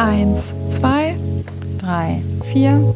Eins, 0.00 0.54
zwei, 0.70 1.14
drei, 1.76 2.22
vier. 2.50 2.94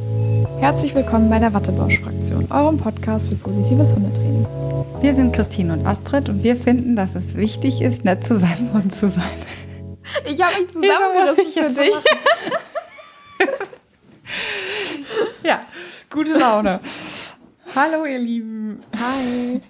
Herzlich 0.59 0.95
willkommen 0.95 1.29
bei 1.29 1.39
der 1.39 1.53
Wattebausch-Fraktion, 1.53 2.51
eurem 2.51 2.79
Podcast 2.79 3.29
für 3.29 3.35
positives 3.35 3.95
Hundetraining. 3.95 4.47
Wir 5.03 5.13
sind 5.13 5.35
Christine 5.35 5.75
und 5.75 5.87
Astrid 5.87 6.31
und 6.31 6.43
wir 6.43 6.57
finden, 6.57 6.97
dass 6.97 7.15
es 7.15 7.37
wichtig 7.37 7.83
ist, 7.83 8.07
nett 8.07 8.25
zu 8.25 8.39
seinem 8.39 8.73
Hund 8.73 8.95
zu 8.99 9.09
sein. 9.09 9.23
Ich 10.25 10.43
habe 10.43 10.55
mich 10.59 10.73
zusammengerissen 10.73 11.47
für 11.53 11.83
dich. 11.83 11.95
ja, 15.43 15.61
gute 16.09 16.39
Laune. 16.39 16.81
Hallo 17.77 18.07
ihr 18.07 18.19
Lieben. 18.19 18.81
Hi. 18.99 19.61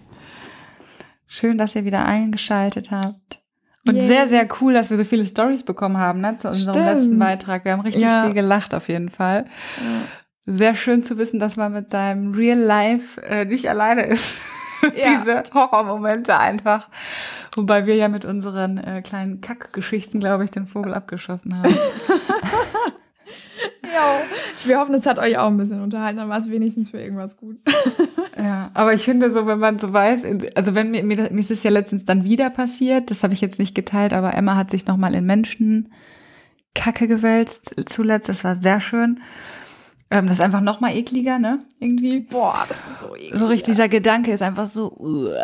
Schön, 1.27 1.59
dass 1.59 1.75
ihr 1.75 1.85
wieder 1.85 2.05
eingeschaltet 2.05 2.93
habt. 2.93 3.44
Und 3.87 3.97
Yay. 3.97 4.07
sehr, 4.07 4.29
sehr 4.29 4.49
cool, 4.61 4.73
dass 4.73 4.91
wir 4.91 4.97
so 4.97 5.05
viele 5.05 5.27
Stories 5.27 5.63
bekommen 5.63 5.99
haben 5.99 6.21
ne, 6.21 6.37
zu 6.37 6.49
unserem 6.49 6.75
Stimmt. 6.75 6.87
letzten 6.87 7.19
Beitrag. 7.19 7.65
Wir 7.65 7.73
haben 7.73 7.81
richtig 7.81 8.03
ja. 8.03 8.25
viel 8.25 8.35
gelacht 8.35 8.75
auf 8.75 8.89
jeden 8.89 9.11
Fall. 9.11 9.45
Ja. 10.47 10.55
Sehr 10.55 10.75
schön 10.75 11.03
zu 11.03 11.19
wissen, 11.19 11.39
dass 11.39 11.57
man 11.57 11.73
mit 11.73 11.91
seinem 11.91 12.33
Real 12.35 12.59
Life 12.59 13.21
äh, 13.23 13.45
nicht 13.45 13.69
alleine 13.69 14.03
ist. 14.07 14.25
Ja. 14.95 15.17
Diese 15.17 15.43
Horrormomente 15.55 16.39
einfach. 16.39 16.91
Wobei 17.57 17.87
wir 17.87 17.97
ja 17.97 18.09
mit 18.09 18.27
unseren 18.27 18.77
äh, 18.77 19.01
kleinen 19.01 19.41
Kackgeschichten, 19.41 20.21
glaube 20.21 20.45
ich, 20.45 20.51
den 20.51 20.67
Vogel 20.67 20.93
abgeschossen 20.93 21.57
haben. 21.57 21.75
ja, 23.83 24.21
wir 24.65 24.79
hoffen, 24.79 24.95
es 24.95 25.07
hat 25.07 25.19
euch 25.19 25.39
auch 25.39 25.49
ein 25.49 25.57
bisschen 25.57 25.83
unterhalten, 25.83 26.19
dann 26.19 26.29
war 26.29 26.39
es 26.39 26.51
wenigstens 26.51 26.91
für 26.91 27.01
irgendwas 27.01 27.37
gut. 27.37 27.59
ja, 28.39 28.71
aber 28.75 28.95
ich 28.95 29.05
finde 29.05 29.31
so, 29.31 29.47
wenn 29.47 29.59
man 29.59 29.79
so 29.79 29.93
weiß, 29.93 30.27
also 30.55 30.75
wenn 30.75 30.91
mir, 30.91 31.05
mir, 31.05 31.31
mir 31.31 31.41
ist 31.41 31.51
es 31.51 31.63
ja 31.63 31.71
letztens 31.71 32.05
dann 32.05 32.25
wieder 32.25 32.51
passiert, 32.51 33.11
das 33.11 33.23
habe 33.23 33.35
ich 33.35 33.41
jetzt 33.41 33.59
nicht 33.59 33.75
geteilt, 33.75 34.13
aber 34.13 34.35
Emma 34.35 34.57
hat 34.57 34.71
sich 34.71 34.87
nochmal 34.87 35.15
in 35.15 35.25
Menschen 35.25 35.93
Kacke 36.75 37.07
gewälzt 37.07 37.75
zuletzt, 37.87 38.29
das 38.29 38.43
war 38.45 38.57
sehr 38.57 38.81
schön. 38.81 39.21
Ähm, 40.15 40.29
das 40.29 40.39
ist 40.39 40.45
einfach 40.45 40.61
noch 40.61 40.79
mal 40.79 40.95
ekliger, 40.95 41.41
ne? 41.41 41.65
Irgendwie. 41.81 42.21
Boah, 42.21 42.67
das 42.69 42.79
ist 42.89 43.01
so 43.01 43.17
eklig. 43.17 43.35
So 43.35 43.47
richtig, 43.47 43.65
dieser 43.65 43.89
Gedanke 43.89 44.31
ist 44.31 44.43
einfach 44.43 44.71
so. 44.71 44.93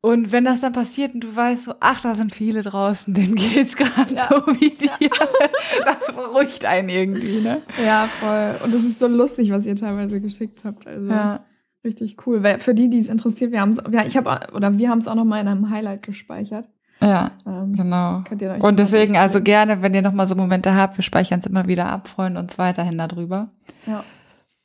und 0.00 0.32
wenn 0.32 0.44
das 0.44 0.62
dann 0.62 0.72
passiert 0.72 1.14
und 1.14 1.20
du 1.20 1.36
weißt 1.36 1.62
so, 1.62 1.74
ach, 1.78 2.00
da 2.00 2.16
sind 2.16 2.34
viele 2.34 2.62
draußen, 2.62 3.14
denen 3.14 3.36
geht's 3.36 3.76
gerade 3.76 4.16
ja. 4.16 4.28
so 4.28 4.46
wie 4.48 4.70
dir. 4.70 4.90
Ja. 4.98 5.10
Das 5.84 6.12
beruhigt 6.12 6.64
einen 6.64 6.88
irgendwie, 6.88 7.40
ne? 7.40 7.62
Ja, 7.84 8.08
voll. 8.08 8.56
Und 8.64 8.74
das 8.74 8.82
ist 8.82 8.98
so 8.98 9.06
lustig, 9.06 9.52
was 9.52 9.64
ihr 9.64 9.76
teilweise 9.76 10.20
geschickt 10.20 10.64
habt. 10.64 10.88
Also 10.88 11.08
ja. 11.08 11.44
richtig 11.84 12.26
cool. 12.26 12.42
Weil 12.42 12.58
für 12.58 12.74
die, 12.74 12.90
die 12.90 12.98
es 12.98 13.08
interessiert, 13.08 13.52
wir 13.52 13.60
haben 13.60 13.70
es, 13.70 13.80
ja, 13.92 14.04
ich 14.04 14.16
habe 14.16 14.52
oder 14.52 14.76
wir 14.76 14.90
haben 14.90 14.98
es 14.98 15.06
auch 15.06 15.14
noch 15.14 15.24
mal 15.24 15.40
in 15.40 15.46
einem 15.46 15.70
Highlight 15.70 16.02
gespeichert. 16.02 16.68
Ja, 17.02 17.30
ähm, 17.46 17.74
genau. 17.74 18.22
Und 18.60 18.78
deswegen 18.78 19.16
also 19.16 19.40
gerne, 19.40 19.80
wenn 19.82 19.94
ihr 19.94 20.02
nochmal 20.02 20.26
so 20.26 20.34
Momente 20.34 20.74
habt, 20.74 20.98
wir 20.98 21.04
speichern 21.04 21.40
es 21.40 21.46
immer 21.46 21.66
wieder 21.66 21.86
ab, 21.86 22.08
freuen 22.08 22.36
uns 22.36 22.58
weiterhin 22.58 22.98
darüber. 22.98 23.48
Ja. 23.86 24.04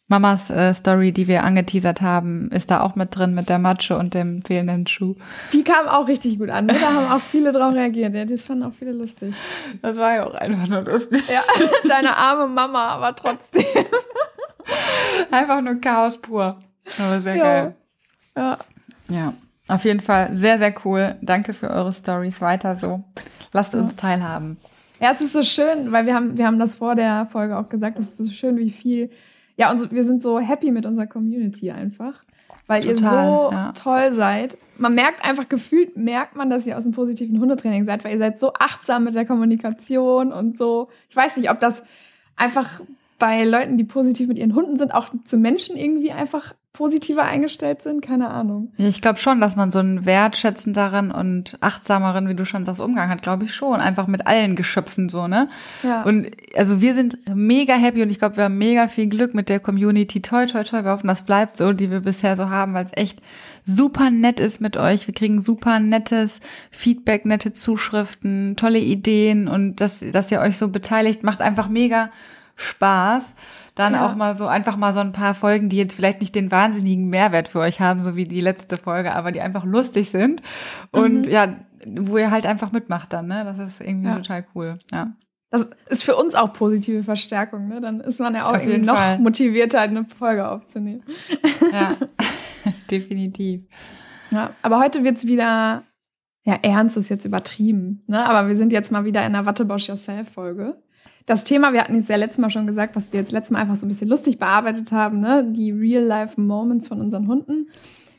Mamas 0.08 0.52
äh, 0.52 0.72
Story, 0.74 1.12
die 1.12 1.28
wir 1.28 1.44
angeteasert 1.44 2.02
haben, 2.02 2.52
ist 2.52 2.70
da 2.70 2.82
auch 2.82 2.96
mit 2.96 3.16
drin 3.16 3.34
mit 3.34 3.50
der 3.50 3.58
Matsche 3.58 3.98
und 3.98 4.14
dem 4.14 4.44
fehlenden 4.44 4.86
Schuh. 4.86 5.16
Die 5.52 5.64
kam 5.64 5.88
auch 5.88 6.08
richtig 6.08 6.38
gut 6.38 6.50
an. 6.50 6.68
Ne? 6.68 6.74
Da 6.74 6.94
haben 6.94 7.12
auch 7.12 7.22
viele 7.22 7.52
drauf 7.52 7.74
reagiert. 7.74 8.14
Ja, 8.14 8.26
das 8.26 8.46
fanden 8.46 8.66
auch 8.66 8.74
viele 8.74 8.92
lustig. 8.92 9.34
Das 9.82 9.98
war 9.98 10.14
ja 10.14 10.28
auch 10.28 10.36
einfach 10.36 10.68
nur 10.68 10.82
lustig. 10.82 11.24
Ja, 11.28 11.42
deine 11.90 12.16
arme 12.16 12.48
Mama, 12.48 12.90
aber 12.90 13.16
trotzdem. 13.16 13.64
einfach 15.32 15.62
nur 15.62 15.82
Chaos 15.82 16.22
pur. 16.22 16.60
Aber 17.00 17.22
sehr 17.22 17.36
ja. 17.36 17.44
geil. 17.44 17.76
Ja. 18.38 18.58
Ja. 19.10 19.34
Auf 19.68 19.84
jeden 19.86 20.00
Fall 20.00 20.36
sehr, 20.36 20.58
sehr 20.58 20.74
cool. 20.86 21.16
Danke 21.22 21.54
für 21.54 21.70
eure 21.70 21.92
Stories. 21.92 22.40
Weiter 22.42 22.76
so. 22.76 23.04
Lasst 23.52 23.74
ja. 23.74 23.80
uns 23.80 23.96
teilhaben. 23.96 24.58
Ja, 25.00 25.12
es 25.12 25.22
ist 25.22 25.34
so 25.34 25.44
schön, 25.44 25.92
weil 25.92 26.06
wir 26.06 26.16
haben, 26.16 26.38
wir 26.38 26.46
haben 26.46 26.60
das 26.60 26.76
vor 26.76 26.96
der 26.96 27.26
Folge 27.26 27.58
auch 27.58 27.70
gesagt, 27.70 28.00
es 28.00 28.10
ist 28.10 28.18
so 28.18 28.32
schön, 28.32 28.58
wie 28.58 28.70
viel, 28.70 29.10
ja, 29.58 29.72
und 29.72 29.92
wir 29.92 30.04
sind 30.06 30.22
so 30.22 30.40
happy 30.40 30.72
mit 30.72 30.86
unserer 30.86 31.08
Community 31.08 31.72
einfach, 31.72 32.24
weil 32.68 32.82
Total, 32.82 32.96
ihr 32.96 33.00
so 33.00 33.52
ja. 33.52 33.72
toll 33.74 34.14
seid. 34.14 34.58
Man 34.78 34.96
merkt 34.96 35.24
einfach, 35.24 35.50
gefühlt 35.50 35.98
merkt 35.98 36.36
man, 36.36 36.50
dass 36.50 36.66
ihr 36.66 36.78
aus 36.78 36.84
dem 36.84 36.94
positiven 36.94 37.40
Hundetraining 37.40 37.86
seid, 37.86 38.04
weil 38.04 38.14
ihr 38.14 38.20
seid 38.20 38.40
so 38.40 38.54
achtsam 38.54 39.04
mit 39.04 39.16
der 39.16 39.26
Kommunikation 39.26 40.32
und 40.32 40.58
so. 40.58 40.90
Ich 41.10 41.16
weiß 41.16 41.38
nicht, 41.38 41.52
ob 41.52 41.60
das 41.60 41.84
einfach 42.36 42.82
bei 43.20 43.44
Leuten, 43.44 43.78
die 43.78 43.84
positiv 43.84 44.28
mit 44.28 44.38
ihren 44.38 44.56
Hunden 44.56 44.78
sind, 44.78 44.94
auch 44.94 45.10
zu 45.24 45.38
Menschen 45.38 45.76
irgendwie 45.76 46.12
einfach 46.12 46.54
positiver 46.76 47.24
eingestellt 47.24 47.82
sind, 47.82 48.02
keine 48.02 48.30
Ahnung. 48.30 48.74
Ich 48.78 49.02
glaube 49.02 49.18
schon, 49.18 49.40
dass 49.40 49.56
man 49.56 49.72
so 49.72 49.80
einen 49.80 50.06
wertschätzenderen 50.06 51.10
und 51.10 51.58
achtsameren, 51.62 52.28
wie 52.28 52.36
du 52.36 52.46
schon 52.46 52.66
sagst, 52.66 52.82
Umgang 52.82 53.10
hat, 53.10 53.22
glaube 53.22 53.46
ich 53.46 53.56
schon. 53.56 53.80
Einfach 53.80 54.08
mit 54.08 54.28
allen 54.28 54.58
Geschöpfen 54.58 55.08
so, 55.08 55.28
ne? 55.28 55.48
Ja. 55.84 56.04
Und 56.04 56.28
also 56.54 56.82
wir 56.82 56.94
sind 56.94 57.18
mega 57.34 57.76
happy 57.76 58.04
und 58.04 58.10
ich 58.10 58.20
glaube, 58.20 58.36
wir 58.36 58.44
haben 58.44 58.58
mega 58.58 58.90
viel 58.90 59.08
Glück 59.08 59.34
mit 59.34 59.48
der 59.48 59.62
Community. 59.62 60.22
Toi, 60.22 60.48
toi, 60.48 60.64
toi. 60.64 60.84
Wir 60.84 60.92
hoffen, 60.92 61.08
das 61.08 61.24
bleibt 61.24 61.56
so, 61.56 61.72
die 61.72 61.90
wir 61.90 62.02
bisher 62.02 62.36
so 62.36 62.50
haben, 62.50 62.74
weil 62.74 62.86
es 62.86 62.92
echt 62.94 63.22
super 63.64 64.12
nett 64.12 64.42
ist 64.42 64.60
mit 64.60 64.76
euch. 64.76 65.08
Wir 65.08 65.14
kriegen 65.14 65.42
super 65.42 65.80
nettes 65.80 66.42
Feedback, 66.72 67.26
nette 67.26 67.54
Zuschriften, 67.54 68.58
tolle 68.58 68.80
Ideen 68.80 69.48
und 69.48 69.78
dass, 69.78 70.04
dass 70.12 70.30
ihr 70.30 70.42
euch 70.42 70.58
so 70.58 70.68
beteiligt, 70.68 71.24
macht 71.24 71.42
einfach 71.42 71.70
mega 71.70 72.12
Spaß 72.58 73.24
dann 73.76 73.94
ja. 73.94 74.08
auch 74.08 74.16
mal 74.16 74.36
so 74.36 74.48
einfach 74.48 74.78
mal 74.78 74.94
so 74.94 75.02
ein 75.02 75.12
paar 75.12 75.36
Folgen, 75.36 75.70
die 75.70 75.78
jetzt 75.78 75.96
vielleicht 75.96 76.22
nicht 76.22 76.34
den 76.34 76.50
wahnsinnigen 76.50 77.10
Mehrwert 77.10 77.50
für 77.50 77.60
euch 77.60 77.82
haben, 77.82 78.02
so 78.04 78.16
wie 78.16 78.26
die 78.26 78.40
letzte 78.40 78.78
Folge, 78.78 79.14
aber 79.14 79.32
die 79.32 79.42
einfach 79.42 79.66
lustig 79.66 80.10
sind 80.10 80.42
und 80.92 81.26
mhm. 81.26 81.32
ja, 81.32 81.56
wo 81.86 82.18
ihr 82.18 82.32
halt 82.32 82.46
einfach 82.46 82.72
mitmacht 82.72 83.14
dann, 83.14 83.28
ne? 83.28 83.44
Das 83.44 83.60
ist 83.60 83.82
irgendwie 83.82 84.08
ja. 84.08 84.16
total 84.16 84.46
cool, 84.56 84.80
ja. 84.92 85.14
Das 85.52 85.70
ist 85.88 86.04
für 86.04 86.16
uns 86.16 86.36
auch 86.36 86.54
positive 86.54 87.04
Verstärkung, 87.04 87.68
ne? 87.68 87.82
Dann 87.82 88.00
ist 88.00 88.20
man 88.20 88.34
ja 88.34 88.50
auch 88.50 88.54
irgendwie 88.54 88.80
noch 88.80 88.96
Fall. 88.96 89.20
motivierter, 89.20 89.82
eine 89.82 90.06
Folge 90.06 90.50
aufzunehmen. 90.50 91.04
Ja, 91.72 91.98
definitiv. 92.92 93.62
Ja, 94.32 94.52
aber 94.62 94.80
heute 94.80 95.04
wird's 95.04 95.28
wieder, 95.28 95.84
ja, 96.44 96.56
ernst 96.62 96.98
ist 96.98 97.10
jetzt 97.10 97.26
übertrieben, 97.26 98.04
ne? 98.08 98.26
Aber 98.26 98.48
wir 98.48 98.56
sind 98.56 98.72
jetzt 98.72 98.92
mal 98.92 99.06
wieder 99.06 99.26
in 99.26 99.34
der 99.34 99.46
Wattebosch 99.46 99.88
Yourself 99.90 100.30
Folge 100.30 100.78
das 101.26 101.44
Thema, 101.44 101.74
wir 101.74 101.82
hatten 101.82 101.98
es 101.98 102.08
ja 102.08 102.18
letztes 102.18 102.38
Mal 102.38 102.52
schon 102.52 102.68
gesagt, 102.68 102.96
was 102.96 103.12
wir 103.12 103.20
jetzt 103.20 103.32
letztes 103.32 103.52
Mal 103.52 103.60
einfach 103.60 103.76
so 103.76 103.86
ein 103.86 103.90
bisschen 103.90 104.08
lustig 104.08 104.38
bearbeitet 104.38 104.92
haben, 104.92 105.20
ne? 105.20 105.46
die 105.46 105.72
Real-Life-Moments 105.72 106.88
von 106.88 107.02
unseren 107.02 107.28
Hunden. 107.28 107.68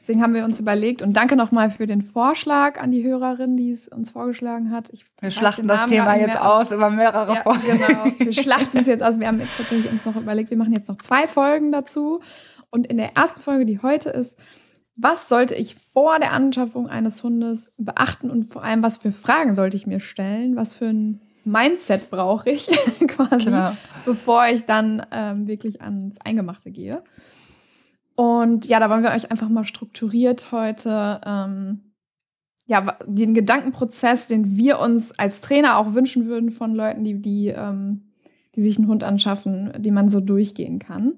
Deswegen 0.01 0.23
haben 0.23 0.35
wir 0.35 0.45
uns 0.45 0.61
überlegt 0.61 1.03
und 1.03 1.17
danke 1.17 1.35
nochmal 1.35 1.69
für 1.69 1.87
den 1.87 2.01
Vorschlag 2.01 2.81
an 2.81 2.93
die 2.93 3.03
Hörerin, 3.03 3.57
die 3.57 3.73
es 3.73 3.89
uns 3.89 4.11
vorgeschlagen 4.11 4.71
hat. 4.71 4.89
Ich 4.93 5.05
wir 5.21 5.33
schlachten 5.33 5.67
das 5.67 5.87
Thema 5.87 6.17
jetzt 6.17 6.41
aus 6.41 6.71
über 6.71 6.91
mehrere 6.91 7.35
ja, 7.35 7.43
Folgen. 7.43 7.63
Genau, 7.67 8.05
wir 8.17 8.33
schlachten 8.33 8.79
es 8.79 8.87
jetzt 8.87 9.03
aus. 9.03 9.19
Wir 9.19 9.27
haben 9.27 9.41
jetzt 9.41 9.57
tatsächlich 9.57 9.91
uns 9.91 10.07
noch 10.07 10.15
überlegt, 10.15 10.51
wir 10.51 10.57
machen 10.57 10.73
jetzt 10.73 10.89
noch 10.89 10.99
zwei 10.99 11.27
Folgen 11.27 11.73
dazu. 11.73 12.21
Und 12.71 12.87
in 12.87 12.99
der 12.99 13.17
ersten 13.17 13.41
Folge, 13.41 13.67
die 13.67 13.83
heute 13.83 14.11
ist, 14.11 14.37
was 14.95 15.29
sollte 15.29 15.57
ich 15.57 15.75
vor 15.75 16.21
der 16.21 16.33
Anschaffung 16.33 16.89
eines 16.89 17.25
Hundes 17.25 17.73
beachten 17.77 18.31
und 18.31 18.45
vor 18.45 18.63
allem, 18.63 18.85
was 18.85 18.99
für 18.99 19.11
Fragen 19.11 19.57
sollte 19.57 19.77
ich 19.77 19.89
mir 19.89 19.99
stellen? 19.99 20.55
Was 20.55 20.73
für 20.73 20.87
ein 20.87 21.21
Mindset 21.47 22.11
brauche 22.11 22.51
ich 22.51 22.67
quasi, 23.07 23.47
genau. 23.47 23.73
bevor 24.05 24.47
ich 24.47 24.65
dann 24.65 25.07
ähm, 25.13 25.47
wirklich 25.47 25.81
ans 25.81 26.19
Eingemachte 26.23 26.71
gehe. 26.71 27.03
Und 28.17 28.67
ja, 28.67 28.81
da 28.81 28.91
wollen 28.91 29.03
wir 29.03 29.13
euch 29.13 29.31
einfach 29.31 29.49
mal 29.49 29.65
strukturiert 29.65 30.51
heute 30.51 31.21
ähm, 31.25 31.93
ja, 32.67 32.99
den 33.07 33.33
Gedankenprozess, 33.33 34.27
den 34.27 34.57
wir 34.57 34.81
uns 34.81 35.17
als 35.19 35.41
Trainer 35.41 35.79
auch 35.79 35.95
wünschen 35.95 36.27
würden 36.27 36.51
von 36.51 36.75
Leuten, 36.75 37.05
die, 37.05 37.21
die, 37.23 37.49
ähm, 37.49 38.13
die 38.57 38.63
sich 38.63 38.79
einen 38.79 38.89
Hund 38.89 39.05
anschaffen, 39.05 39.73
die 39.79 39.93
man 39.93 40.09
so 40.09 40.21
durchgehen 40.21 40.81
kann. 40.81 41.15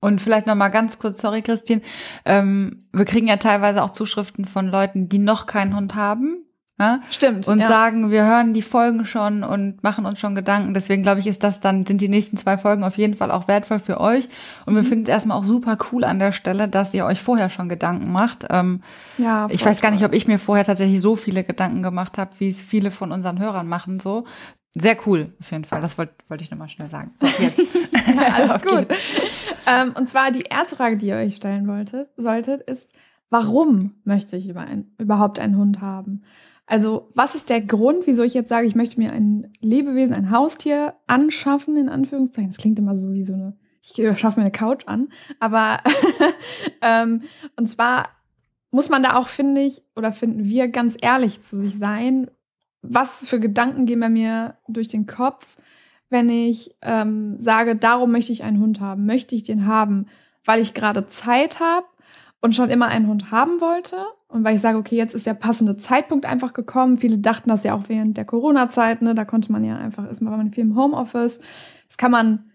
Und 0.00 0.20
vielleicht 0.20 0.46
noch 0.46 0.54
mal 0.54 0.68
ganz 0.68 0.98
kurz, 0.98 1.20
sorry 1.20 1.42
Christine, 1.42 1.82
ähm, 2.24 2.88
wir 2.92 3.04
kriegen 3.04 3.28
ja 3.28 3.36
teilweise 3.36 3.82
auch 3.82 3.90
Zuschriften 3.90 4.44
von 4.44 4.68
Leuten, 4.68 5.08
die 5.08 5.18
noch 5.18 5.46
keinen 5.46 5.74
Hund 5.76 5.94
haben, 5.94 6.44
Ne? 6.78 7.00
Stimmt. 7.10 7.48
Und 7.48 7.58
ja. 7.58 7.66
sagen, 7.66 8.12
wir 8.12 8.24
hören 8.24 8.54
die 8.54 8.62
Folgen 8.62 9.04
schon 9.04 9.42
und 9.42 9.82
machen 9.82 10.06
uns 10.06 10.20
schon 10.20 10.36
Gedanken. 10.36 10.74
Deswegen 10.74 11.02
glaube 11.02 11.18
ich, 11.18 11.26
ist 11.26 11.42
das 11.42 11.58
dann, 11.58 11.84
sind 11.84 12.00
die 12.00 12.08
nächsten 12.08 12.36
zwei 12.36 12.56
Folgen 12.56 12.84
auf 12.84 12.96
jeden 12.96 13.16
Fall 13.16 13.32
auch 13.32 13.48
wertvoll 13.48 13.80
für 13.80 14.00
euch. 14.00 14.28
Und 14.64 14.76
wir 14.76 14.82
mhm. 14.82 14.86
finden 14.86 15.04
es 15.04 15.10
erstmal 15.10 15.38
auch 15.38 15.44
super 15.44 15.76
cool 15.90 16.04
an 16.04 16.20
der 16.20 16.30
Stelle, 16.30 16.68
dass 16.68 16.94
ihr 16.94 17.04
euch 17.04 17.20
vorher 17.20 17.50
schon 17.50 17.68
Gedanken 17.68 18.12
macht. 18.12 18.46
Ähm, 18.50 18.82
ja, 19.18 19.48
ich 19.50 19.64
weiß 19.64 19.80
gar 19.80 19.90
nicht, 19.90 20.04
ob 20.04 20.12
ich 20.12 20.28
mir 20.28 20.38
vorher 20.38 20.64
tatsächlich 20.64 21.00
so 21.00 21.16
viele 21.16 21.42
Gedanken 21.42 21.82
gemacht 21.82 22.16
habe, 22.16 22.30
wie 22.38 22.48
es 22.48 22.62
viele 22.62 22.92
von 22.92 23.10
unseren 23.10 23.40
Hörern 23.40 23.68
machen. 23.68 23.98
So. 23.98 24.24
Sehr 24.74 24.96
cool, 25.06 25.32
auf 25.40 25.50
jeden 25.50 25.64
Fall. 25.64 25.80
Das 25.80 25.98
wollte 25.98 26.12
wollt 26.28 26.42
ich 26.42 26.50
nochmal 26.52 26.68
schnell 26.68 26.88
sagen. 26.88 27.10
So, 27.20 27.26
jetzt. 27.38 27.58
ja, 27.58 28.34
alles 28.34 28.62
gut. 28.62 28.86
Ähm, 29.66 29.94
und 29.96 30.08
zwar 30.08 30.30
die 30.30 30.44
erste 30.48 30.76
Frage, 30.76 30.96
die 30.96 31.06
ihr 31.06 31.16
euch 31.16 31.34
stellen 31.34 31.66
wolltet, 31.66 32.08
solltet, 32.16 32.60
ist, 32.60 32.88
warum 33.30 33.94
möchte 34.04 34.36
ich 34.36 34.48
über 34.48 34.60
ein, 34.60 34.92
überhaupt 34.98 35.40
einen 35.40 35.56
Hund 35.56 35.80
haben? 35.80 36.22
Also, 36.68 37.10
was 37.14 37.34
ist 37.34 37.50
der 37.50 37.60
Grund, 37.60 38.06
wieso 38.06 38.22
ich 38.22 38.34
jetzt 38.34 38.50
sage, 38.50 38.66
ich 38.66 38.74
möchte 38.74 39.00
mir 39.00 39.12
ein 39.12 39.52
Lebewesen, 39.60 40.14
ein 40.14 40.30
Haustier 40.30 40.94
anschaffen, 41.06 41.76
in 41.76 41.88
Anführungszeichen? 41.88 42.50
Das 42.50 42.58
klingt 42.58 42.78
immer 42.78 42.94
so 42.94 43.12
wie 43.12 43.24
so 43.24 43.32
eine, 43.32 43.56
ich 43.82 43.94
schaffe 44.18 44.40
mir 44.40 44.46
eine 44.46 44.52
Couch 44.52 44.86
an. 44.86 45.08
Aber, 45.40 45.80
ähm, 46.82 47.22
und 47.56 47.68
zwar 47.68 48.10
muss 48.70 48.90
man 48.90 49.02
da 49.02 49.16
auch, 49.16 49.28
finde 49.28 49.62
ich, 49.62 49.82
oder 49.96 50.12
finden 50.12 50.44
wir 50.44 50.68
ganz 50.68 50.96
ehrlich 51.00 51.40
zu 51.40 51.56
sich 51.56 51.78
sein. 51.78 52.30
Was 52.82 53.26
für 53.26 53.40
Gedanken 53.40 53.86
gehen 53.86 54.00
bei 54.00 54.10
mir 54.10 54.58
durch 54.68 54.88
den 54.88 55.06
Kopf? 55.06 55.56
wenn 56.10 56.30
ich 56.30 56.74
ähm, 56.82 57.38
sage, 57.38 57.76
darum 57.76 58.12
möchte 58.12 58.32
ich 58.32 58.42
einen 58.42 58.60
Hund 58.60 58.80
haben, 58.80 59.06
möchte 59.06 59.34
ich 59.34 59.44
den 59.44 59.66
haben, 59.66 60.06
weil 60.44 60.60
ich 60.60 60.74
gerade 60.74 61.06
Zeit 61.06 61.60
habe 61.60 61.86
und 62.40 62.54
schon 62.54 62.70
immer 62.70 62.86
einen 62.86 63.06
Hund 63.06 63.30
haben 63.30 63.60
wollte 63.60 63.96
und 64.28 64.44
weil 64.44 64.56
ich 64.56 64.60
sage, 64.60 64.76
okay, 64.76 64.96
jetzt 64.96 65.14
ist 65.14 65.26
der 65.26 65.34
passende 65.34 65.78
Zeitpunkt 65.78 66.26
einfach 66.26 66.52
gekommen. 66.52 66.98
Viele 66.98 67.18
dachten 67.18 67.48
das 67.48 67.64
ja 67.64 67.74
auch 67.74 67.84
während 67.88 68.16
der 68.18 68.26
Corona-Zeit, 68.26 69.00
ne? 69.00 69.14
Da 69.14 69.24
konnte 69.24 69.50
man 69.50 69.64
ja 69.64 69.76
einfach, 69.78 70.08
ist 70.08 70.20
man 70.20 70.52
viel 70.52 70.64
im 70.64 70.76
Homeoffice. 70.76 71.40
Das 71.88 71.96
kann 71.96 72.10
man 72.10 72.50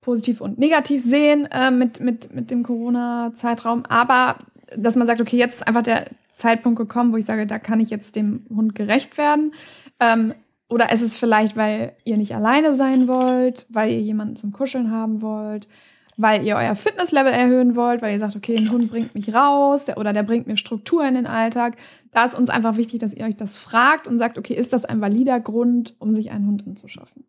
positiv 0.00 0.40
und 0.40 0.58
negativ 0.58 1.02
sehen 1.02 1.46
äh, 1.50 1.70
mit, 1.70 2.00
mit, 2.00 2.34
mit 2.34 2.50
dem 2.50 2.62
Corona-Zeitraum. 2.62 3.84
Aber 3.86 4.36
dass 4.76 4.96
man 4.96 5.06
sagt, 5.06 5.20
okay, 5.20 5.36
jetzt 5.36 5.56
ist 5.56 5.66
einfach 5.66 5.82
der 5.82 6.06
Zeitpunkt 6.34 6.78
gekommen, 6.78 7.12
wo 7.12 7.18
ich 7.18 7.26
sage, 7.26 7.46
da 7.46 7.58
kann 7.58 7.80
ich 7.80 7.90
jetzt 7.90 8.16
dem 8.16 8.46
Hund 8.48 8.74
gerecht 8.74 9.18
werden. 9.18 9.52
Ähm, 10.00 10.32
oder 10.70 10.90
ist 10.90 11.02
es 11.02 11.18
vielleicht, 11.18 11.56
weil 11.56 11.92
ihr 12.04 12.16
nicht 12.16 12.34
alleine 12.34 12.74
sein 12.74 13.06
wollt, 13.06 13.66
weil 13.68 13.90
ihr 13.90 14.00
jemanden 14.00 14.36
zum 14.36 14.52
Kuscheln 14.52 14.90
haben 14.90 15.20
wollt, 15.20 15.68
weil 16.16 16.46
ihr 16.46 16.56
euer 16.56 16.74
Fitnesslevel 16.74 17.32
erhöhen 17.32 17.76
wollt, 17.76 18.02
weil 18.02 18.12
ihr 18.12 18.18
sagt, 18.18 18.36
okay, 18.36 18.56
ein 18.56 18.70
Hund 18.70 18.90
bringt 18.90 19.14
mich 19.14 19.34
raus 19.34 19.86
der, 19.86 19.98
oder 19.98 20.12
der 20.12 20.22
bringt 20.22 20.46
mir 20.46 20.56
Struktur 20.56 21.06
in 21.06 21.14
den 21.14 21.26
Alltag. 21.26 21.76
Da 22.10 22.24
ist 22.24 22.34
uns 22.34 22.50
einfach 22.50 22.76
wichtig, 22.76 23.00
dass 23.00 23.14
ihr 23.14 23.24
euch 23.24 23.36
das 23.36 23.56
fragt 23.56 24.06
und 24.06 24.18
sagt, 24.18 24.38
okay, 24.38 24.54
ist 24.54 24.72
das 24.72 24.84
ein 24.84 25.00
valider 25.00 25.40
Grund, 25.40 25.94
um 25.98 26.12
sich 26.12 26.30
einen 26.30 26.46
Hund 26.46 26.66
anzuschaffen? 26.66 27.24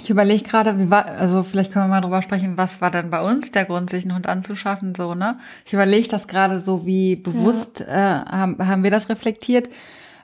Ich 0.00 0.08
überlege 0.08 0.42
gerade, 0.44 0.78
wie 0.78 0.90
war, 0.90 1.04
also 1.04 1.42
vielleicht 1.42 1.72
können 1.72 1.86
wir 1.86 1.90
mal 1.90 2.00
drüber 2.00 2.22
sprechen, 2.22 2.56
was 2.56 2.80
war 2.80 2.90
denn 2.90 3.10
bei 3.10 3.20
uns 3.22 3.50
der 3.50 3.66
Grund, 3.66 3.90
sich 3.90 4.04
einen 4.04 4.14
Hund 4.14 4.26
anzuschaffen, 4.26 4.94
so, 4.94 5.14
ne? 5.14 5.38
Ich 5.66 5.74
überlege 5.74 6.08
das 6.08 6.28
gerade 6.28 6.60
so, 6.60 6.86
wie 6.86 7.16
bewusst 7.16 7.80
ja. 7.80 8.22
äh, 8.22 8.24
haben, 8.24 8.56
haben 8.66 8.84
wir 8.84 8.90
das 8.90 9.10
reflektiert. 9.10 9.68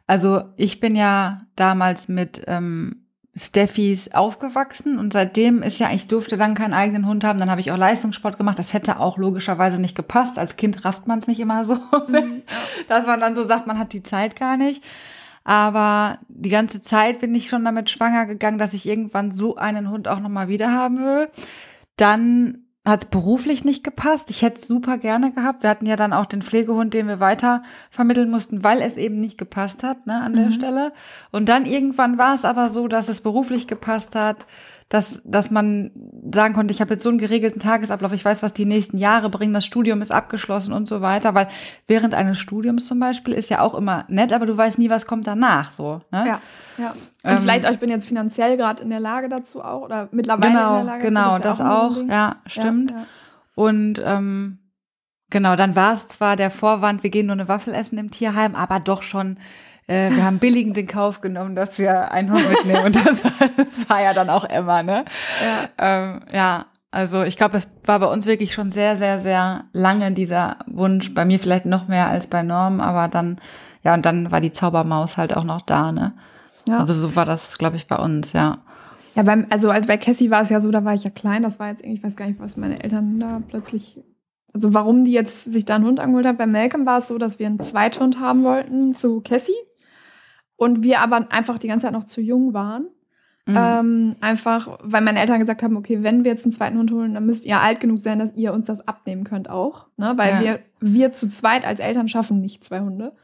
Also 0.06 0.42
ich 0.56 0.80
bin 0.80 0.96
ja 0.96 1.38
damals 1.54 2.08
mit 2.08 2.42
ähm, 2.46 3.07
Steffis 3.38 4.12
aufgewachsen 4.12 4.99
und 4.99 5.12
seitdem 5.12 5.62
ist 5.62 5.79
ja, 5.79 5.90
ich 5.93 6.08
durfte 6.08 6.37
dann 6.37 6.55
keinen 6.55 6.75
eigenen 6.75 7.06
Hund 7.06 7.25
haben, 7.25 7.38
dann 7.38 7.50
habe 7.50 7.61
ich 7.61 7.70
auch 7.70 7.76
Leistungssport 7.76 8.37
gemacht. 8.37 8.58
Das 8.58 8.73
hätte 8.73 8.99
auch 8.99 9.17
logischerweise 9.17 9.81
nicht 9.81 9.96
gepasst. 9.96 10.38
Als 10.38 10.56
Kind 10.56 10.85
rafft 10.85 11.06
man 11.06 11.20
es 11.20 11.26
nicht 11.26 11.40
immer 11.40 11.64
so, 11.64 11.75
mhm. 12.08 12.43
dass 12.88 13.06
man 13.06 13.20
dann 13.20 13.35
so 13.35 13.44
sagt, 13.44 13.67
man 13.67 13.79
hat 13.79 13.93
die 13.93 14.02
Zeit 14.02 14.37
gar 14.37 14.56
nicht. 14.56 14.82
Aber 15.44 16.19
die 16.29 16.50
ganze 16.50 16.82
Zeit 16.82 17.20
bin 17.20 17.35
ich 17.35 17.49
schon 17.49 17.64
damit 17.64 17.88
schwanger 17.88 18.26
gegangen, 18.26 18.58
dass 18.58 18.75
ich 18.75 18.87
irgendwann 18.87 19.32
so 19.32 19.56
einen 19.56 19.88
Hund 19.88 20.08
auch 20.08 20.20
nochmal 20.20 20.49
wieder 20.49 20.73
haben 20.73 20.99
will. 20.99 21.31
Dann 21.96 22.68
hat 22.88 23.05
es 23.05 23.11
beruflich 23.11 23.64
nicht 23.64 23.85
gepasst. 23.85 24.31
Ich 24.31 24.43
hätte 24.43 24.61
es 24.61 24.69
super 24.69 24.99
gerne 24.99 25.32
gehabt. 25.32 25.62
Wir 25.62 25.70
hatten 25.70 25.87
ja 25.87 25.96
dann 25.96 26.12
auch 26.12 26.26
den 26.26 26.43
Pflegehund, 26.43 26.94
den 26.94 27.08
wir 27.08 27.20
weiter 27.20 27.62
vermitteln 27.90 28.31
mussten, 28.31 28.64
weil 28.64 28.81
es 28.81 28.96
eben 28.96 29.20
nicht 29.20 29.38
gepasst 29.38 29.82
hat 29.82 30.06
ne, 30.06 30.20
an 30.23 30.32
mhm. 30.32 30.37
der 30.37 30.50
Stelle. 30.52 30.93
Und 31.31 31.49
dann 31.49 31.67
irgendwann 31.67 32.19
war 32.19 32.35
es 32.35 32.44
aber 32.44 32.69
so, 32.69 32.88
dass 32.88 33.08
es 33.08 33.20
beruflich 33.20 33.67
gepasst 33.67 34.14
hat 34.14 34.46
dass, 34.88 35.20
dass 35.25 35.50
man 35.50 35.90
sagen 36.32 36.55
konnte, 36.55 36.73
ich 36.73 36.81
habe 36.81 36.94
jetzt 36.94 37.02
so 37.02 37.11
einen 37.11 37.19
geregelten 37.19 37.61
Tagesablauf, 37.61 38.12
ich 38.12 38.25
weiß, 38.25 38.43
was 38.43 38.55
die 38.55 38.64
nächsten 38.64 38.96
Jahre 38.96 39.29
bringen, 39.29 39.52
das 39.52 39.67
Studium 39.67 40.00
ist 40.00 40.11
abgeschlossen 40.11 40.73
und 40.73 40.88
so 40.88 41.02
weiter, 41.02 41.35
weil 41.35 41.49
während 41.87 42.14
eines 42.14 42.38
Studiums 42.38 42.87
zum 42.87 42.99
Beispiel 42.99 43.35
ist 43.35 43.50
ja 43.50 43.61
auch 43.61 43.75
immer 43.75 44.06
nett, 44.08 44.32
aber 44.32 44.46
du 44.46 44.56
weißt 44.56 44.79
nie, 44.79 44.88
was 44.88 45.05
kommt 45.05 45.26
danach, 45.26 45.73
so. 45.73 46.00
Ne? 46.11 46.25
Ja, 46.26 46.40
ja. 46.79 46.90
Und 46.90 46.99
ähm, 47.25 47.38
vielleicht 47.38 47.67
auch, 47.67 47.73
ich 47.73 47.79
bin 47.79 47.90
jetzt 47.90 48.08
finanziell 48.08 48.56
gerade 48.56 48.82
in 48.82 48.88
der 48.88 49.00
Lage 49.00 49.29
dazu 49.29 49.62
auch 49.62 49.82
oder 49.82 50.08
mittlerweile 50.11 50.52
genau, 50.52 50.81
in 50.81 50.87
der 50.87 50.94
Lage 50.94 51.05
Genau, 51.05 51.38
das, 51.38 51.58
ja 51.58 51.79
auch, 51.79 51.96
auch. 51.96 52.08
ja, 52.08 52.37
stimmt. 52.46 52.93
Ja, 52.93 52.96
ja. 52.96 53.06
Und 53.56 54.00
ähm, 54.02 54.58
genau, 55.29 55.55
dann 55.56 55.76
war 55.76 55.93
es 55.93 56.08
zwar 56.08 56.37
der 56.37 56.50
Vorwand, 56.50 57.02
wir 57.02 57.11
gehen 57.11 57.26
nur 57.26 57.34
eine 57.34 57.49
Waffel 57.49 57.75
essen 57.75 57.99
im 57.99 58.11
Tierheim, 58.11 58.55
aber 58.55 58.81
doch 58.81 59.02
schon 59.02 59.38
äh, 59.88 60.11
wir 60.11 60.25
haben 60.25 60.38
billigend 60.38 60.79
in 60.79 60.87
Kauf 60.87 61.20
genommen, 61.20 61.56
dass 61.56 61.79
wir 61.79 62.12
einen 62.12 62.31
Hund 62.31 62.49
mitnehmen. 62.49 62.87
Und 62.87 62.94
das, 62.94 63.23
das 63.56 63.88
war 63.88 64.02
ja 64.02 64.14
dann 64.14 64.31
auch 64.31 64.44
Emma, 64.44 64.82
ne? 64.82 65.05
Ja. 65.43 65.69
Ähm, 65.79 66.20
ja, 66.32 66.67
also 66.90 67.23
ich 67.23 67.37
glaube, 67.37 67.56
es 67.56 67.69
war 67.85 67.99
bei 67.99 68.06
uns 68.06 68.26
wirklich 68.26 68.55
schon 68.55 68.70
sehr, 68.70 68.96
sehr, 68.96 69.20
sehr 69.20 69.64
lange 69.73 70.12
dieser 70.12 70.58
Wunsch. 70.67 71.14
Bei 71.14 71.25
mir 71.25 71.38
vielleicht 71.38 71.67
noch 71.67 71.88
mehr 71.88 72.08
als 72.08 72.26
bei 72.26 72.43
Norm, 72.43 72.81
aber 72.81 73.08
dann, 73.08 73.38
ja, 73.82 73.94
und 73.94 74.06
dann 74.06 74.31
war 74.31 74.40
die 74.40 74.52
Zaubermaus 74.52 75.17
halt 75.17 75.37
auch 75.37 75.44
noch 75.44 75.62
da, 75.62 75.91
ne? 75.91 76.12
Ja. 76.67 76.79
Also 76.79 76.94
so 76.94 77.17
war 77.17 77.25
das, 77.25 77.58
glaube 77.58 77.76
ich, 77.76 77.87
bei 77.87 77.96
uns, 77.96 78.32
ja. 78.32 78.58
Ja, 79.14 79.23
beim, 79.23 79.46
also 79.50 79.70
als 79.70 79.87
bei 79.87 79.96
Cassie 79.96 80.31
war 80.31 80.43
es 80.43 80.50
ja 80.50 80.61
so, 80.61 80.70
da 80.70 80.84
war 80.84 80.94
ich 80.94 81.02
ja 81.02 81.11
klein, 81.11 81.43
das 81.43 81.58
war 81.58 81.69
jetzt 81.69 81.82
irgendwie, 81.82 81.99
ich 81.99 82.05
weiß 82.05 82.14
gar 82.14 82.26
nicht, 82.26 82.38
was 82.38 82.56
meine 82.56 82.82
Eltern 82.84 83.19
da 83.19 83.41
plötzlich 83.49 83.99
also 84.55 84.73
warum 84.75 85.05
die 85.05 85.12
jetzt 85.12 85.44
sich 85.44 85.64
da 85.67 85.76
einen 85.76 85.84
Hund 85.84 86.00
angeholt 86.00 86.26
haben. 86.26 86.38
Bei 86.38 86.46
Malcolm 86.46 86.87
war 86.87 86.99
es 86.99 87.08
so, 87.08 87.19
dass 87.19 87.38
wir 87.38 87.46
einen 87.46 87.61
Zweithund 87.61 88.19
haben 88.19 88.44
wollten 88.44 88.94
zu 88.94 89.20
Cassie. 89.20 89.52
Und 90.58 90.82
wir 90.82 91.00
aber 91.00 91.31
einfach 91.31 91.58
die 91.58 91.69
ganze 91.69 91.87
Zeit 91.87 91.94
noch 91.94 92.05
zu 92.05 92.20
jung 92.20 92.52
waren. 92.52 92.88
Mhm. 93.46 93.56
Ähm, 93.56 94.16
einfach, 94.20 94.78
weil 94.82 95.00
meine 95.00 95.20
Eltern 95.20 95.38
gesagt 95.38 95.62
haben, 95.62 95.76
okay, 95.76 96.02
wenn 96.02 96.25
wir 96.25 96.32
jetzt 96.32 96.44
einen 96.44 96.52
zweiten 96.52 96.76
Hund 96.76 96.90
holen, 96.90 97.14
dann 97.14 97.25
müsst 97.25 97.46
ihr 97.46 97.60
alt 97.60 97.81
genug 97.81 98.00
sein, 98.00 98.19
dass 98.19 98.34
ihr 98.34 98.52
uns 98.52 98.66
das 98.66 98.87
abnehmen 98.87 99.25
könnt 99.25 99.49
auch. 99.49 99.87
Ne? 99.96 100.12
Weil 100.16 100.34
ja. 100.34 100.40
wir, 100.40 100.60
wir 100.81 101.12
zu 101.12 101.28
zweit 101.28 101.64
als 101.64 101.81
Eltern 101.81 102.10
schaffen 102.10 102.40
nicht 102.40 102.64
zwei 102.64 102.81
Hunde. 102.81 103.14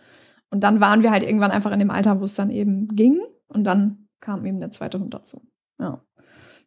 Und 0.49 0.61
dann 0.61 0.81
waren 0.81 1.03
wir 1.03 1.11
halt 1.11 1.25
irgendwann 1.25 1.51
einfach 1.51 1.73
in 1.73 1.81
dem 1.81 1.91
Alter, 1.91 2.21
wo 2.21 2.25
es 2.25 2.35
dann 2.35 2.51
eben 2.51 2.87
ging. 2.87 3.21
Und 3.49 3.65
dann 3.65 4.07
kam 4.21 4.47
eben 4.47 4.61
der 4.61 4.71
zweite 4.71 5.01
Hund 5.01 5.13
dazu. 5.13 5.43
Ja. 5.79 6.01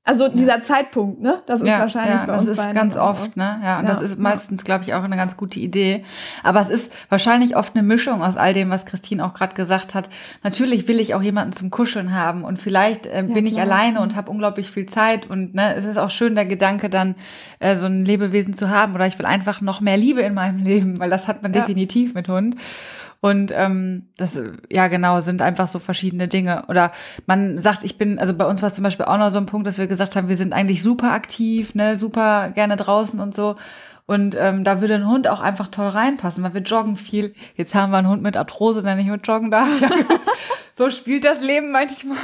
Also 0.08 0.30
dieser 0.30 0.64
Zeitpunkt, 0.64 1.22
ne? 1.22 1.42
Das 1.48 1.60
ist 1.60 1.68
ja, 1.68 1.80
wahrscheinlich 1.80 2.22
ja, 2.22 2.26
bei 2.26 2.38
uns 2.38 2.48
Das 2.48 2.60
ist 2.60 2.74
ganz 2.74 2.96
oft, 2.96 3.36
ne? 3.36 3.60
Ja, 3.62 3.80
und 3.80 3.84
ja, 3.84 3.90
das 3.90 4.02
ist 4.02 4.18
meistens, 4.18 4.64
glaube 4.64 4.86
ich, 4.86 4.94
auch 4.94 5.04
eine 5.04 5.18
ganz 5.18 5.36
gute 5.36 5.60
Idee. 5.60 6.06
Aber 6.44 6.62
es 6.62 6.70
ist 6.70 6.94
wahrscheinlich 7.10 7.58
oft 7.58 7.76
eine 7.76 7.84
Mischung 7.84 8.24
aus 8.24 8.38
all 8.38 8.54
dem, 8.54 8.70
was 8.70 8.86
Christine 8.86 9.26
auch 9.26 9.34
gerade 9.34 9.54
gesagt 9.54 9.96
hat. 9.96 10.08
Natürlich 10.44 10.88
will 10.88 11.02
ich 11.02 11.14
auch 11.14 11.22
jemanden 11.22 11.52
zum 11.52 11.72
Kuscheln 11.72 12.16
haben 12.16 12.46
und 12.46 12.58
vielleicht 12.58 13.06
äh, 13.06 13.26
bin 13.28 13.46
ich 13.46 13.60
alleine 13.60 14.00
und 14.00 14.16
habe 14.16 14.32
unglaublich 14.32 14.72
viel 14.72 14.86
Zeit 14.86 15.30
und 15.30 15.54
ne, 15.54 15.76
es 15.76 15.84
ist 15.84 15.98
auch 15.98 16.10
schön 16.10 16.36
der 16.36 16.46
Gedanke 16.46 16.90
dann 16.90 17.16
äh, 17.60 17.76
so 17.76 17.86
ein 17.86 18.06
Lebewesen 18.06 18.54
zu 18.54 18.70
haben 18.70 18.96
oder 18.96 19.08
ich 19.08 19.20
will 19.20 19.26
einfach 19.26 19.60
noch 19.60 19.82
mehr 19.82 19.98
Liebe 19.98 20.22
in 20.22 20.34
meinem 20.34 20.60
Leben, 20.60 21.00
weil 21.00 21.10
das 21.10 21.28
hat 21.28 21.44
man 21.44 21.52
definitiv 21.52 22.14
mit 22.14 22.30
Hund. 22.30 22.56
Und 23.20 23.52
ähm, 23.56 24.08
das, 24.18 24.40
ja 24.72 24.88
genau, 24.88 25.22
sind 25.22 25.42
einfach 25.42 25.68
so 25.68 25.80
verschiedene 25.80 26.28
Dinge. 26.28 26.66
Oder 26.68 26.92
man 27.26 27.60
sagt, 27.60 27.84
ich 27.84 27.98
bin, 27.98 28.20
also 28.20 28.34
bei 28.34 28.46
uns 28.46 28.62
war 28.62 28.68
es 28.68 28.76
zum 28.76 28.84
Beispiel 28.84 29.06
auch 29.06 29.18
noch 29.18 29.32
so 29.32 29.38
ein 29.40 29.48
Punkt, 29.48 29.66
dass 29.68 29.78
wir 29.78 29.88
gesagt 29.88 30.16
haben, 30.16 30.30
wir 30.30 30.38
sind 30.38 30.54
eigentlich 30.54 30.84
super 30.84 31.12
aktiv, 31.12 31.74
ne, 31.74 31.98
super 31.98 32.50
gerne 32.50 32.78
draußen 32.78 33.20
und 33.20 33.34
so. 33.34 33.56
Und 34.06 34.36
ähm, 34.40 34.64
da 34.64 34.80
würde 34.80 34.96
ein 34.96 35.08
Hund 35.08 35.28
auch 35.28 35.42
einfach 35.42 35.68
toll 35.68 35.90
reinpassen, 35.90 36.44
weil 36.44 36.54
wir 36.54 36.62
joggen 36.62 36.96
viel. 36.96 37.36
Jetzt 37.56 37.76
haben 37.76 37.92
wir 37.92 37.98
einen 37.98 38.08
Hund 38.08 38.24
mit 38.24 38.38
Arthrose, 38.38 38.82
der 38.82 38.96
nicht 38.96 39.10
mit 39.10 39.28
joggen 39.28 39.52
darf. 39.52 39.68
Ja, 39.82 39.90
so 40.74 40.90
spielt 40.92 41.26
das 41.26 41.42
Leben 41.42 41.72
manchmal. 41.72 42.18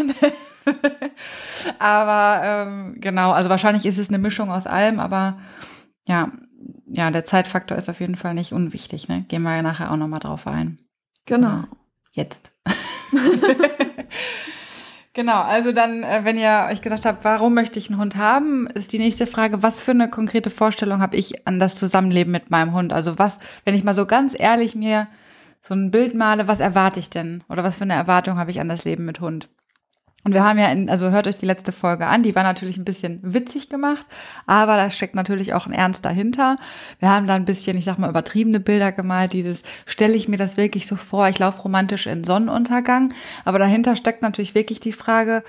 aber 1.80 2.42
ähm, 2.44 2.95
genau, 3.00 3.31
also 3.31 3.50
wahrscheinlich 3.50 3.85
ist 3.85 3.97
es 3.97 4.07
eine 4.07 4.18
Mischung 4.18 4.50
aus 4.50 4.66
allem, 4.66 5.02
aber 5.02 5.40
ja, 6.07 6.31
ja, 6.88 7.12
der 7.12 7.26
Zeitfaktor 7.26 7.78
ist 7.78 7.90
auf 7.90 8.00
jeden 8.00 8.16
Fall 8.16 8.33
nicht 8.33 8.54
unwichtig. 8.54 9.09
Ne? 9.09 9.26
Gehen 9.28 9.44
wir 9.44 9.62
nachher 9.62 9.92
auch 9.92 9.97
nochmal 9.97 10.19
drauf 10.19 10.47
ein. 10.47 10.80
Genau. 11.25 11.63
Jetzt. 12.11 12.51
genau, 15.13 15.42
also 15.42 15.71
dann, 15.71 16.03
äh, 16.03 16.21
wenn 16.23 16.37
ihr 16.37 16.68
euch 16.69 16.81
gesagt 16.81 17.06
habt, 17.06 17.23
warum 17.23 17.53
möchte 17.53 17.80
ich 17.80 17.89
einen 17.89 17.99
Hund 17.99 18.15
haben, 18.15 18.68
ist 18.68 18.94
die 18.94 18.99
nächste 18.99 19.27
Frage, 19.27 19.63
was 19.63 19.80
für 19.80 19.92
eine 19.92 20.09
konkrete 20.09 20.49
Vorstellung 20.49 21.01
habe 21.01 21.18
ich 21.18 21.47
an 21.47 21.59
das 21.59 21.75
Zusammenleben 21.75 22.31
mit 22.31 22.51
meinem 22.51 22.73
Hund? 22.73 22.94
Also 22.94 23.18
was, 23.18 23.39
wenn 23.65 23.75
ich 23.75 23.83
mal 23.83 23.94
so 23.94 24.06
ganz 24.06 24.35
ehrlich 24.37 24.75
mir 24.75 25.07
so 25.61 25.73
ein 25.73 25.92
Bild 25.92 26.13
male, 26.13 26.47
was 26.47 26.59
erwarte 26.59 26.99
ich 26.99 27.09
denn? 27.09 27.44
Oder 27.49 27.63
was 27.63 27.77
für 27.77 27.83
eine 27.83 27.94
Erwartung 27.94 28.37
habe 28.37 28.51
ich 28.51 28.59
an 28.59 28.69
das 28.69 28.83
Leben 28.83 29.06
mit 29.06 29.19
Hund? 29.21 29.49
Und 30.23 30.33
wir 30.33 30.44
haben 30.44 30.57
ja, 30.57 30.71
in, 30.71 30.89
also 30.89 31.11
hört 31.11 31.27
euch 31.27 31.37
die 31.37 31.45
letzte 31.45 31.71
Folge 31.71 32.07
an, 32.07 32.23
die 32.23 32.33
war 32.33 32.44
natürlich 32.44 32.77
ein 32.77 32.85
bisschen 32.85 33.19
witzig 33.21 33.69
gemacht, 33.69 34.07
aber 34.45 34.77
da 34.77 34.89
steckt 34.89 35.15
natürlich 35.15 35.53
auch 35.53 35.68
ein 35.68 35.73
Ernst 35.73 36.06
dahinter. 36.06 36.56
Wir 36.99 37.09
haben 37.09 37.27
da 37.27 37.35
ein 37.35 37.45
bisschen, 37.45 37.77
ich 37.77 37.85
sag 37.85 37.99
mal, 37.99 38.09
übertriebene 38.09 38.61
Bilder 38.61 38.94
gemalt, 38.94 39.33
dieses, 39.33 39.63
stelle 39.85 40.15
ich 40.15 40.30
mir 40.30 40.37
das 40.37 40.56
wirklich 40.56 40.87
so 40.87 40.95
vor, 40.95 41.27
ich 41.27 41.39
laufe 41.39 41.63
romantisch 41.63 42.07
in 42.07 42.23
Sonnenuntergang, 42.23 43.13
aber 43.44 43.59
dahinter 43.59 43.95
steckt 43.97 44.21
natürlich 44.21 44.56
wirklich 44.56 44.80
die 44.80 44.94
Frage, 44.94 45.44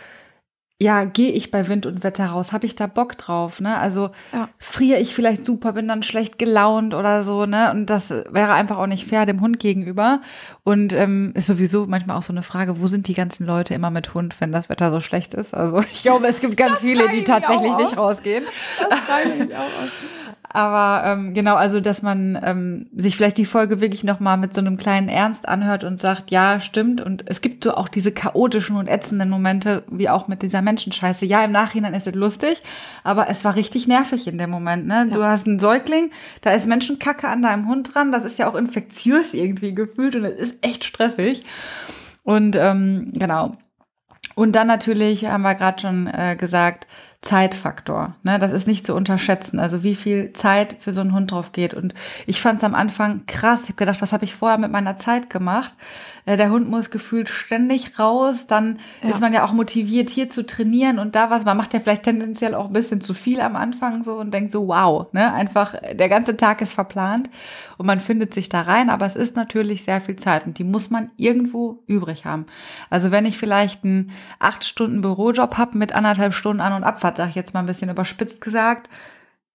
ja, 0.81 1.05
gehe 1.05 1.31
ich 1.31 1.53
bei 1.53 1.69
Wind 1.69 1.87
und 1.87 2.03
Wetter 2.03 2.27
raus? 2.27 2.53
Habe 2.53 2.67
ich 2.67 2.75
da 2.75 2.89
Bock 2.89 3.17
drauf? 3.17 3.61
Ne? 3.61 3.79
Also 3.79 4.11
ja. 4.33 4.49
friere 4.59 4.99
ich 4.99 5.15
vielleicht 5.15 5.47
super, 5.47 5.73
bin 5.73 5.87
dann 5.87 6.03
schlecht 6.03 6.37
gelaunt 6.37 6.95
oder 6.95 7.23
so, 7.23 7.47
ne? 7.47 7.71
Und 7.71 7.87
das 7.87 8.11
wäre 8.11 8.55
einfach 8.55 8.79
auch 8.79 8.89
nicht 8.89 9.07
fair 9.07 9.25
dem 9.25 9.41
Hund 9.41 9.61
gegenüber. 9.61 10.21
Und 10.65 10.93
ähm, 10.93 11.33
ist 11.37 11.47
sowieso 11.47 11.87
manchmal 11.87 12.17
auch 12.17 12.25
so 12.25 12.33
eine 12.33 12.43
Frage, 12.43 12.81
wo 12.81 12.89
sind 12.89 13.07
die 13.07 13.15
ganzen 13.15 13.47
Leute 13.47 13.73
immer 13.73 13.91
mit 13.91 14.15
Hund, 14.15 14.41
wenn 14.41 14.51
das 14.51 14.69
Wetter 14.69 14.91
so 14.91 15.01
schlecht 15.01 15.33
ist? 15.35 15.55
Also 15.55 15.79
ich 15.93 16.03
glaube, 16.03 16.27
es 16.27 16.41
gibt 16.41 16.57
ganz 16.57 16.73
das 16.73 16.81
viele, 16.81 17.09
die 17.09 17.23
tatsächlich 17.23 17.77
nicht 17.77 17.97
rausgehen. 17.97 18.45
Das 18.79 18.99
ich 19.39 19.55
auch 19.55 19.61
aus. 19.61 20.07
Aber 20.49 21.03
ähm, 21.07 21.35
genau, 21.35 21.57
also 21.57 21.81
dass 21.81 22.03
man 22.03 22.39
ähm, 22.45 22.87
sich 22.95 23.17
vielleicht 23.17 23.39
die 23.39 23.45
Folge 23.45 23.81
wirklich 23.81 24.05
nochmal 24.05 24.37
mit 24.37 24.55
so 24.55 24.61
einem 24.61 24.77
kleinen 24.77 25.09
Ernst 25.09 25.49
anhört 25.49 25.85
und 25.85 26.01
sagt, 26.01 26.31
ja, 26.31 26.61
stimmt. 26.61 27.01
Und 27.01 27.29
es 27.29 27.41
gibt 27.41 27.65
so 27.65 27.75
auch 27.75 27.89
diese 27.89 28.13
chaotischen 28.13 28.77
und 28.77 28.87
ätzenden 28.87 29.31
Momente, 29.31 29.85
wie 29.91 30.09
auch 30.09 30.29
mit 30.29 30.43
dieser 30.43 30.63
Menschenscheiße. 30.63 31.27
Ja, 31.27 31.45
im 31.45 31.53
Nachhinein 31.53 31.95
ist 31.95 32.07
es 32.07 32.15
lustig, 32.15 32.63
aber 33.03 33.29
es 33.29 33.45
war 33.45 33.57
richtig 33.57 33.89
nervig 33.89 34.29
in 34.29 34.39
dem 34.39 34.51
Moment. 34.51 34.87
Ne? 34.87 35.07
Ja. 35.09 35.15
Du 35.15 35.25
hast 35.25 35.47
einen 35.47 35.59
Säugling, 35.59 36.11
da 36.43 36.53
ist 36.53 36.67
Menschenkacke 36.67 37.27
an 37.27 37.43
deinem 37.43 37.67
Hund 37.69 37.95
dran, 37.95 38.13
das 38.13 38.25
ist 38.25 38.39
ja 38.39 38.49
auch 38.49 38.55
infektiös 38.55 39.35
irgendwie 39.35 39.75
gefühlt 39.75 40.15
und 40.15 40.25
es 40.25 40.39
ist 40.39 40.57
echt 40.61 40.85
stressig. 40.85 41.45
Und 42.23 42.55
ähm, 42.57 43.11
genau. 43.13 43.57
Und 44.35 44.53
dann 44.53 44.67
natürlich, 44.67 45.27
haben 45.27 45.43
wir 45.43 45.55
gerade 45.55 45.81
schon 45.81 46.07
äh, 46.07 46.37
gesagt, 46.37 46.87
Zeitfaktor. 47.25 48.15
Ne, 48.23 48.39
das 48.39 48.53
ist 48.53 48.69
nicht 48.69 48.87
zu 48.87 48.95
unterschätzen. 48.95 49.59
Also 49.59 49.83
wie 49.83 49.95
viel 49.95 50.35
Zeit 50.35 50.77
für 50.79 50.93
so 50.93 51.01
einen 51.01 51.15
Hund 51.15 51.33
drauf 51.33 51.53
geht. 51.53 51.73
Und 51.73 51.95
ich 52.27 52.41
fand 52.41 52.59
es 52.59 52.65
am 52.65 52.75
Anfang 52.75 53.25
krass. 53.27 53.63
Ich 53.63 53.69
habe 53.71 53.77
gedacht, 53.77 54.03
was 54.03 54.13
habe 54.13 54.25
ich 54.25 54.35
vorher 54.35 54.59
mit 54.59 54.71
meiner 54.71 54.99
Zeit 54.99 55.31
gemacht? 55.31 55.75
Äh, 56.27 56.37
der 56.37 56.51
Hund 56.51 56.69
muss 56.69 56.91
gefühlt 56.91 57.31
ständig 57.31 57.99
raus. 57.99 58.47
Dann 58.47 58.79
ja. 59.03 59.09
ist 59.09 59.23
man 59.23 59.33
ja 59.33 59.45
auch 59.45 59.53
motiviert, 59.53 60.11
hier 60.11 60.29
zu 60.29 60.45
trainieren 60.45 60.99
und 60.99 61.15
da 61.15 61.31
was. 61.31 61.47
Man 61.47 61.57
macht 61.57 61.73
ja 61.73 61.81
vielleicht 61.81 62.03
tendenziell 62.03 62.55
auch 62.55 62.67
ein 62.67 62.73
bisschen 62.75 63.01
zu 63.01 63.15
viel 63.15 63.41
am 63.41 63.57
Anfang 63.57 64.05
so 64.05 64.17
und 64.17 64.33
denkt 64.33 64.53
so, 64.53 64.69
wow, 64.69 65.07
ne? 65.13 65.33
Einfach, 65.33 65.75
der 65.95 66.09
ganze 66.11 66.37
Tag 66.37 66.61
ist 66.61 66.75
verplant 66.75 67.31
und 67.79 67.87
man 67.87 68.01
findet 68.01 68.35
sich 68.35 68.51
da 68.51 68.63
rein. 68.63 68.91
Aber 68.91 69.07
es 69.07 69.17
ist 69.17 69.35
natürlich 69.35 69.85
sehr 69.85 70.01
viel 70.01 70.17
Zeit 70.17 70.47
und 70.47 70.59
die 70.59 70.65
muss 70.65 70.91
man 70.91 71.11
irgendwo 71.17 71.83
übrig 71.87 72.27
haben. 72.27 72.45
Also 72.91 73.11
wenn 73.11 73.25
ich 73.25 73.39
vielleicht 73.39 73.85
einen 73.85 74.13
acht 74.39 74.65
Stunden 74.65 75.01
Bürojob 75.01 75.57
habe 75.57 75.79
mit 75.79 75.95
anderthalb 75.95 76.35
Stunden 76.35 76.61
An- 76.61 76.75
und 76.75 76.85
Abfahrt, 76.85 77.14
sag 77.17 77.31
ich 77.31 77.35
jetzt 77.35 77.55
mal 77.55 77.61
ein 77.61 77.67
bisschen 77.67 77.91
überspitzt 77.91 78.41
gesagt, 78.41 78.89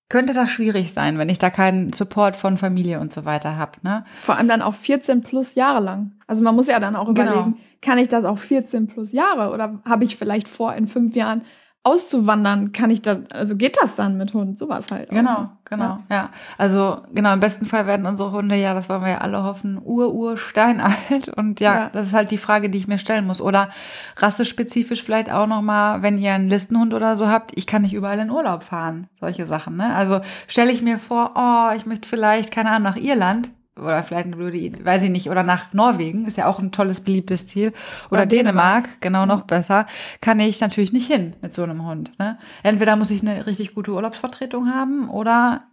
könnte 0.09 0.33
das 0.33 0.49
schwierig 0.49 0.91
sein, 0.91 1.19
wenn 1.19 1.29
ich 1.29 1.37
da 1.37 1.51
keinen 1.51 1.93
Support 1.93 2.35
von 2.35 2.57
Familie 2.57 2.99
und 2.99 3.13
so 3.13 3.25
weiter 3.25 3.57
habe. 3.57 3.73
Ne? 3.83 4.03
Vor 4.21 4.35
allem 4.35 4.47
dann 4.47 4.63
auch 4.63 4.73
14 4.73 5.21
plus 5.21 5.53
Jahre 5.53 5.83
lang. 5.83 6.13
Also 6.25 6.43
man 6.43 6.55
muss 6.55 6.67
ja 6.67 6.79
dann 6.79 6.95
auch 6.95 7.13
genau. 7.13 7.31
überlegen, 7.31 7.51
genau. 7.51 7.63
kann 7.81 7.99
ich 7.99 8.09
das 8.09 8.25
auch 8.25 8.39
14 8.39 8.87
plus 8.87 9.11
Jahre 9.11 9.53
oder 9.53 9.79
habe 9.85 10.03
ich 10.03 10.17
vielleicht 10.17 10.47
vor, 10.47 10.73
in 10.73 10.87
fünf 10.87 11.15
Jahren 11.15 11.43
auszuwandern, 11.83 12.73
kann 12.73 12.89
ich 12.89 13.01
das, 13.01 13.19
also 13.31 13.55
geht 13.55 13.77
das 13.81 13.95
dann 13.95 14.17
mit 14.17 14.33
Hund, 14.33 14.57
sowas 14.57 14.85
halt. 14.91 15.09
Auch. 15.09 15.15
Genau, 15.15 15.39
ne? 15.41 15.49
genau, 15.63 15.83
ja. 16.09 16.15
ja. 16.15 16.29
Also 16.57 17.01
genau, 17.13 17.33
im 17.33 17.39
besten 17.39 17.65
Fall 17.65 17.87
werden 17.87 18.05
unsere 18.05 18.31
Hunde, 18.31 18.55
ja, 18.55 18.73
das 18.73 18.89
wollen 18.89 19.01
wir 19.01 19.11
ja 19.11 19.17
alle 19.19 19.43
hoffen, 19.43 19.79
ur, 19.81 20.13
ur, 20.13 20.37
steinalt. 20.37 21.29
Und 21.37 21.61
ja, 21.61 21.75
ja, 21.75 21.89
das 21.89 22.07
ist 22.07 22.13
halt 22.13 22.31
die 22.31 22.37
Frage, 22.37 22.69
die 22.69 22.77
ich 22.77 22.87
mir 22.87 22.97
stellen 22.97 23.25
muss. 23.25 23.39
Oder 23.39 23.69
rassespezifisch 24.17 25.03
vielleicht 25.03 25.31
auch 25.31 25.47
nochmal, 25.47 26.01
wenn 26.01 26.19
ihr 26.19 26.33
einen 26.33 26.49
Listenhund 26.49 26.93
oder 26.93 27.15
so 27.15 27.29
habt, 27.29 27.51
ich 27.55 27.65
kann 27.65 27.83
nicht 27.83 27.93
überall 27.93 28.19
in 28.19 28.29
Urlaub 28.29 28.63
fahren. 28.63 29.07
Solche 29.19 29.45
Sachen, 29.45 29.77
ne? 29.77 29.95
Also 29.95 30.19
stelle 30.47 30.71
ich 30.71 30.81
mir 30.81 30.99
vor, 30.99 31.31
oh, 31.35 31.75
ich 31.77 31.85
möchte 31.85 32.07
vielleicht, 32.09 32.51
keine 32.51 32.71
Ahnung, 32.71 32.83
nach 32.83 32.97
Irland 32.97 33.49
oder 33.79 34.03
vielleicht 34.03 34.25
eine 34.25 34.35
blöde 34.35 34.57
Idee, 34.57 34.83
weiß 34.83 35.03
ich 35.03 35.09
nicht, 35.09 35.29
oder 35.29 35.43
nach 35.43 35.73
Norwegen, 35.73 36.25
ist 36.25 36.37
ja 36.37 36.47
auch 36.47 36.59
ein 36.59 36.71
tolles, 36.71 37.01
beliebtes 37.01 37.47
Ziel. 37.47 37.69
Oder, 38.09 38.21
oder 38.21 38.25
Dänemark, 38.25 38.83
Dänemark, 38.83 39.01
genau 39.01 39.25
noch 39.25 39.43
besser, 39.43 39.87
kann 40.21 40.39
ich 40.39 40.59
natürlich 40.59 40.93
nicht 40.93 41.07
hin 41.07 41.35
mit 41.41 41.53
so 41.53 41.63
einem 41.63 41.85
Hund. 41.85 42.11
Ne? 42.19 42.37
Entweder 42.63 42.95
muss 42.95 43.11
ich 43.11 43.21
eine 43.21 43.45
richtig 43.45 43.73
gute 43.73 43.91
Urlaubsvertretung 43.91 44.69
haben 44.69 45.09
oder 45.09 45.63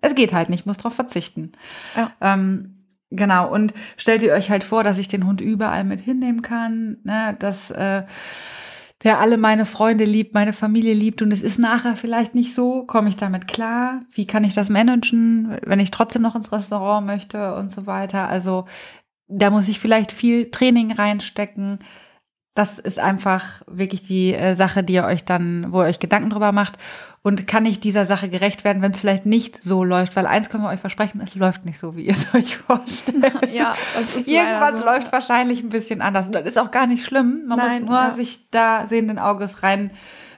es 0.00 0.14
geht 0.14 0.32
halt 0.32 0.48
nicht, 0.48 0.66
muss 0.66 0.78
darauf 0.78 0.94
verzichten. 0.94 1.52
Ja. 1.96 2.12
Ähm, 2.20 2.72
Genau, 3.10 3.52
und 3.52 3.72
stellt 3.96 4.22
ihr 4.22 4.32
euch 4.32 4.50
halt 4.50 4.64
vor, 4.64 4.82
dass 4.82 4.98
ich 4.98 5.06
den 5.06 5.26
Hund 5.26 5.40
überall 5.40 5.84
mit 5.84 6.00
hinnehmen 6.00 6.42
kann, 6.42 6.98
ne, 7.04 7.36
dass 7.38 7.70
äh, 7.70 8.02
der 9.06 9.20
alle 9.20 9.36
meine 9.36 9.66
Freunde 9.66 10.04
liebt, 10.04 10.34
meine 10.34 10.52
Familie 10.52 10.92
liebt 10.92 11.22
und 11.22 11.30
es 11.30 11.40
ist 11.40 11.60
nachher 11.60 11.94
vielleicht 11.94 12.34
nicht 12.34 12.52
so, 12.52 12.84
komme 12.86 13.08
ich 13.08 13.16
damit 13.16 13.46
klar? 13.46 14.00
Wie 14.10 14.26
kann 14.26 14.42
ich 14.42 14.52
das 14.52 14.68
managen, 14.68 15.56
wenn 15.64 15.78
ich 15.78 15.92
trotzdem 15.92 16.22
noch 16.22 16.34
ins 16.34 16.50
Restaurant 16.50 17.06
möchte 17.06 17.54
und 17.54 17.70
so 17.70 17.86
weiter? 17.86 18.26
Also 18.28 18.66
da 19.28 19.50
muss 19.50 19.68
ich 19.68 19.78
vielleicht 19.78 20.10
viel 20.10 20.50
Training 20.50 20.90
reinstecken. 20.90 21.78
Das 22.56 22.78
ist 22.78 22.98
einfach 22.98 23.62
wirklich 23.66 24.02
die 24.02 24.32
äh, 24.34 24.56
Sache, 24.56 24.82
die 24.82 24.94
ihr 24.94 25.04
euch 25.04 25.24
dann, 25.24 25.66
wo 25.70 25.82
ihr 25.82 25.88
euch 25.88 26.00
Gedanken 26.00 26.30
drüber 26.30 26.52
macht. 26.52 26.78
Und 27.22 27.46
kann 27.46 27.66
ich 27.66 27.80
dieser 27.80 28.04
Sache 28.04 28.28
gerecht 28.28 28.64
werden, 28.64 28.82
wenn 28.82 28.92
es 28.92 29.00
vielleicht 29.00 29.26
nicht 29.26 29.62
so 29.62 29.84
läuft? 29.84 30.16
Weil 30.16 30.26
eins 30.26 30.48
können 30.48 30.62
wir 30.62 30.70
euch 30.70 30.80
versprechen, 30.80 31.20
es 31.22 31.34
läuft 31.34 31.64
nicht 31.66 31.78
so, 31.78 31.96
wie 31.96 32.06
ihr 32.06 32.12
es 32.12 32.26
euch 32.34 32.56
vorstellt. 32.56 33.52
Ja, 33.52 33.74
das 33.94 34.16
ist 34.16 34.26
Irgendwas 34.26 34.80
so. 34.80 34.86
läuft 34.86 35.12
wahrscheinlich 35.12 35.62
ein 35.62 35.68
bisschen 35.68 36.00
anders. 36.00 36.26
Und 36.28 36.34
das 36.34 36.46
ist 36.46 36.58
auch 36.58 36.70
gar 36.70 36.86
nicht 36.86 37.04
schlimm. 37.04 37.44
Man 37.46 37.58
Nein, 37.58 37.82
muss 37.82 37.90
nur 37.90 37.98
ja. 37.98 38.12
sich 38.12 38.48
da 38.50 38.86
sehenden 38.86 39.18
Auges 39.18 39.62
rein 39.62 39.90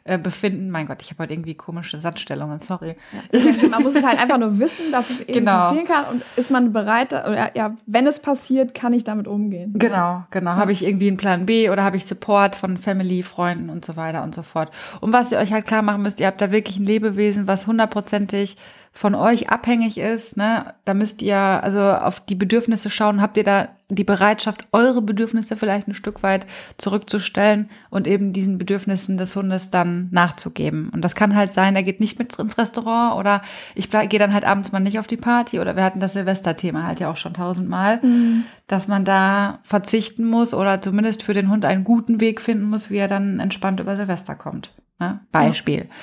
äh, 0.08 0.18
befinden. 0.18 0.70
Mein 0.70 0.86
Gott, 0.86 1.02
ich 1.02 1.10
habe 1.10 1.22
heute 1.22 1.34
irgendwie 1.34 1.54
komische 1.54 2.00
Satzstellungen, 2.00 2.60
sorry. 2.60 2.96
Ja, 3.32 3.68
man 3.68 3.82
muss 3.82 3.94
es 3.94 4.04
halt 4.04 4.18
einfach 4.18 4.38
nur 4.38 4.58
wissen, 4.58 4.90
dass 4.90 5.10
es 5.10 5.20
eben 5.20 5.40
genau. 5.40 5.58
passieren 5.58 5.86
kann 5.86 6.04
und 6.06 6.22
ist 6.36 6.50
man 6.50 6.72
bereit, 6.72 7.12
oder 7.12 7.54
ja, 7.54 7.76
wenn 7.86 8.06
es 8.06 8.20
passiert, 8.20 8.74
kann 8.74 8.92
ich 8.92 9.04
damit 9.04 9.28
umgehen. 9.28 9.74
Genau, 9.76 10.24
genau. 10.30 10.50
Ja. 10.52 10.56
Habe 10.56 10.72
ich 10.72 10.84
irgendwie 10.84 11.08
einen 11.08 11.18
Plan 11.18 11.46
B 11.46 11.68
oder 11.70 11.84
habe 11.84 11.96
ich 11.96 12.06
Support 12.06 12.56
von 12.56 12.78
Family, 12.78 13.22
Freunden 13.22 13.70
und 13.70 13.84
so 13.84 13.96
weiter 13.96 14.22
und 14.22 14.34
so 14.34 14.42
fort. 14.42 14.70
Und 15.00 15.12
was 15.12 15.30
ihr 15.30 15.38
euch 15.38 15.52
halt 15.52 15.66
klar 15.66 15.82
machen 15.82 16.02
müsst, 16.02 16.20
ihr 16.20 16.26
habt 16.26 16.40
da 16.40 16.50
wirklich 16.50 16.78
ein 16.78 16.86
Lebewesen, 16.86 17.46
was 17.46 17.66
hundertprozentig 17.66 18.56
von 18.98 19.14
euch 19.14 19.48
abhängig 19.48 19.96
ist, 19.96 20.36
ne, 20.36 20.74
da 20.84 20.92
müsst 20.92 21.22
ihr 21.22 21.36
also 21.36 21.80
auf 21.80 22.18
die 22.18 22.34
Bedürfnisse 22.34 22.90
schauen. 22.90 23.22
Habt 23.22 23.36
ihr 23.36 23.44
da 23.44 23.68
die 23.88 24.02
Bereitschaft, 24.02 24.66
eure 24.72 25.02
Bedürfnisse 25.02 25.54
vielleicht 25.54 25.86
ein 25.86 25.94
Stück 25.94 26.24
weit 26.24 26.46
zurückzustellen 26.78 27.70
und 27.90 28.08
eben 28.08 28.32
diesen 28.32 28.58
Bedürfnissen 28.58 29.16
des 29.16 29.36
Hundes 29.36 29.70
dann 29.70 30.08
nachzugeben? 30.10 30.88
Und 30.88 31.02
das 31.02 31.14
kann 31.14 31.36
halt 31.36 31.52
sein, 31.52 31.76
er 31.76 31.84
geht 31.84 32.00
nicht 32.00 32.18
mit 32.18 32.36
ins 32.40 32.58
Restaurant 32.58 33.14
oder 33.14 33.42
ich 33.76 33.88
gehe 33.88 34.18
dann 34.18 34.34
halt 34.34 34.44
abends 34.44 34.72
mal 34.72 34.80
nicht 34.80 34.98
auf 34.98 35.06
die 35.06 35.16
Party 35.16 35.60
oder 35.60 35.76
wir 35.76 35.84
hatten 35.84 36.00
das 36.00 36.14
Silvesterthema 36.14 36.82
halt 36.82 36.98
ja 36.98 37.08
auch 37.08 37.16
schon 37.16 37.34
tausendmal, 37.34 38.00
mhm. 38.02 38.46
dass 38.66 38.88
man 38.88 39.04
da 39.04 39.60
verzichten 39.62 40.24
muss 40.24 40.54
oder 40.54 40.82
zumindest 40.82 41.22
für 41.22 41.34
den 41.34 41.50
Hund 41.50 41.64
einen 41.64 41.84
guten 41.84 42.20
Weg 42.20 42.40
finden 42.40 42.64
muss, 42.64 42.90
wie 42.90 42.96
er 42.96 43.06
dann 43.06 43.38
entspannt 43.38 43.78
über 43.78 43.94
Silvester 43.94 44.34
kommt. 44.34 44.72
Ne? 44.98 45.20
Beispiel. 45.30 45.82
Ja. 45.88 45.94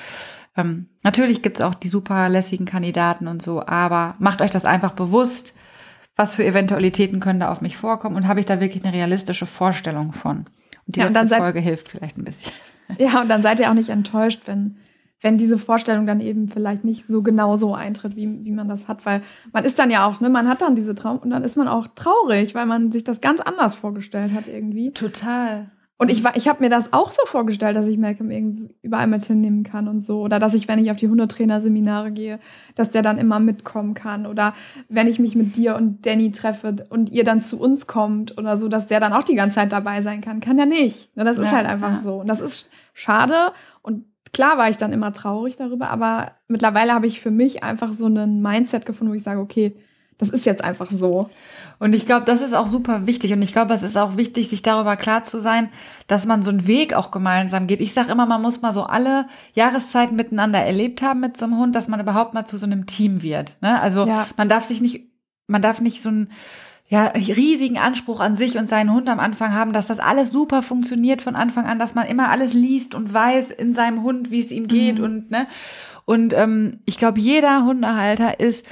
Ähm, 0.56 0.88
natürlich 1.02 1.42
gibt's 1.42 1.60
auch 1.60 1.74
die 1.74 1.88
super 1.88 2.28
lässigen 2.28 2.66
Kandidaten 2.66 3.28
und 3.28 3.42
so, 3.42 3.64
aber 3.64 4.14
macht 4.18 4.40
euch 4.40 4.50
das 4.50 4.64
einfach 4.64 4.92
bewusst, 4.92 5.54
was 6.16 6.34
für 6.34 6.44
Eventualitäten 6.44 7.20
können 7.20 7.40
da 7.40 7.52
auf 7.52 7.60
mich 7.60 7.76
vorkommen 7.76 8.16
und 8.16 8.26
habe 8.26 8.40
ich 8.40 8.46
da 8.46 8.60
wirklich 8.60 8.84
eine 8.84 8.94
realistische 8.94 9.46
Vorstellung 9.46 10.12
von. 10.12 10.46
Und 10.86 10.96
die 10.96 11.00
ja, 11.00 11.08
letzte 11.08 11.36
Folge 11.36 11.60
hilft 11.60 11.88
vielleicht 11.88 12.18
ein 12.18 12.24
bisschen. 12.24 12.52
Ja, 12.98 13.20
und 13.20 13.28
dann 13.28 13.42
seid 13.42 13.58
ihr 13.58 13.68
auch 13.68 13.74
nicht 13.74 13.88
enttäuscht, 13.88 14.42
wenn, 14.46 14.76
wenn 15.20 15.38
diese 15.38 15.58
Vorstellung 15.58 16.06
dann 16.06 16.20
eben 16.20 16.48
vielleicht 16.48 16.84
nicht 16.84 17.04
so 17.08 17.20
genau 17.20 17.56
so 17.56 17.74
eintritt, 17.74 18.14
wie, 18.14 18.44
wie 18.44 18.52
man 18.52 18.68
das 18.68 18.86
hat, 18.86 19.04
weil 19.04 19.22
man 19.52 19.64
ist 19.64 19.80
dann 19.80 19.90
ja 19.90 20.06
auch, 20.06 20.20
ne, 20.20 20.30
man 20.30 20.46
hat 20.46 20.62
dann 20.62 20.76
diese 20.76 20.94
Traum 20.94 21.18
und 21.18 21.30
dann 21.30 21.42
ist 21.42 21.56
man 21.56 21.66
auch 21.66 21.88
traurig, 21.96 22.54
weil 22.54 22.66
man 22.66 22.92
sich 22.92 23.02
das 23.02 23.20
ganz 23.20 23.40
anders 23.40 23.74
vorgestellt 23.74 24.32
hat 24.32 24.46
irgendwie. 24.46 24.92
Total. 24.92 25.72
Und 25.98 26.10
ich, 26.10 26.22
ich 26.34 26.46
habe 26.46 26.62
mir 26.62 26.68
das 26.68 26.92
auch 26.92 27.10
so 27.10 27.24
vorgestellt, 27.24 27.74
dass 27.74 27.86
ich 27.86 27.96
Malcolm 27.96 28.30
irgendwie 28.30 28.74
überall 28.82 29.06
mit 29.06 29.24
hinnehmen 29.24 29.62
kann 29.62 29.88
und 29.88 30.04
so. 30.04 30.20
Oder 30.20 30.38
dass 30.38 30.52
ich, 30.52 30.68
wenn 30.68 30.78
ich 30.78 30.90
auf 30.90 30.98
die 30.98 31.08
Hundetrainer-Seminare 31.08 32.12
gehe, 32.12 32.38
dass 32.74 32.90
der 32.90 33.00
dann 33.00 33.16
immer 33.16 33.40
mitkommen 33.40 33.94
kann. 33.94 34.26
Oder 34.26 34.54
wenn 34.90 35.08
ich 35.08 35.18
mich 35.18 35.36
mit 35.36 35.56
dir 35.56 35.74
und 35.74 36.04
Danny 36.04 36.32
treffe 36.32 36.86
und 36.90 37.08
ihr 37.08 37.24
dann 37.24 37.40
zu 37.40 37.58
uns 37.58 37.86
kommt 37.86 38.36
oder 38.36 38.58
so, 38.58 38.68
dass 38.68 38.86
der 38.86 39.00
dann 39.00 39.14
auch 39.14 39.22
die 39.22 39.36
ganze 39.36 39.56
Zeit 39.56 39.72
dabei 39.72 40.02
sein 40.02 40.20
kann. 40.20 40.40
Kann 40.40 40.58
ja 40.58 40.66
nicht. 40.66 41.16
Ne, 41.16 41.24
das 41.24 41.38
ist 41.38 41.50
ja, 41.50 41.56
halt 41.56 41.66
einfach 41.66 41.94
ja. 41.94 42.00
so. 42.00 42.16
Und 42.16 42.26
das 42.26 42.42
ist 42.42 42.74
schade. 42.92 43.52
Und 43.80 44.04
klar 44.34 44.58
war 44.58 44.68
ich 44.68 44.76
dann 44.76 44.92
immer 44.92 45.14
traurig 45.14 45.56
darüber, 45.56 45.88
aber 45.88 46.32
mittlerweile 46.46 46.92
habe 46.92 47.06
ich 47.06 47.20
für 47.22 47.30
mich 47.30 47.62
einfach 47.62 47.94
so 47.94 48.06
ein 48.06 48.42
Mindset 48.42 48.84
gefunden, 48.84 49.12
wo 49.12 49.16
ich 49.16 49.22
sage, 49.22 49.40
okay, 49.40 49.74
das 50.18 50.30
ist 50.30 50.46
jetzt 50.46 50.64
einfach 50.64 50.90
so. 50.90 51.30
Und 51.78 51.94
ich 51.94 52.06
glaube, 52.06 52.24
das 52.24 52.40
ist 52.40 52.54
auch 52.54 52.68
super 52.68 53.06
wichtig. 53.06 53.32
Und 53.32 53.42
ich 53.42 53.52
glaube, 53.52 53.74
es 53.74 53.82
ist 53.82 53.98
auch 53.98 54.16
wichtig, 54.16 54.48
sich 54.48 54.62
darüber 54.62 54.96
klar 54.96 55.24
zu 55.24 55.40
sein, 55.40 55.68
dass 56.06 56.24
man 56.24 56.42
so 56.42 56.50
einen 56.50 56.66
Weg 56.66 56.94
auch 56.94 57.10
gemeinsam 57.10 57.66
geht. 57.66 57.80
Ich 57.80 57.92
sage 57.92 58.10
immer, 58.10 58.24
man 58.24 58.40
muss 58.40 58.62
mal 58.62 58.72
so 58.72 58.84
alle 58.84 59.26
Jahreszeiten 59.52 60.16
miteinander 60.16 60.60
erlebt 60.60 61.02
haben 61.02 61.20
mit 61.20 61.36
so 61.36 61.44
einem 61.44 61.58
Hund, 61.58 61.76
dass 61.76 61.88
man 61.88 62.00
überhaupt 62.00 62.32
mal 62.32 62.46
zu 62.46 62.56
so 62.56 62.64
einem 62.64 62.86
Team 62.86 63.22
wird. 63.22 63.56
Ne? 63.60 63.78
Also 63.80 64.06
ja. 64.06 64.26
man 64.38 64.48
darf 64.48 64.64
sich 64.64 64.80
nicht, 64.80 65.04
man 65.48 65.60
darf 65.60 65.80
nicht 65.80 66.02
so 66.02 66.08
einen 66.08 66.30
ja, 66.88 67.06
riesigen 67.08 67.78
Anspruch 67.78 68.20
an 68.20 68.36
sich 68.36 68.56
und 68.56 68.68
seinen 68.68 68.92
Hund 68.92 69.08
am 69.08 69.18
Anfang 69.18 69.52
haben, 69.52 69.72
dass 69.72 69.88
das 69.88 69.98
alles 69.98 70.30
super 70.30 70.62
funktioniert 70.62 71.20
von 71.20 71.34
Anfang 71.34 71.66
an, 71.66 71.80
dass 71.80 71.96
man 71.96 72.06
immer 72.06 72.30
alles 72.30 72.54
liest 72.54 72.94
und 72.94 73.12
weiß 73.12 73.50
in 73.50 73.74
seinem 73.74 74.02
Hund, 74.02 74.30
wie 74.30 74.38
es 74.38 74.52
ihm 74.52 74.68
geht 74.68 74.98
mhm. 74.98 75.04
und 75.04 75.30
ne. 75.30 75.46
Und 76.04 76.32
ähm, 76.32 76.78
ich 76.86 76.98
glaube, 76.98 77.18
jeder 77.18 77.64
Hundehalter 77.64 78.38
ist 78.38 78.64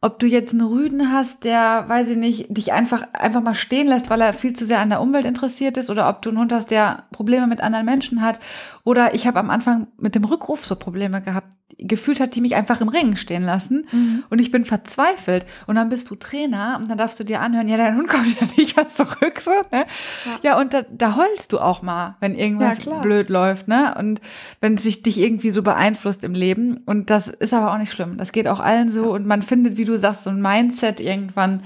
ob 0.00 0.20
du 0.20 0.26
jetzt 0.26 0.52
einen 0.52 0.66
Rüden 0.66 1.12
hast, 1.12 1.42
der, 1.42 1.88
weiß 1.88 2.08
ich 2.08 2.16
nicht, 2.16 2.56
dich 2.56 2.72
einfach, 2.72 3.12
einfach 3.12 3.42
mal 3.42 3.54
stehen 3.54 3.88
lässt, 3.88 4.10
weil 4.10 4.20
er 4.20 4.32
viel 4.32 4.52
zu 4.52 4.64
sehr 4.64 4.78
an 4.78 4.90
der 4.90 5.00
Umwelt 5.00 5.26
interessiert 5.26 5.76
ist, 5.76 5.90
oder 5.90 6.08
ob 6.08 6.22
du 6.22 6.28
einen 6.28 6.38
Hund 6.38 6.52
hast, 6.52 6.70
der 6.70 7.04
Probleme 7.10 7.48
mit 7.48 7.60
anderen 7.60 7.84
Menschen 7.84 8.22
hat. 8.22 8.38
Oder 8.84 9.14
ich 9.14 9.26
habe 9.26 9.40
am 9.40 9.50
Anfang 9.50 9.88
mit 9.96 10.14
dem 10.14 10.24
Rückruf 10.24 10.64
so 10.64 10.76
Probleme 10.76 11.20
gehabt 11.20 11.52
gefühlt 11.78 12.18
hat 12.18 12.34
die 12.34 12.40
mich 12.40 12.56
einfach 12.56 12.80
im 12.80 12.88
Ring 12.88 13.16
stehen 13.16 13.44
lassen 13.44 13.86
mhm. 13.92 14.24
und 14.30 14.40
ich 14.40 14.50
bin 14.50 14.64
verzweifelt 14.64 15.46
und 15.66 15.76
dann 15.76 15.88
bist 15.88 16.10
du 16.10 16.16
Trainer 16.16 16.76
und 16.80 16.90
dann 16.90 16.98
darfst 16.98 17.20
du 17.20 17.24
dir 17.24 17.40
anhören, 17.40 17.68
ja, 17.68 17.76
dein 17.76 17.96
Hund 17.96 18.08
kommt 18.08 18.40
ja 18.40 18.46
nicht 18.56 18.76
mehr 18.76 18.88
zurück, 18.88 19.40
so, 19.40 19.50
ne? 19.70 19.86
Ja, 20.24 20.38
ja 20.42 20.60
und 20.60 20.74
da, 20.74 20.82
da 20.90 21.16
heulst 21.16 21.52
du 21.52 21.60
auch 21.60 21.82
mal, 21.82 22.16
wenn 22.20 22.34
irgendwas 22.34 22.84
ja, 22.84 22.98
blöd 22.98 23.28
läuft, 23.28 23.68
ne? 23.68 23.94
Und 23.96 24.20
wenn 24.60 24.76
sich 24.76 25.02
dich 25.02 25.20
irgendwie 25.20 25.50
so 25.50 25.62
beeinflusst 25.62 26.24
im 26.24 26.34
Leben 26.34 26.78
und 26.84 27.10
das 27.10 27.28
ist 27.28 27.54
aber 27.54 27.72
auch 27.72 27.78
nicht 27.78 27.92
schlimm. 27.92 28.16
Das 28.16 28.32
geht 28.32 28.48
auch 28.48 28.60
allen 28.60 28.90
so 28.90 29.04
ja. 29.04 29.08
und 29.10 29.26
man 29.26 29.42
findet, 29.42 29.76
wie 29.76 29.84
du 29.84 29.96
sagst, 29.96 30.24
so 30.24 30.30
ein 30.30 30.42
Mindset 30.42 31.00
irgendwann 31.00 31.62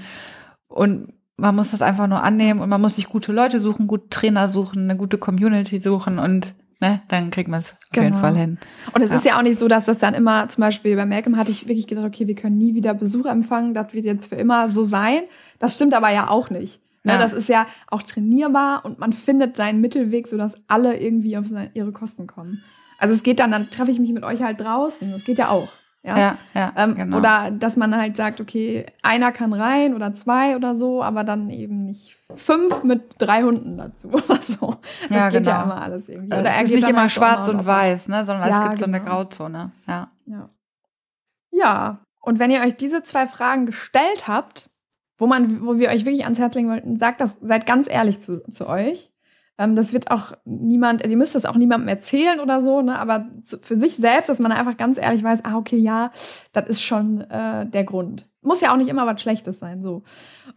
und 0.67 1.13
man 1.37 1.55
muss 1.55 1.71
das 1.71 1.81
einfach 1.81 2.07
nur 2.07 2.21
annehmen 2.21 2.59
und 2.59 2.69
man 2.69 2.81
muss 2.81 2.95
sich 2.95 3.09
gute 3.09 3.31
Leute 3.31 3.59
suchen, 3.59 3.87
gute 3.87 4.09
Trainer 4.09 4.47
suchen, 4.47 4.83
eine 4.83 4.95
gute 4.95 5.17
Community 5.17 5.81
suchen 5.81 6.19
und 6.19 6.53
ne, 6.83 7.01
dann 7.07 7.31
kriegt 7.31 7.49
man 7.49 7.61
es 7.61 7.71
auf 7.71 7.79
genau. 7.91 8.07
jeden 8.07 8.17
Fall 8.17 8.35
hin. 8.35 8.57
Und 8.93 9.01
es 9.01 9.09
ja. 9.09 9.15
ist 9.15 9.25
ja 9.25 9.37
auch 9.37 9.41
nicht 9.41 9.57
so, 9.57 9.67
dass 9.67 9.85
das 9.85 9.99
dann 9.99 10.13
immer, 10.13 10.49
zum 10.49 10.61
Beispiel 10.61 10.95
bei 10.95 11.05
Malcolm 11.05 11.37
hatte 11.37 11.49
ich 11.49 11.67
wirklich 11.67 11.87
gedacht, 11.87 12.05
okay, 12.05 12.27
wir 12.27 12.35
können 12.35 12.57
nie 12.57 12.75
wieder 12.75 12.93
Besuch 12.93 13.25
empfangen, 13.25 13.73
das 13.73 13.93
wird 13.93 14.05
jetzt 14.05 14.27
für 14.27 14.35
immer 14.35 14.67
so 14.67 14.83
sein. 14.83 15.21
Das 15.59 15.75
stimmt 15.75 15.93
aber 15.93 16.09
ja 16.09 16.29
auch 16.29 16.49
nicht. 16.49 16.81
Ne, 17.05 17.13
ja. 17.13 17.17
Das 17.17 17.33
ist 17.33 17.49
ja 17.49 17.67
auch 17.87 18.03
trainierbar 18.03 18.83
und 18.85 18.99
man 18.99 19.13
findet 19.13 19.55
seinen 19.55 19.81
Mittelweg, 19.81 20.27
sodass 20.27 20.55
alle 20.67 20.97
irgendwie 20.97 21.37
auf 21.37 21.47
seine, 21.47 21.71
ihre 21.73 21.93
Kosten 21.93 22.27
kommen. 22.27 22.61
Also 22.99 23.13
es 23.13 23.23
geht 23.23 23.39
dann, 23.39 23.51
dann 23.51 23.69
treffe 23.69 23.91
ich 23.91 23.99
mich 23.99 24.11
mit 24.11 24.23
euch 24.23 24.41
halt 24.41 24.61
draußen. 24.61 25.11
Das 25.11 25.23
geht 25.23 25.37
ja 25.37 25.49
auch. 25.49 25.69
Ja, 26.05 26.17
ja, 26.17 26.37
ja 26.53 26.73
ähm, 26.75 26.95
genau. 26.95 27.17
Oder 27.17 27.49
dass 27.49 27.77
man 27.77 27.95
halt 27.95 28.17
sagt, 28.17 28.41
okay, 28.41 28.85
einer 29.01 29.31
kann 29.31 29.53
rein 29.53 29.95
oder 29.95 30.13
zwei 30.13 30.57
oder 30.57 30.77
so, 30.77 31.01
aber 31.01 31.23
dann 31.23 31.49
eben 31.49 31.85
nicht 31.85 32.17
fünf 32.35 32.83
mit 32.83 33.15
drei 33.19 33.43
Hunden 33.43 33.77
dazu 33.77 34.09
oder 34.11 34.41
so. 34.41 34.75
Das 35.07 35.09
ja, 35.09 35.29
geht 35.29 35.43
genau. 35.43 35.51
ja 35.51 35.63
immer 35.63 35.81
alles 35.81 36.09
irgendwie. 36.09 36.37
Oder 36.37 36.57
es 36.57 36.63
ist 36.63 36.75
nicht 36.75 36.89
immer 36.89 37.01
halt 37.01 37.11
schwarz 37.11 37.47
und 37.47 37.65
weiß, 37.65 38.09
ne, 38.09 38.25
sondern 38.25 38.49
ja, 38.49 38.55
es 38.55 38.63
gibt 38.63 38.75
genau. 38.75 38.79
so 38.79 38.85
eine 38.85 38.99
genau. 38.99 39.11
Grauzone. 39.11 39.71
Ja. 39.87 40.11
ja. 40.25 40.49
Ja. 41.51 41.99
Und 42.19 42.39
wenn 42.39 42.51
ihr 42.51 42.61
euch 42.61 42.75
diese 42.75 43.03
zwei 43.03 43.27
Fragen 43.27 43.65
gestellt 43.65 44.27
habt, 44.27 44.69
wo 45.17 45.27
man, 45.27 45.65
wo 45.65 45.77
wir 45.77 45.89
euch 45.89 46.05
wirklich 46.05 46.25
ans 46.25 46.39
Herz 46.39 46.55
legen 46.55 46.69
wollten, 46.69 46.99
sagt 46.99 47.21
das, 47.21 47.37
seid 47.41 47.65
ganz 47.65 47.87
ehrlich 47.87 48.19
zu, 48.19 48.43
zu 48.43 48.67
euch. 48.67 49.12
Ähm, 49.57 49.75
das 49.75 49.93
wird 49.93 50.09
auch 50.09 50.33
niemand, 50.45 51.03
also 51.03 51.13
ihr 51.13 51.17
müsst 51.17 51.35
das 51.35 51.45
auch 51.45 51.55
niemandem 51.55 51.87
erzählen 51.87 52.39
oder 52.39 52.63
so, 52.63 52.81
ne? 52.81 52.97
aber 52.97 53.27
für 53.61 53.75
sich 53.75 53.95
selbst, 53.95 54.29
dass 54.29 54.39
man 54.39 54.51
einfach 54.51 54.77
ganz 54.77 54.97
ehrlich 54.97 55.23
weiß, 55.23 55.45
ah, 55.45 55.57
okay, 55.57 55.77
ja, 55.77 56.11
das 56.53 56.67
ist 56.67 56.81
schon 56.81 57.21
äh, 57.21 57.65
der 57.67 57.83
Grund. 57.83 58.27
Muss 58.41 58.61
ja 58.61 58.73
auch 58.73 58.77
nicht 58.77 58.89
immer 58.89 59.05
was 59.05 59.21
Schlechtes 59.21 59.59
sein, 59.59 59.81
so. 59.81 60.03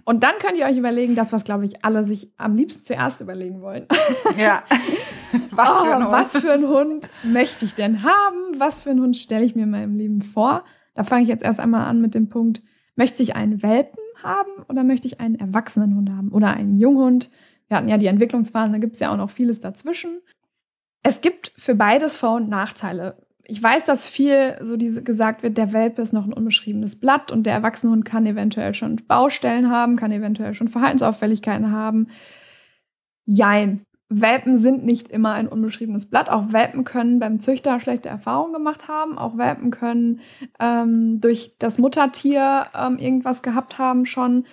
Und 0.05 0.25
dann 0.25 0.33
könnt 0.41 0.57
ihr 0.57 0.67
euch 0.67 0.77
überlegen, 0.77 1.15
das, 1.15 1.33
was, 1.33 1.45
glaube 1.45 1.67
ich, 1.67 1.85
alle 1.85 2.05
sich 2.05 2.33
am 2.37 2.57
liebsten 2.57 2.85
zuerst 2.85 3.21
überlegen 3.21 3.61
wollen. 3.61 3.87
Ja. 4.37 4.65
was, 5.51 5.69
oh, 5.69 5.85
für 5.85 5.95
ein 5.95 6.03
Hund. 6.03 6.13
was 6.13 6.37
für 6.39 6.53
einen 6.53 6.69
Hund 6.69 7.09
möchte 7.23 7.65
ich 7.65 7.75
denn 7.75 8.03
haben? 8.03 8.59
Was 8.59 8.83
für 8.83 8.91
einen 8.91 9.01
Hund 9.01 9.17
stelle 9.17 9.45
ich 9.45 9.55
mir 9.55 9.63
in 9.63 9.71
meinem 9.71 9.97
Leben 9.97 10.23
vor? 10.23 10.65
Da 10.95 11.05
fange 11.05 11.23
ich 11.23 11.29
jetzt 11.29 11.45
erst 11.45 11.61
einmal 11.61 11.87
an 11.87 12.01
mit 12.01 12.15
dem 12.15 12.29
Punkt, 12.29 12.63
möchte 12.97 13.23
ich 13.23 13.37
einen 13.37 13.63
Welpen 13.63 13.99
haben 14.23 14.51
oder 14.69 14.83
möchte 14.83 15.07
ich 15.07 15.21
einen 15.21 15.37
erwachsenen 15.37 15.95
Hund 15.95 16.11
haben 16.11 16.31
oder 16.31 16.51
einen 16.51 16.75
Junghund? 16.75 17.31
Wir 17.69 17.77
hatten 17.77 17.89
ja 17.89 17.99
die 17.99 18.07
Entwicklungsphasen, 18.07 18.73
da 18.73 18.79
gibt 18.79 18.95
es 18.95 19.01
ja 19.01 19.13
auch 19.13 19.17
noch 19.17 19.31
vieles 19.31 19.61
dazwischen. 19.61 20.21
Es 21.03 21.21
gibt 21.21 21.53
für 21.57 21.75
beides 21.75 22.17
Vor- 22.17 22.37
und 22.37 22.49
Nachteile. 22.49 23.27
Ich 23.45 23.63
weiß, 23.63 23.85
dass 23.85 24.09
viel 24.09 24.59
so 24.61 24.77
diese 24.77 25.05
gesagt 25.05 25.45
wird, 25.45 25.57
der 25.57 25.73
Welpe 25.73 26.03
ist 26.03 26.13
noch 26.13 26.25
ein 26.25 26.33
unbeschriebenes 26.33 26.99
Blatt 26.99 27.31
und 27.31 27.45
der 27.45 27.53
Erwachsenenhund 27.53 28.05
kann 28.05 28.27
eventuell 28.27 28.75
schon 28.75 28.97
Baustellen 29.07 29.71
haben, 29.71 29.97
kann 29.97 30.11
eventuell 30.11 30.53
schon 30.53 30.69
Verhaltensauffälligkeiten 30.69 31.71
haben. 31.71 32.09
Jein. 33.25 33.83
Welpen 34.09 34.57
sind 34.57 34.85
nicht 34.85 35.09
immer 35.09 35.33
ein 35.33 35.49
unbeschriebenes 35.49 36.07
Blatt. 36.07 36.31
Auch 36.31 36.53
Welpen 36.53 36.85
können 36.85 37.19
beim 37.19 37.41
Züchter 37.41 37.81
schlechte 37.81 38.09
Erfahrungen 38.09 38.53
gemacht 38.53 38.87
haben. 38.87 39.19
Auch 39.19 39.37
Welpen 39.37 39.73
können 39.73 40.21
ähm, 40.61 41.21
durch 41.21 41.57
das 41.59 41.79
Muttertier 41.79 42.67
ähm, 42.73 42.99
irgendwas 42.99 43.43
gehabt 43.43 43.79
haben 43.79 44.07
schon 44.07 44.45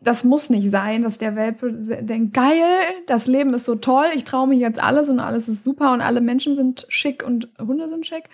das 0.00 0.24
muss 0.24 0.50
nicht 0.50 0.70
sein, 0.70 1.02
dass 1.02 1.18
der 1.18 1.36
Welpe 1.36 1.72
denkt, 1.72 2.34
geil, 2.34 2.62
das 3.06 3.26
Leben 3.26 3.54
ist 3.54 3.64
so 3.64 3.74
toll, 3.74 4.06
ich 4.14 4.24
traue 4.24 4.46
mich 4.46 4.60
jetzt 4.60 4.80
alles 4.80 5.08
und 5.08 5.20
alles 5.20 5.48
ist 5.48 5.62
super 5.62 5.92
und 5.92 6.00
alle 6.00 6.20
Menschen 6.20 6.54
sind 6.54 6.86
schick 6.88 7.24
und 7.24 7.48
Hunde 7.58 7.88
sind 7.88 8.06
schick. 8.06 8.28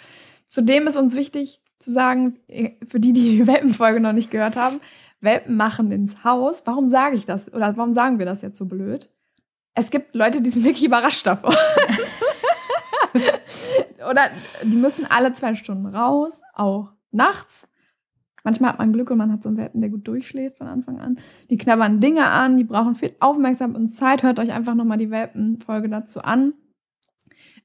Zudem 0.48 0.86
ist 0.86 0.96
uns 0.96 1.16
wichtig 1.16 1.60
zu 1.78 1.90
sagen, 1.90 2.38
für 2.86 3.00
die, 3.00 3.12
die 3.12 3.38
die 3.38 3.46
Welpenfolge 3.46 4.00
noch 4.00 4.12
nicht 4.12 4.30
gehört 4.30 4.56
haben, 4.56 4.80
Welpen 5.20 5.56
machen 5.56 5.90
ins 5.92 6.24
Haus. 6.24 6.62
Warum 6.66 6.88
sage 6.88 7.16
ich 7.16 7.24
das? 7.24 7.52
Oder 7.52 7.76
warum 7.76 7.92
sagen 7.92 8.18
wir 8.18 8.26
das 8.26 8.42
jetzt 8.42 8.58
so 8.58 8.66
blöd? 8.66 9.08
Es 9.74 9.90
gibt 9.90 10.14
Leute, 10.14 10.42
die 10.42 10.50
sind 10.50 10.64
wirklich 10.64 10.84
überrascht 10.84 11.26
davon. 11.26 11.54
Oder 14.10 14.30
die 14.62 14.76
müssen 14.76 15.06
alle 15.06 15.32
zwei 15.32 15.54
Stunden 15.54 15.86
raus, 15.86 16.42
auch 16.54 16.90
nachts. 17.10 17.68
Manchmal 18.44 18.70
hat 18.70 18.78
man 18.78 18.92
Glück 18.92 19.10
und 19.10 19.18
man 19.18 19.32
hat 19.32 19.42
so 19.42 19.48
einen 19.48 19.58
Welpen, 19.58 19.80
der 19.80 19.90
gut 19.90 20.06
durchschläft 20.06 20.58
von 20.58 20.66
Anfang 20.66 20.98
an. 20.98 21.18
Die 21.50 21.58
knabbern 21.58 22.00
Dinge 22.00 22.26
an, 22.26 22.56
die 22.56 22.64
brauchen 22.64 22.94
viel 22.94 23.14
Aufmerksamkeit 23.20 23.80
und 23.80 23.88
Zeit. 23.90 24.22
Hört 24.22 24.40
euch 24.40 24.52
einfach 24.52 24.74
nochmal 24.74 24.98
die 24.98 25.10
Welpenfolge 25.10 25.88
dazu 25.88 26.22
an. 26.22 26.54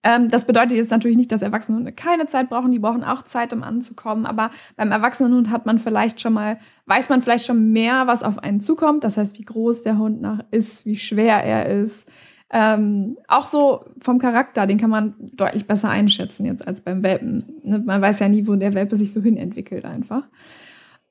Ähm, 0.03 0.29
das 0.29 0.45
bedeutet 0.45 0.77
jetzt 0.77 0.91
natürlich 0.91 1.17
nicht, 1.17 1.31
dass 1.31 1.41
erwachsene 1.41 1.77
Hunde 1.77 1.91
keine 1.91 2.27
Zeit 2.27 2.49
brauchen. 2.49 2.71
Die 2.71 2.79
brauchen 2.79 3.03
auch 3.03 3.23
Zeit, 3.23 3.53
um 3.53 3.63
anzukommen. 3.63 4.25
Aber 4.25 4.51
beim 4.75 4.91
Erwachsenenhund 4.91 5.49
hat 5.49 5.65
man 5.65 5.79
vielleicht 5.79 6.21
schon 6.21 6.33
mal, 6.33 6.59
weiß 6.85 7.09
man 7.09 7.21
vielleicht 7.21 7.45
schon 7.45 7.71
mehr, 7.71 8.07
was 8.07 8.23
auf 8.23 8.39
einen 8.39 8.61
zukommt. 8.61 9.03
Das 9.03 9.17
heißt, 9.17 9.37
wie 9.39 9.45
groß 9.45 9.81
der 9.83 9.97
Hund 9.97 10.21
nach 10.21 10.45
ist, 10.51 10.85
wie 10.85 10.97
schwer 10.97 11.43
er 11.43 11.65
ist. 11.65 12.09
Ähm, 12.49 13.17
auch 13.27 13.45
so 13.45 13.85
vom 13.99 14.19
Charakter, 14.19 14.67
den 14.67 14.77
kann 14.77 14.89
man 14.89 15.15
deutlich 15.19 15.67
besser 15.67 15.89
einschätzen 15.89 16.45
jetzt 16.45 16.65
als 16.65 16.79
beim 16.79 17.03
Welpen. 17.03 17.59
Ne? 17.63 17.79
Man 17.79 18.01
weiß 18.01 18.19
ja 18.19 18.29
nie, 18.29 18.47
wo 18.47 18.55
der 18.55 18.73
Welpe 18.73 18.95
sich 18.95 19.11
so 19.11 19.21
hin 19.21 19.35
entwickelt 19.35 19.83
einfach. 19.83 20.23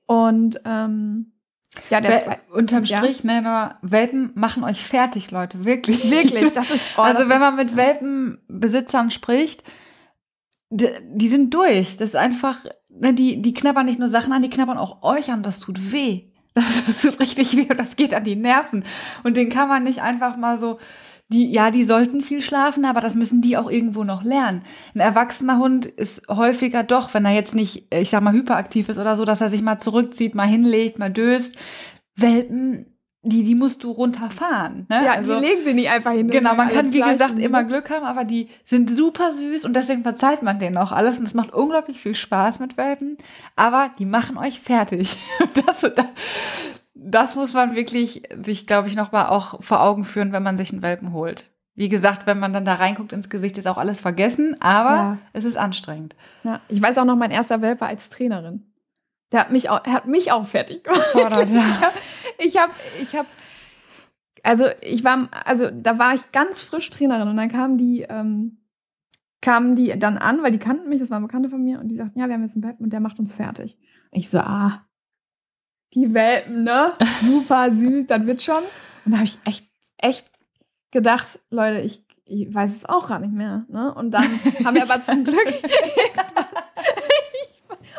Und 0.07 0.61
ähm, 0.65 1.33
ja, 1.91 2.01
der 2.01 2.25
zwei, 2.25 2.39
unterm 2.53 2.87
Strich, 2.87 3.23
ja. 3.23 3.41
ne, 3.41 3.75
Welpen 3.83 4.33
machen 4.35 4.65
euch 4.65 4.83
fertig, 4.83 5.31
Leute, 5.31 5.65
wirklich. 5.65 6.11
Wirklich, 6.11 6.53
das 6.53 6.71
ist. 6.71 6.99
Oh, 6.99 7.03
also 7.03 7.21
das 7.21 7.29
wenn 7.29 7.41
man 7.41 7.57
mit 7.57 7.77
Welpenbesitzern 7.77 9.11
spricht, 9.11 9.63
die, 10.71 10.89
die, 11.03 11.29
sind 11.29 11.53
durch. 11.53 11.97
Das 11.97 12.11
ist 12.11 12.17
einfach, 12.17 12.65
ne, 12.89 13.15
die, 13.15 13.43
die 13.43 13.55
knabbern 13.55 13.87
nicht 13.87 13.99
nur 13.99 14.09
Sachen 14.09 14.33
an, 14.33 14.43
die 14.43 14.51
knabbern 14.51 14.79
auch 14.79 15.03
euch 15.03 15.31
an. 15.31 15.43
Das 15.43 15.61
tut 15.61 15.93
weh. 15.93 16.31
Das 16.55 17.03
tut 17.03 17.21
richtig 17.21 17.55
weh 17.55 17.69
und 17.69 17.79
das 17.79 17.97
geht 17.97 18.15
an 18.15 18.25
die 18.25 18.37
Nerven. 18.37 18.85
Und 19.25 19.37
den 19.37 19.51
kann 19.51 19.69
man 19.69 19.85
nicht 19.85 20.01
einfach 20.01 20.39
mal 20.39 20.59
so 20.59 20.79
die, 21.29 21.51
ja, 21.53 21.71
die 21.71 21.85
sollten 21.85 22.21
viel 22.21 22.41
schlafen, 22.41 22.85
aber 22.85 23.01
das 23.01 23.15
müssen 23.15 23.43
die 23.43 23.57
auch 23.57 23.71
irgendwo 23.71 24.05
noch 24.05 24.23
lernen. 24.23 24.63
Ein 24.95 25.01
erwachsener 25.01 25.59
Hund 25.59 25.87
ist 25.87 26.29
häufiger 26.29 26.85
doch, 26.85 27.13
wenn 27.15 27.25
er 27.25 27.33
jetzt 27.33 27.55
nicht, 27.55 27.93
ich 27.93 28.11
sag 28.11 28.23
mal, 28.23 28.33
hyperaktiv 28.33 28.89
ist 28.89 28.99
oder 28.99 29.17
so, 29.17 29.25
dass 29.25 29.41
er 29.41 29.49
sich 29.49 29.63
mal 29.63 29.79
zurückzieht, 29.79 30.35
mal 30.35 30.47
hinlegt, 30.47 30.99
mal 30.99 31.11
döst. 31.11 31.57
Welpen 32.15 32.97
die, 33.27 33.43
die 33.43 33.55
musst 33.55 33.83
du 33.83 33.91
runterfahren. 33.91 34.87
Ne? 34.89 35.05
Ja, 35.05 35.13
also, 35.13 35.39
die 35.39 35.47
legen 35.47 35.65
sie 35.65 35.75
nicht 35.75 35.91
einfach 35.91 36.13
hin. 36.13 36.29
Genau, 36.29 36.55
man 36.55 36.69
kann, 36.69 36.93
wie 36.93 37.01
gesagt, 37.01 37.39
immer 37.39 37.65
Glück 37.65 37.91
haben, 37.91 38.07
aber 38.07 38.25
die 38.25 38.49
sind 38.65 38.89
super 38.89 39.33
süß 39.33 39.65
und 39.65 39.75
deswegen 39.75 40.03
verzeiht 40.03 40.43
man 40.43 40.59
denen 40.59 40.77
auch 40.77 40.93
alles 40.93 41.19
und 41.19 41.27
es 41.27 41.35
macht 41.35 41.53
unglaublich 41.53 42.01
viel 42.01 42.15
Spaß 42.15 42.61
mit 42.61 42.77
Welpen, 42.77 43.19
aber 43.57 43.91
die 43.99 44.07
machen 44.07 44.39
euch 44.39 44.61
fertig. 44.61 45.17
Das, 45.67 45.81
das, 45.81 46.07
das 46.99 47.37
muss 47.37 47.53
man 47.53 47.77
wirklich 47.77 48.23
sich, 48.43 48.67
glaube 48.67 48.89
ich, 48.89 48.97
nochmal 48.97 49.27
auch 49.27 49.63
vor 49.63 49.83
Augen 49.83 50.05
führen, 50.05 50.33
wenn 50.33 50.43
man 50.43 50.57
sich 50.57 50.73
einen 50.73 50.83
Welpen 50.83 51.13
holt. 51.13 51.51
Wie 51.75 51.91
gesagt, 51.91 52.27
wenn 52.27 52.39
man 52.39 52.55
dann 52.55 52.65
da 52.65 52.75
reinguckt 52.75 53.13
ins 53.13 53.29
Gesicht, 53.29 53.59
ist 53.59 53.67
auch 53.67 53.77
alles 53.77 54.01
vergessen, 54.01 54.57
aber 54.61 54.91
ja. 54.91 55.19
es 55.35 55.45
ist 55.45 55.59
anstrengend. 55.59 56.17
Ja, 56.43 56.61
ich 56.69 56.81
weiß 56.81 56.97
auch 56.97 57.05
noch, 57.05 57.17
mein 57.17 57.31
erster 57.31 57.61
Welpe 57.61 57.85
als 57.85 58.09
Trainerin. 58.09 58.73
Der 59.31 59.41
hat 59.41 59.53
mich 59.53 59.69
auch, 59.69 59.85
hat 59.85 60.07
mich 60.07 60.33
auch 60.33 60.47
fertig 60.47 60.85
gemacht. 60.85 61.05
Fordert, 61.13 61.49
ja. 61.51 61.93
Ich 62.39 62.59
habe, 62.59 62.73
ich 63.01 63.15
habe, 63.15 63.29
also 64.43 64.67
ich 64.83 65.05
war, 65.05 65.29
also 65.45 65.71
da 65.71 65.99
war 65.99 66.15
ich 66.15 66.33
ganz 66.33 66.61
frisch 66.61 66.91
Trainerin 66.91 67.29
und 67.29 67.37
dann 67.37 67.51
kamen 67.51 67.79
die, 67.79 68.03
ähm, 68.03 68.59
kamen 69.41 69.75
die 69.75 69.99
dann 69.99 70.19
an, 70.19 70.43
weil 70.43 70.53
die 70.53 70.59
kannten 70.59 70.89
mich, 70.89 71.01
das 71.01 71.11
waren 71.11 71.23
Bekannte 71.23 71.49
von 71.49 71.63
mir 71.63 71.81
und 71.81 71.89
die 71.89 71.97
sagten, 71.97 72.19
ja, 72.19 72.27
wir 72.27 72.35
haben 72.35 72.43
jetzt 72.43 72.57
einen 72.57 72.65
Welpen 72.65 72.85
und 72.85 72.93
der 72.93 73.01
macht 73.01 73.19
uns 73.19 73.35
fertig. 73.35 73.79
ich 74.13 74.29
so, 74.29 74.39
ah, 74.39 74.86
die 75.95 76.13
Welpen, 76.15 76.65
ne? 76.65 76.93
Super 77.25 77.71
süß, 77.71 78.07
das 78.07 78.27
wird 78.27 78.43
schon. 78.43 78.63
Und 79.05 79.13
da 79.13 79.19
habe 79.19 79.25
ich 79.25 79.39
echt, 79.45 79.67
echt 79.99 80.27
gedacht, 80.91 81.39
Leute, 81.51 81.81
ich, 81.81 82.05
ich 82.25 82.53
weiß 82.53 82.75
es 82.75 82.85
auch 82.85 83.09
gar 83.09 83.19
nicht 83.19 83.33
mehr. 83.33 83.65
Ne? 83.69 83.95
Und 83.95 84.11
dann 84.13 84.25
haben 84.65 84.75
wir 84.75 84.83
aber 84.83 85.03
zum 85.03 85.25
Glück 85.25 85.47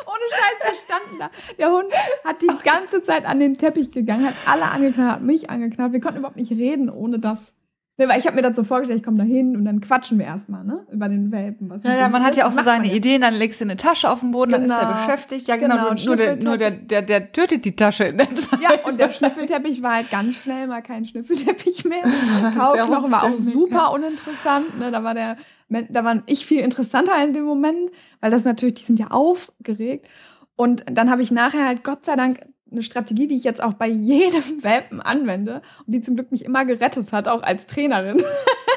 ohne 0.06 0.24
Scheiß 0.30 0.58
verstanden 0.60 1.18
da. 1.18 1.30
Der 1.58 1.70
Hund 1.70 1.92
hat 2.24 2.42
die 2.42 2.50
ganze 2.64 3.02
Zeit 3.02 3.24
an 3.24 3.40
den 3.40 3.54
Teppich 3.54 3.90
gegangen, 3.90 4.26
hat 4.26 4.34
alle 4.46 4.70
angeknallt, 4.70 5.12
hat 5.12 5.22
mich 5.22 5.50
angeknallt. 5.50 5.92
Wir 5.92 6.00
konnten 6.00 6.18
überhaupt 6.18 6.36
nicht 6.36 6.52
reden 6.52 6.90
ohne 6.90 7.18
das. 7.18 7.54
Ne, 8.00 8.06
weil 8.06 8.20
ich 8.20 8.26
habe 8.26 8.36
mir 8.36 8.42
das 8.42 8.54
so 8.54 8.62
vorgestellt, 8.62 9.00
ich 9.00 9.04
komme 9.04 9.18
da 9.18 9.24
hin 9.24 9.56
und 9.56 9.64
dann 9.64 9.80
quatschen 9.80 10.20
wir 10.20 10.26
erstmal, 10.26 10.62
ne? 10.62 10.86
Über 10.92 11.08
den 11.08 11.32
Welpen. 11.32 11.68
Was 11.68 11.82
ja, 11.82 11.96
ja, 11.96 12.08
man 12.08 12.22
hat 12.22 12.36
ja 12.36 12.46
auch 12.46 12.52
so 12.52 12.62
seine 12.62 12.94
Ideen, 12.94 13.22
dann 13.22 13.34
legst 13.34 13.60
du 13.60 13.64
eine 13.64 13.76
Tasche 13.76 14.08
auf 14.08 14.20
den 14.20 14.30
Boden, 14.30 14.52
genau. 14.52 14.68
dann 14.68 14.78
ist 14.78 14.84
er 14.84 14.86
genau. 14.86 15.06
beschäftigt. 15.06 15.48
Ja, 15.48 15.56
genau, 15.56 15.74
genau 15.74 15.94
nur, 15.94 16.04
nur, 16.04 16.16
der, 16.16 16.36
nur 16.36 16.56
der, 16.58 16.70
der, 16.70 17.02
der 17.02 17.32
tötet 17.32 17.64
die 17.64 17.74
Tasche 17.74 18.04
in 18.04 18.18
der 18.18 18.32
Zeit. 18.36 18.62
Ja, 18.62 18.70
und 18.86 19.00
der 19.00 19.10
Schnüffelteppich 19.10 19.82
war 19.82 19.96
halt 19.96 20.12
ganz 20.12 20.36
schnell 20.36 20.68
mal 20.68 20.80
kein 20.80 21.06
Schnüffelteppich 21.06 21.86
mehr. 21.86 22.02
Kauknochen 22.54 23.10
war 23.10 23.24
auch 23.24 23.38
super 23.38 23.92
uninteressant, 23.92 24.78
ne? 24.78 24.92
Da 24.92 25.02
war 25.02 25.14
der, 25.14 25.36
da 25.68 26.04
war 26.04 26.22
ich 26.26 26.46
viel 26.46 26.60
interessanter 26.60 27.12
in 27.24 27.34
dem 27.34 27.46
Moment, 27.46 27.90
weil 28.20 28.30
das 28.30 28.44
natürlich, 28.44 28.74
die 28.74 28.84
sind 28.84 29.00
ja 29.00 29.08
aufgeregt. 29.08 30.06
Und 30.54 30.84
dann 30.88 31.10
habe 31.10 31.22
ich 31.22 31.32
nachher 31.32 31.66
halt 31.66 31.82
Gott 31.82 32.04
sei 32.04 32.14
Dank 32.14 32.46
eine 32.70 32.82
Strategie, 32.82 33.26
die 33.26 33.36
ich 33.36 33.44
jetzt 33.44 33.62
auch 33.62 33.74
bei 33.74 33.88
jedem 33.88 34.42
Welpen 34.62 35.00
anwende 35.00 35.62
und 35.86 35.92
die 35.92 36.00
zum 36.00 36.16
Glück 36.16 36.30
mich 36.30 36.44
immer 36.44 36.64
gerettet 36.64 37.12
hat, 37.12 37.28
auch 37.28 37.42
als 37.42 37.66
Trainerin. 37.66 38.22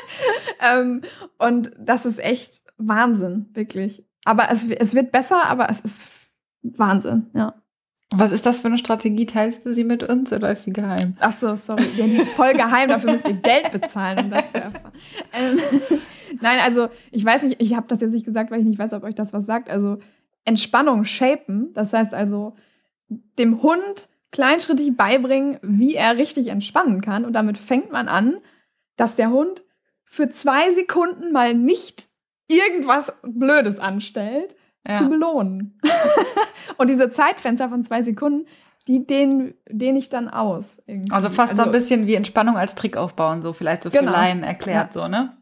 ähm, 0.74 1.02
und 1.38 1.72
das 1.80 2.06
ist 2.06 2.20
echt 2.20 2.62
Wahnsinn, 2.78 3.50
wirklich. 3.54 4.06
Aber 4.26 4.50
es, 4.52 4.66
es 4.66 4.94
wird 4.94 5.12
besser, 5.12 5.46
aber 5.46 5.70
es 5.70 5.80
ist 5.82 6.02
Wahnsinn, 6.62 7.28
ja. 7.34 7.56
Was 8.14 8.34
ist 8.34 8.46
das 8.46 8.60
für 8.60 8.68
eine 8.68 8.78
Strategie? 8.78 9.26
Teilst 9.26 9.66
du 9.66 9.74
sie 9.74 9.86
mit 9.86 10.04
uns 10.04 10.34
oder 10.34 10.52
ist 10.52 10.66
sie 10.66 10.74
geheim? 10.74 11.16
Ach 11.22 11.32
so, 11.32 11.56
sorry. 11.56 11.86
Ja, 11.96 12.06
die 12.06 12.16
ist 12.16 12.30
voll 12.30 12.54
geheim, 12.54 12.90
dafür 12.90 13.14
müsst 13.14 13.26
ihr 13.26 13.36
Geld 13.36 13.72
bezahlen, 13.72 14.26
um 14.26 14.30
das 14.30 14.52
zu 14.52 14.58
erfahren. 14.58 14.92
Ähm, 15.32 15.58
Nein, 16.42 16.60
also 16.62 16.90
ich 17.12 17.24
weiß 17.24 17.44
nicht, 17.44 17.62
ich 17.62 17.76
habe 17.76 17.88
das 17.88 18.02
jetzt 18.02 18.12
nicht 18.12 18.26
gesagt, 18.26 18.52
weil 18.52 18.60
ich 18.60 18.66
nicht 18.66 18.80
weiß, 18.80 18.92
ob 18.94 19.04
euch 19.04 19.16
das 19.16 19.32
was 19.32 19.46
sagt. 19.46 19.70
Also 19.70 20.00
Entspannung 20.44 21.06
shapen, 21.06 21.72
das 21.74 21.94
heißt 21.94 22.14
also 22.14 22.56
dem 23.38 23.62
Hund 23.62 24.10
kleinschrittig 24.32 24.96
beibringen, 24.96 25.60
wie 25.62 25.96
er 25.96 26.18
richtig 26.18 26.48
entspannen 26.48 27.02
kann. 27.02 27.26
Und 27.26 27.34
damit 27.34 27.58
fängt 27.58 27.92
man 27.92 28.08
an, 28.08 28.38
dass 28.96 29.16
der 29.16 29.30
Hund 29.30 29.64
für 30.04 30.30
zwei 30.30 30.74
Sekunden 30.74 31.32
mal 31.32 31.54
nicht 31.54 32.08
irgendwas 32.48 33.14
Blödes 33.24 33.80
anstellt, 33.80 34.56
ja. 34.88 34.96
zu 34.96 35.10
belohnen. 35.10 35.80
und 36.78 36.90
diese 36.90 37.12
Zeitfenster 37.12 37.70
von 37.70 37.84
zwei 37.84 38.02
Sekunden, 38.02 38.48
die 38.88 39.06
dehne 39.06 39.54
den 39.68 39.96
ich 39.96 40.10
dann 40.10 40.28
aus. 40.28 40.82
Irgendwie. 40.86 41.12
Also 41.12 41.30
fast 41.30 41.52
also, 41.52 41.64
so 41.64 41.70
ein 41.70 41.72
bisschen 41.72 42.08
wie 42.08 42.16
Entspannung 42.16 42.58
als 42.58 42.76
Trick 42.76 42.98
aufbauen, 42.98 43.42
so 43.42 43.54
vielleicht 43.54 43.84
so 43.84 43.90
für 43.90 44.00
genau. 44.00 44.12
Laien 44.12 44.44
erklärt, 44.44 44.96
ja. 44.96 45.02
so, 45.02 45.08
ne? 45.08 45.38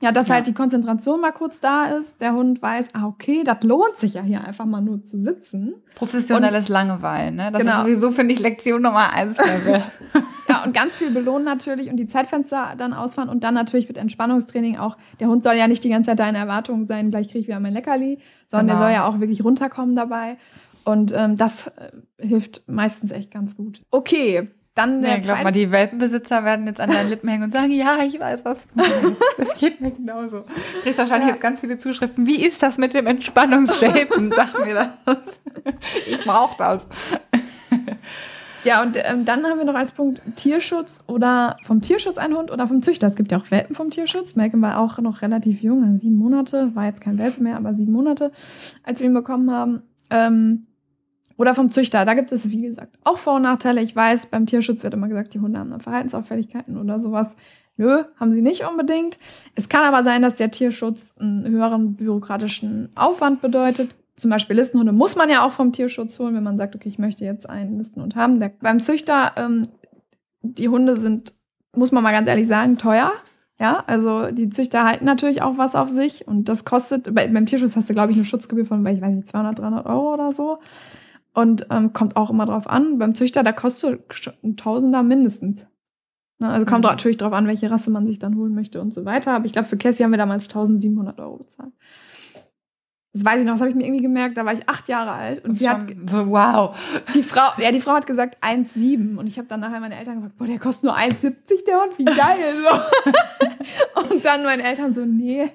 Ja, 0.00 0.12
dass 0.12 0.28
ja. 0.28 0.34
halt 0.34 0.46
die 0.46 0.52
Konzentration 0.52 1.20
mal 1.20 1.32
kurz 1.32 1.60
da 1.60 1.86
ist, 1.86 2.20
der 2.20 2.34
Hund 2.34 2.60
weiß, 2.60 2.88
ah, 2.94 3.06
okay, 3.06 3.42
das 3.44 3.62
lohnt 3.62 3.96
sich 3.96 4.14
ja 4.14 4.22
hier 4.22 4.44
einfach 4.44 4.66
mal 4.66 4.80
nur 4.80 5.04
zu 5.04 5.18
sitzen. 5.18 5.74
Professionelles 5.94 6.68
und, 6.68 6.72
Langeweilen, 6.72 7.36
ne? 7.36 7.52
Das 7.52 7.60
genau. 7.60 7.72
ist 7.72 7.78
sowieso, 7.78 8.10
finde 8.10 8.34
ich, 8.34 8.40
Lektion 8.40 8.82
Nummer 8.82 9.12
eins. 9.12 9.36
ja, 10.48 10.64
und 10.64 10.74
ganz 10.74 10.96
viel 10.96 11.10
belohnen 11.10 11.44
natürlich 11.44 11.90
und 11.90 11.96
die 11.96 12.06
Zeitfenster 12.06 12.74
dann 12.76 12.92
ausfahren 12.92 13.28
und 13.28 13.44
dann 13.44 13.54
natürlich 13.54 13.86
mit 13.88 13.96
Entspannungstraining 13.96 14.78
auch. 14.78 14.96
Der 15.20 15.28
Hund 15.28 15.44
soll 15.44 15.54
ja 15.54 15.68
nicht 15.68 15.84
die 15.84 15.90
ganze 15.90 16.10
Zeit 16.10 16.18
deine 16.18 16.38
Erwartungen 16.38 16.86
sein, 16.86 17.10
gleich 17.10 17.28
kriege 17.28 17.38
ich 17.38 17.46
wieder 17.46 17.60
mein 17.60 17.72
Leckerli, 17.72 18.18
sondern 18.48 18.66
genau. 18.66 18.78
der 18.80 18.86
soll 18.86 18.94
ja 18.94 19.06
auch 19.06 19.20
wirklich 19.20 19.44
runterkommen 19.44 19.94
dabei. 19.94 20.36
Und 20.84 21.14
ähm, 21.16 21.36
das 21.36 21.68
äh, 21.68 21.92
hilft 22.18 22.68
meistens 22.68 23.10
echt 23.10 23.30
ganz 23.30 23.56
gut. 23.56 23.80
Okay, 23.90 24.50
dann 24.74 25.02
der 25.02 25.12
ja, 25.12 25.18
glaub 25.18 25.42
mal, 25.44 25.52
die 25.52 25.70
Welpenbesitzer 25.70 26.44
werden 26.44 26.66
jetzt 26.66 26.80
an 26.80 26.90
deinen 26.90 27.08
Lippen 27.08 27.28
hängen 27.28 27.44
und 27.44 27.52
sagen, 27.52 27.70
ja, 27.70 27.98
ich 28.04 28.18
weiß 28.18 28.44
was. 28.44 28.58
Das 29.38 29.54
geht 29.56 29.80
mir 29.80 29.92
genauso. 29.92 30.40
Du 30.74 30.80
kriegst 30.82 30.98
wahrscheinlich 30.98 31.28
ja. 31.28 31.34
jetzt 31.34 31.42
ganz 31.42 31.60
viele 31.60 31.78
Zuschriften. 31.78 32.26
Wie 32.26 32.44
ist 32.44 32.62
das 32.62 32.76
mit 32.76 32.92
dem 32.92 33.06
Entspannungsshapen? 33.06 34.32
Sag 34.36 34.64
mir 34.64 34.74
das. 34.74 35.18
Ich 36.06 36.18
brauche 36.24 36.56
das. 36.58 36.82
Ja, 38.64 38.82
und 38.82 38.96
ähm, 38.96 39.24
dann 39.24 39.44
haben 39.44 39.58
wir 39.58 39.64
noch 39.66 39.74
als 39.74 39.92
Punkt 39.92 40.22
Tierschutz 40.36 41.04
oder 41.06 41.58
vom 41.64 41.82
Tierschutz 41.82 42.16
ein 42.16 42.34
Hund 42.34 42.50
oder 42.50 42.66
vom 42.66 42.82
Züchter. 42.82 43.06
Es 43.06 43.14
gibt 43.14 43.30
ja 43.30 43.38
auch 43.38 43.50
Welpen 43.50 43.76
vom 43.76 43.90
Tierschutz. 43.90 44.36
Malcolm 44.36 44.62
war 44.62 44.78
auch 44.78 44.98
noch 44.98 45.22
relativ 45.22 45.62
jung, 45.62 45.84
also 45.84 45.96
sieben 45.96 46.16
Monate, 46.16 46.74
war 46.74 46.86
jetzt 46.86 47.02
kein 47.02 47.18
Welpen 47.18 47.44
mehr, 47.44 47.56
aber 47.56 47.74
sieben 47.74 47.92
Monate, 47.92 48.32
als 48.82 49.00
wir 49.00 49.06
ihn 49.06 49.14
bekommen 49.14 49.50
haben. 49.50 49.82
Ähm, 50.10 50.66
oder 51.36 51.54
vom 51.54 51.70
Züchter. 51.70 52.04
Da 52.04 52.14
gibt 52.14 52.32
es, 52.32 52.50
wie 52.50 52.58
gesagt, 52.58 52.98
auch 53.04 53.18
Vor- 53.18 53.34
und 53.34 53.42
Nachteile. 53.42 53.82
Ich 53.82 53.94
weiß, 53.94 54.26
beim 54.26 54.46
Tierschutz 54.46 54.82
wird 54.82 54.94
immer 54.94 55.08
gesagt, 55.08 55.34
die 55.34 55.40
Hunde 55.40 55.58
haben 55.58 55.70
dann 55.70 55.80
Verhaltensauffälligkeiten 55.80 56.76
oder 56.76 56.98
sowas. 56.98 57.36
Nö, 57.76 58.04
haben 58.20 58.32
sie 58.32 58.42
nicht 58.42 58.64
unbedingt. 58.64 59.18
Es 59.56 59.68
kann 59.68 59.82
aber 59.82 60.04
sein, 60.04 60.22
dass 60.22 60.36
der 60.36 60.50
Tierschutz 60.50 61.14
einen 61.18 61.46
höheren 61.46 61.96
bürokratischen 61.96 62.90
Aufwand 62.94 63.42
bedeutet. 63.42 63.96
Zum 64.16 64.30
Beispiel 64.30 64.54
Listenhunde 64.54 64.92
muss 64.92 65.16
man 65.16 65.28
ja 65.28 65.44
auch 65.44 65.50
vom 65.50 65.72
Tierschutz 65.72 66.18
holen, 66.20 66.36
wenn 66.36 66.44
man 66.44 66.56
sagt, 66.56 66.76
okay, 66.76 66.88
ich 66.88 67.00
möchte 67.00 67.24
jetzt 67.24 67.50
einen 67.50 67.78
Listenhund 67.78 68.14
haben. 68.14 68.38
Der, 68.38 68.52
beim 68.60 68.78
Züchter, 68.78 69.32
ähm, 69.36 69.66
die 70.42 70.68
Hunde 70.68 71.00
sind, 71.00 71.32
muss 71.74 71.90
man 71.90 72.04
mal 72.04 72.12
ganz 72.12 72.28
ehrlich 72.28 72.46
sagen, 72.46 72.78
teuer. 72.78 73.12
Ja, 73.58 73.84
also 73.86 74.30
die 74.30 74.50
Züchter 74.50 74.84
halten 74.84 75.04
natürlich 75.04 75.42
auch 75.42 75.58
was 75.58 75.74
auf 75.74 75.88
sich 75.88 76.26
und 76.26 76.48
das 76.48 76.64
kostet, 76.64 77.14
beim 77.14 77.46
Tierschutz 77.46 77.76
hast 77.76 77.88
du, 77.88 77.94
glaube 77.94 78.10
ich, 78.10 78.16
eine 78.16 78.26
Schutzgebühr 78.26 78.66
von, 78.66 78.84
ich 78.86 79.00
weiß 79.00 79.14
nicht, 79.14 79.28
200, 79.28 79.58
300 79.58 79.86
Euro 79.86 80.12
oder 80.12 80.32
so. 80.32 80.58
Und 81.34 81.66
ähm, 81.70 81.92
kommt 81.92 82.16
auch 82.16 82.30
immer 82.30 82.46
drauf 82.46 82.68
an. 82.68 82.98
Beim 82.98 83.14
Züchter, 83.14 83.42
da 83.42 83.52
kostet 83.52 84.00
ein 84.44 84.56
Tausender 84.56 85.02
mindestens. 85.02 85.66
Ne? 86.38 86.48
Also 86.48 86.64
kommt 86.64 86.84
mhm. 86.84 86.90
natürlich 86.90 87.16
drauf 87.16 87.32
an, 87.32 87.46
welche 87.46 87.70
Rasse 87.70 87.90
man 87.90 88.06
sich 88.06 88.18
dann 88.18 88.36
holen 88.36 88.54
möchte 88.54 88.80
und 88.80 88.94
so 88.94 89.04
weiter. 89.04 89.32
Aber 89.32 89.46
ich 89.46 89.52
glaube, 89.52 89.68
für 89.68 89.76
Cassie 89.76 90.04
haben 90.04 90.12
wir 90.12 90.18
damals 90.18 90.48
1700 90.48 91.18
Euro 91.20 91.38
bezahlt. 91.38 91.72
Das 93.12 93.24
weiß 93.24 93.38
ich 93.38 93.46
noch, 93.46 93.52
das 93.52 93.60
habe 93.60 93.70
ich 93.70 93.76
mir 93.76 93.84
irgendwie 93.84 94.02
gemerkt, 94.02 94.36
da 94.36 94.44
war 94.44 94.52
ich 94.52 94.68
acht 94.68 94.88
Jahre 94.88 95.12
alt 95.12 95.44
und 95.44 95.54
sie 95.54 95.68
hat 95.68 95.84
so 96.06 96.30
wow. 96.30 96.76
Die 97.14 97.22
Frau, 97.22 97.52
ja, 97.62 97.70
die 97.70 97.78
Frau 97.78 97.92
hat 97.92 98.08
gesagt 98.08 98.42
1,7 98.42 99.16
und 99.16 99.28
ich 99.28 99.38
habe 99.38 99.46
dann 99.46 99.60
nachher 99.60 99.78
meine 99.78 99.96
Eltern 99.96 100.16
gesagt, 100.16 100.36
boah, 100.36 100.48
der 100.48 100.58
kostet 100.58 100.84
nur 100.84 100.96
1,70 100.96 101.64
der 101.64 101.80
Hund, 101.80 101.96
wie 101.96 102.04
geil 102.06 102.56
so. 103.94 104.10
und 104.10 104.24
dann 104.24 104.42
meine 104.42 104.64
Eltern 104.64 104.96
so, 104.96 105.04
nee, 105.04 105.48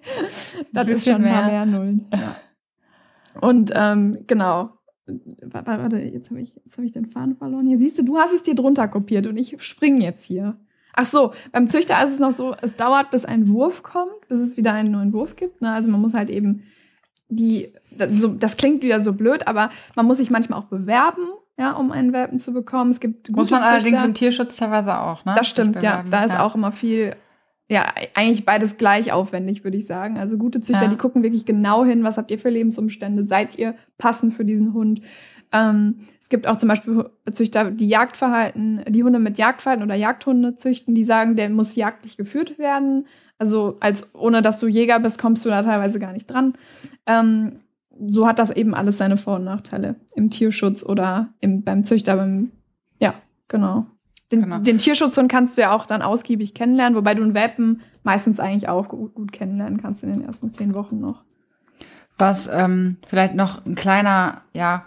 das 0.72 0.88
ist 0.88 1.04
schon 1.04 1.22
mehr. 1.22 1.34
mal 1.34 1.48
mehr 1.48 1.66
Nullen. 1.66 2.08
Ja. 2.14 2.38
Und 3.42 3.74
ähm, 3.76 4.24
genau, 4.26 4.79
Warte, 5.52 5.98
jetzt 5.98 6.30
habe 6.30 6.42
ich, 6.42 6.54
hab 6.54 6.84
ich 6.84 6.92
den 6.92 7.06
Faden 7.06 7.36
verloren. 7.36 7.68
Hier 7.68 7.80
siehst 7.80 7.98
du, 7.98 8.04
du 8.04 8.18
hast 8.18 8.34
es 8.34 8.44
dir 8.44 8.56
drunter 8.56 8.88
kopiert 8.88 9.28
und 9.28 9.38
ich 9.38 9.56
springe 9.62 10.04
jetzt 10.04 10.26
hier. 10.26 10.58
Ach 10.94 11.06
so, 11.06 11.34
beim 11.52 11.68
Züchter 11.68 12.04
ist 12.04 12.12
es 12.12 12.20
noch 12.20 12.32
so, 12.32 12.56
es 12.62 12.76
dauert, 12.76 13.12
bis 13.12 13.26
ein 13.26 13.48
Wurf 13.48 13.84
kommt, 13.84 14.28
bis 14.28 14.40
es 14.40 14.58
wieder 14.58 14.74
einen 14.74 14.92
neuen 14.92 15.14
Wurf 15.14 15.36
gibt. 15.36 15.62
Ne? 15.62 15.72
Also 15.72 15.90
man 15.90 16.02
muss 16.02 16.14
halt 16.14 16.30
eben 16.30 16.64
die, 17.30 17.74
das, 17.96 18.12
so, 18.20 18.30
das 18.30 18.58
klingt 18.58 18.82
wieder 18.82 19.00
so 19.00 19.14
blöd, 19.14 19.48
aber 19.48 19.70
man 19.96 20.06
muss 20.06 20.18
sich 20.18 20.30
manchmal 20.30 20.60
auch 20.60 20.66
bewerben, 20.66 21.28
ja, 21.58 21.74
um 21.74 21.92
einen 21.92 22.12
Welpen 22.12 22.40
zu 22.40 22.54
bekommen. 22.54 22.90
Es 22.90 23.00
gibt 23.00 23.28
gute 23.28 23.40
Muss 23.40 23.52
man 23.52 23.62
allerdings 23.62 23.92
Züchter. 23.92 24.06
im 24.06 24.14
Tierschutz 24.14 24.58
teilweise 24.58 24.98
auch, 24.98 25.26
ne? 25.26 25.36
Das 25.38 25.48
stimmt, 25.48 25.82
ja. 25.84 26.04
Da 26.10 26.24
ist 26.24 26.34
ja. 26.34 26.44
auch 26.44 26.56
immer 26.56 26.72
viel 26.72 27.16
ja, 27.70 27.94
eigentlich 28.16 28.46
beides 28.46 28.78
gleich 28.78 29.12
aufwendig, 29.12 29.64
würde 29.64 29.78
ich 29.78 29.86
sagen. 29.86 30.18
Also 30.18 30.38
gute 30.38 30.60
Züchter, 30.60 30.86
ja. 30.86 30.90
die 30.90 30.98
gucken 30.98 31.22
wirklich 31.22 31.46
genau 31.46 31.86
hin, 31.86 32.04
was 32.04 32.18
habt 32.18 32.32
ihr 32.32 32.40
für 32.40 32.50
Lebensumstände, 32.50 33.24
seid 33.24 33.58
ihr 33.60 33.76
passend 34.00 34.34
für 34.34 34.44
diesen 34.44 34.74
Hund. 34.74 35.02
Ähm, 35.52 36.00
es 36.20 36.30
gibt 36.30 36.48
auch 36.48 36.58
zum 36.58 36.70
Beispiel 36.70 37.10
Züchter, 37.32 37.70
die 37.70 37.88
Jagdverhalten, 37.88 38.84
die 38.88 39.04
Hunde 39.04 39.20
mit 39.20 39.38
Jagdverhalten 39.38 39.86
oder 39.86 39.96
Jagdhunde 39.96 40.56
züchten, 40.56 40.96
die 40.96 41.04
sagen, 41.04 41.36
der 41.36 41.50
muss 41.50 41.76
jagdlich 41.76 42.18
geführt 42.18 42.58
werden. 42.58 43.06
Also 43.38 43.78
als 43.80 44.14
ohne 44.16 44.42
dass 44.42 44.60
du 44.60 44.68
Jäger 44.68 45.00
bist, 45.00 45.20
kommst 45.20 45.46
du 45.46 45.50
da 45.50 45.62
teilweise 45.62 46.00
gar 46.00 46.14
nicht 46.14 46.28
dran. 46.28 46.54
Ähm, 47.06 47.58
so 48.08 48.28
hat 48.28 48.40
das 48.40 48.50
eben 48.50 48.74
alles 48.74 48.98
seine 48.98 49.18
Vor- 49.18 49.36
und 49.36 49.44
Nachteile 49.44 49.96
im 50.16 50.32
Tierschutz 50.32 50.84
oder 50.84 51.30
im, 51.40 51.64
beim 51.64 51.84
Züchter. 51.84 52.16
Beim, 52.16 52.52
ja, 53.00 53.14
genau. 53.48 53.86
Den, 54.32 54.44
genau. 54.44 54.60
den 54.60 54.78
Tierschutzhund 54.78 55.32
kannst 55.32 55.58
du 55.58 55.62
ja 55.62 55.72
auch 55.72 55.88
dann 55.88 56.02
ausgiebig 56.02 56.54
kennenlernen, 56.54 56.96
wobei 56.96 57.16
du 57.16 57.24
einen 57.24 57.34
Welpen 57.34 57.82
meistens 58.04 58.40
eigentlich 58.40 58.70
auch 58.70 58.90
gut, 58.90 59.16
gut 59.16 59.32
kennenlernen 59.32 59.82
kannst 59.82 60.04
in 60.04 60.14
den 60.14 60.24
ersten 60.24 60.54
zehn 60.54 60.76
Wochen 60.76 61.00
noch. 61.00 61.24
Was 62.18 62.48
ähm, 62.48 62.98
vielleicht 63.08 63.34
noch 63.34 63.66
ein 63.66 63.76
kleiner 63.76 64.44
ja, 64.54 64.84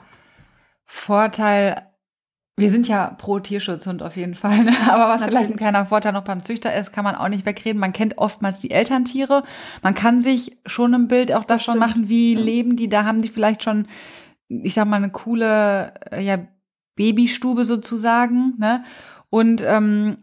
Vorteil, 0.84 1.82
wir 2.56 2.70
sind 2.70 2.86
ja 2.86 3.16
pro 3.18 3.40
Tierschutzhund 3.40 4.02
auf 4.02 4.16
jeden 4.16 4.34
Fall, 4.34 4.64
ne? 4.64 4.72
aber 4.90 5.08
was 5.08 5.20
Natürlich. 5.20 5.28
vielleicht 5.30 5.50
ein 5.50 5.56
kleiner 5.56 5.86
Vorteil 5.86 6.12
noch 6.12 6.24
beim 6.24 6.42
Züchter 6.42 6.74
ist, 6.74 6.92
kann 6.92 7.04
man 7.04 7.16
auch 7.16 7.28
nicht 7.28 7.46
wegreden. 7.46 7.80
Man 7.80 7.94
kennt 7.94 8.18
oftmals 8.18 8.60
die 8.60 8.70
Elterntiere. 8.70 9.42
Man 9.82 9.94
kann 9.94 10.20
sich 10.20 10.58
schon 10.66 10.94
ein 10.94 11.08
Bild 11.08 11.32
auch 11.32 11.44
davon 11.44 11.78
machen, 11.78 12.08
wie 12.08 12.34
ja. 12.34 12.40
leben 12.40 12.76
die. 12.76 12.88
Da 12.88 13.04
haben 13.04 13.22
die 13.22 13.28
vielleicht 13.28 13.64
schon, 13.64 13.86
ich 14.48 14.74
sag 14.74 14.86
mal, 14.86 14.96
eine 14.96 15.10
coole 15.10 15.94
äh, 16.12 16.22
ja, 16.22 16.38
Babystube 16.94 17.64
sozusagen. 17.64 18.54
Ne? 18.58 18.84
Und 19.32 19.62
ähm, 19.64 20.18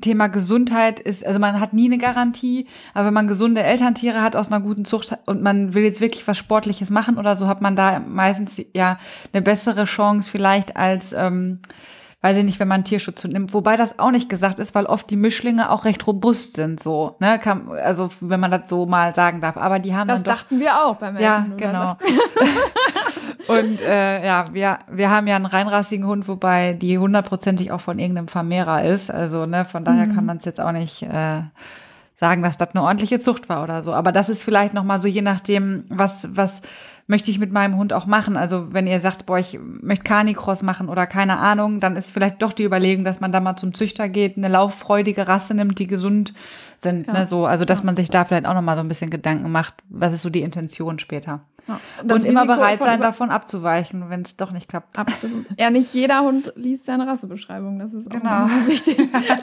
Thema 0.00 0.28
Gesundheit 0.28 1.00
ist, 1.00 1.26
also 1.26 1.40
man 1.40 1.58
hat 1.58 1.72
nie 1.72 1.86
eine 1.86 1.98
Garantie, 1.98 2.68
aber 2.94 3.06
wenn 3.06 3.14
man 3.14 3.26
gesunde 3.26 3.64
Elterntiere 3.64 4.22
hat 4.22 4.36
aus 4.36 4.52
einer 4.52 4.60
guten 4.60 4.84
Zucht 4.84 5.18
und 5.26 5.42
man 5.42 5.74
will 5.74 5.82
jetzt 5.82 6.00
wirklich 6.00 6.28
was 6.28 6.38
Sportliches 6.38 6.88
machen 6.88 7.18
oder 7.18 7.34
so, 7.34 7.48
hat 7.48 7.60
man 7.60 7.74
da 7.74 7.98
meistens 7.98 8.62
ja 8.72 9.00
eine 9.32 9.42
bessere 9.42 9.84
Chance 9.84 10.30
vielleicht 10.30 10.76
als 10.76 11.12
ähm, 11.12 11.58
weiß 12.22 12.36
ich 12.36 12.44
nicht, 12.44 12.60
wenn 12.60 12.68
man 12.68 12.84
Tierschutz 12.84 13.24
nimmt. 13.24 13.52
Wobei 13.52 13.76
das 13.76 13.98
auch 13.98 14.12
nicht 14.12 14.28
gesagt 14.28 14.60
ist, 14.60 14.76
weil 14.76 14.86
oft 14.86 15.10
die 15.10 15.16
Mischlinge 15.16 15.70
auch 15.70 15.84
recht 15.84 16.06
robust 16.06 16.54
sind, 16.54 16.80
so, 16.80 17.16
ne, 17.18 17.40
Kann, 17.40 17.68
also 17.68 18.10
wenn 18.20 18.38
man 18.38 18.52
das 18.52 18.70
so 18.70 18.86
mal 18.86 19.12
sagen 19.14 19.40
darf. 19.40 19.56
Aber 19.56 19.80
die 19.80 19.94
haben 19.94 20.06
das 20.06 20.22
dann 20.22 20.36
doch, 20.36 20.42
dachten 20.42 20.60
wir 20.60 20.84
auch 20.84 20.96
beim 20.96 21.18
Ja, 21.18 21.46
genau. 21.56 21.96
Und 23.48 23.80
äh, 23.80 24.26
ja, 24.26 24.44
wir, 24.52 24.78
wir 24.90 25.10
haben 25.10 25.26
ja 25.26 25.36
einen 25.36 25.46
reinrassigen 25.46 26.06
Hund, 26.06 26.28
wobei 26.28 26.74
die 26.74 26.98
hundertprozentig 26.98 27.72
auch 27.72 27.80
von 27.80 27.98
irgendeinem 27.98 28.28
Vermehrer 28.28 28.84
ist. 28.84 29.10
Also, 29.10 29.46
ne, 29.46 29.64
von 29.64 29.84
daher 29.84 30.06
mhm. 30.06 30.14
kann 30.14 30.26
man 30.26 30.38
es 30.38 30.44
jetzt 30.44 30.60
auch 30.60 30.72
nicht 30.72 31.02
äh, 31.02 31.42
sagen, 32.16 32.42
dass 32.42 32.56
das 32.56 32.70
eine 32.74 32.82
ordentliche 32.82 33.20
Zucht 33.20 33.48
war 33.48 33.62
oder 33.62 33.82
so. 33.82 33.92
Aber 33.92 34.12
das 34.12 34.28
ist 34.28 34.44
vielleicht 34.44 34.74
noch 34.74 34.84
mal 34.84 34.98
so, 34.98 35.08
je 35.08 35.22
nachdem, 35.22 35.84
was, 35.88 36.28
was 36.30 36.62
möchte 37.06 37.30
ich 37.30 37.38
mit 37.38 37.52
meinem 37.52 37.76
Hund 37.76 37.92
auch 37.92 38.06
machen. 38.06 38.36
Also 38.36 38.72
wenn 38.72 38.86
ihr 38.86 39.00
sagt, 39.00 39.26
boah, 39.26 39.38
ich 39.38 39.58
möchte 39.60 40.04
Carnicross 40.04 40.62
machen 40.62 40.88
oder 40.88 41.06
keine 41.06 41.38
Ahnung, 41.38 41.80
dann 41.80 41.96
ist 41.96 42.12
vielleicht 42.12 42.40
doch 42.42 42.52
die 42.52 42.64
Überlegung, 42.64 43.04
dass 43.04 43.20
man 43.20 43.32
da 43.32 43.40
mal 43.40 43.56
zum 43.56 43.74
Züchter 43.74 44.08
geht, 44.08 44.36
eine 44.36 44.48
lauffreudige 44.48 45.28
Rasse 45.28 45.54
nimmt, 45.54 45.78
die 45.78 45.86
gesund 45.86 46.32
sind. 46.78 47.06
Ja. 47.06 47.12
Ne, 47.12 47.26
so, 47.26 47.46
also 47.46 47.64
dass 47.64 47.80
ja. 47.80 47.86
man 47.86 47.96
sich 47.96 48.10
da 48.10 48.24
vielleicht 48.24 48.46
auch 48.46 48.54
noch 48.54 48.62
mal 48.62 48.76
so 48.76 48.82
ein 48.82 48.88
bisschen 48.88 49.10
Gedanken 49.10 49.50
macht, 49.50 49.74
was 49.88 50.12
ist 50.12 50.22
so 50.22 50.30
die 50.30 50.42
Intention 50.42 50.98
später. 50.98 51.40
Ja. 51.68 51.80
Und, 52.02 52.12
und 52.12 52.24
immer 52.24 52.46
bereit 52.46 52.80
sein, 52.80 53.00
davon 53.00 53.30
abzuweichen, 53.30 54.10
wenn 54.10 54.22
es 54.22 54.36
doch 54.36 54.50
nicht 54.50 54.68
klappt. 54.68 54.98
Absolut. 54.98 55.46
Ja, 55.58 55.70
nicht 55.70 55.94
jeder 55.94 56.22
Hund 56.22 56.52
liest 56.56 56.86
seine 56.86 57.06
Rassebeschreibung. 57.06 57.78
Das 57.78 57.92
ist 57.92 58.10
auch 58.10 58.18
genau. 58.18 58.46
wichtig 58.66 58.96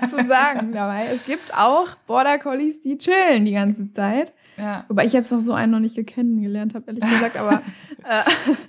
zu 0.10 0.28
sagen 0.28 0.74
dabei. 0.74 1.08
Es 1.14 1.26
gibt 1.26 1.56
auch 1.56 1.96
Border 2.08 2.40
Collies, 2.40 2.82
die 2.82 2.98
chillen 2.98 3.46
die 3.46 3.54
ganze 3.54 3.92
Zeit. 3.94 4.34
Ja. 4.58 4.84
Wobei 4.90 5.06
ich 5.06 5.14
jetzt 5.14 5.32
noch 5.32 5.40
so 5.40 5.54
einen 5.54 5.72
noch 5.72 5.80
nicht 5.80 5.96
kennengelernt 6.08 6.76
habe, 6.76 6.86
ehrlich 6.88 7.04
gesagt, 7.04 7.38
aber 7.38 7.62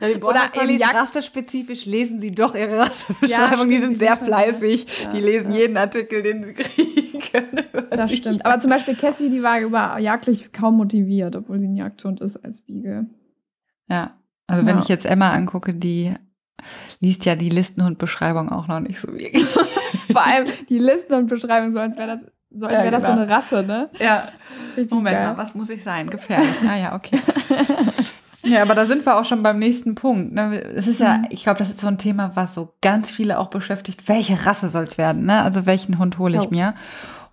äh, 0.01 0.11
ja, 0.13 0.17
oder 0.23 0.49
Collies 0.49 0.83
rassespezifisch 0.83 1.87
lesen 1.87 2.21
sie 2.21 2.31
doch 2.31 2.55
ihre 2.55 2.79
Rassebeschreibung. 2.79 3.57
Stimmt, 3.57 3.71
die 3.73 3.79
sind 3.79 3.91
die 3.91 3.97
sehr 3.97 4.17
sind 4.17 4.27
fleißig. 4.27 4.87
Die 5.13 5.21
lesen 5.21 5.53
jeden 5.53 5.77
Artikel, 5.77 6.23
den 6.23 6.45
sie 6.45 6.55
kriegen. 6.55 7.01
Das 7.91 8.13
stimmt. 8.13 8.45
Aber 8.47 8.61
zum 8.61 8.71
Beispiel 8.71 8.95
Cassie, 8.95 9.31
die 9.31 9.43
war 9.43 9.61
über 9.61 9.99
jagdlich 9.99 10.53
kaum 10.53 10.77
motiviert, 10.77 11.35
obwohl 11.35 11.59
sie 11.59 11.67
ein 11.67 11.77
Jagdhund 11.77 12.21
ist 12.21 12.37
als 12.45 12.61
Beagle. 12.61 13.07
Ja. 13.91 14.15
Also 14.47 14.67
wenn 14.67 14.79
ich 14.79 14.89
jetzt 14.89 15.07
Emma 15.07 15.33
angucke, 15.33 15.75
die 15.75 16.15
liest 16.99 17.25
ja 17.25 17.37
die 17.37 17.51
Listenhundbeschreibung 17.51 18.51
auch 18.51 18.67
noch 18.67 18.81
nicht 18.81 19.01
so 19.01 19.09
wirklich. 19.09 19.45
Vor 20.13 20.25
allem 20.25 20.49
die 20.69 20.79
Listenhundbeschreibung, 20.79 21.71
so 21.71 21.79
als 21.79 21.97
wäre 21.97 22.09
das, 22.09 22.19
so 22.51 22.67
als 22.67 22.75
wäre 22.75 22.87
ja, 22.87 22.91
das 22.91 23.03
genau. 23.03 23.15
so 23.15 23.21
eine 23.23 23.31
Rasse, 23.31 23.63
ne? 23.63 23.91
Ja. 23.99 24.29
Richtig 24.77 24.93
Moment 24.93 25.17
geil. 25.17 25.29
mal, 25.29 25.39
was 25.39 25.55
muss 25.55 25.71
ich 25.71 25.85
sein? 25.85 26.11
Gefährlich. 26.11 26.49
Ah 26.69 26.77
ja, 26.77 26.95
okay. 26.95 27.19
Ja, 28.43 28.63
aber 28.63 28.75
da 28.75 28.87
sind 28.87 29.05
wir 29.05 29.19
auch 29.19 29.25
schon 29.25 29.43
beim 29.43 29.59
nächsten 29.59 29.95
Punkt. 29.95 30.33
Ne? 30.33 30.63
Es 30.75 30.87
ist 30.87 31.01
ja, 31.01 31.19
mhm. 31.19 31.27
ich 31.31 31.43
glaube, 31.43 31.59
das 31.59 31.69
ist 31.69 31.81
so 31.81 31.87
ein 31.87 31.99
Thema, 31.99 32.33
was 32.35 32.55
so 32.55 32.75
ganz 32.81 33.11
viele 33.11 33.39
auch 33.39 33.49
beschäftigt. 33.49 34.09
Welche 34.09 34.47
Rasse 34.47 34.69
soll 34.69 34.85
es 34.85 34.97
werden? 34.97 35.27
Ne? 35.27 35.43
Also 35.43 35.67
welchen 35.67 35.99
Hund 35.99 36.19
hole 36.19 36.39
ich 36.39 36.47
oh. 36.47 36.51
mir? 36.51 36.75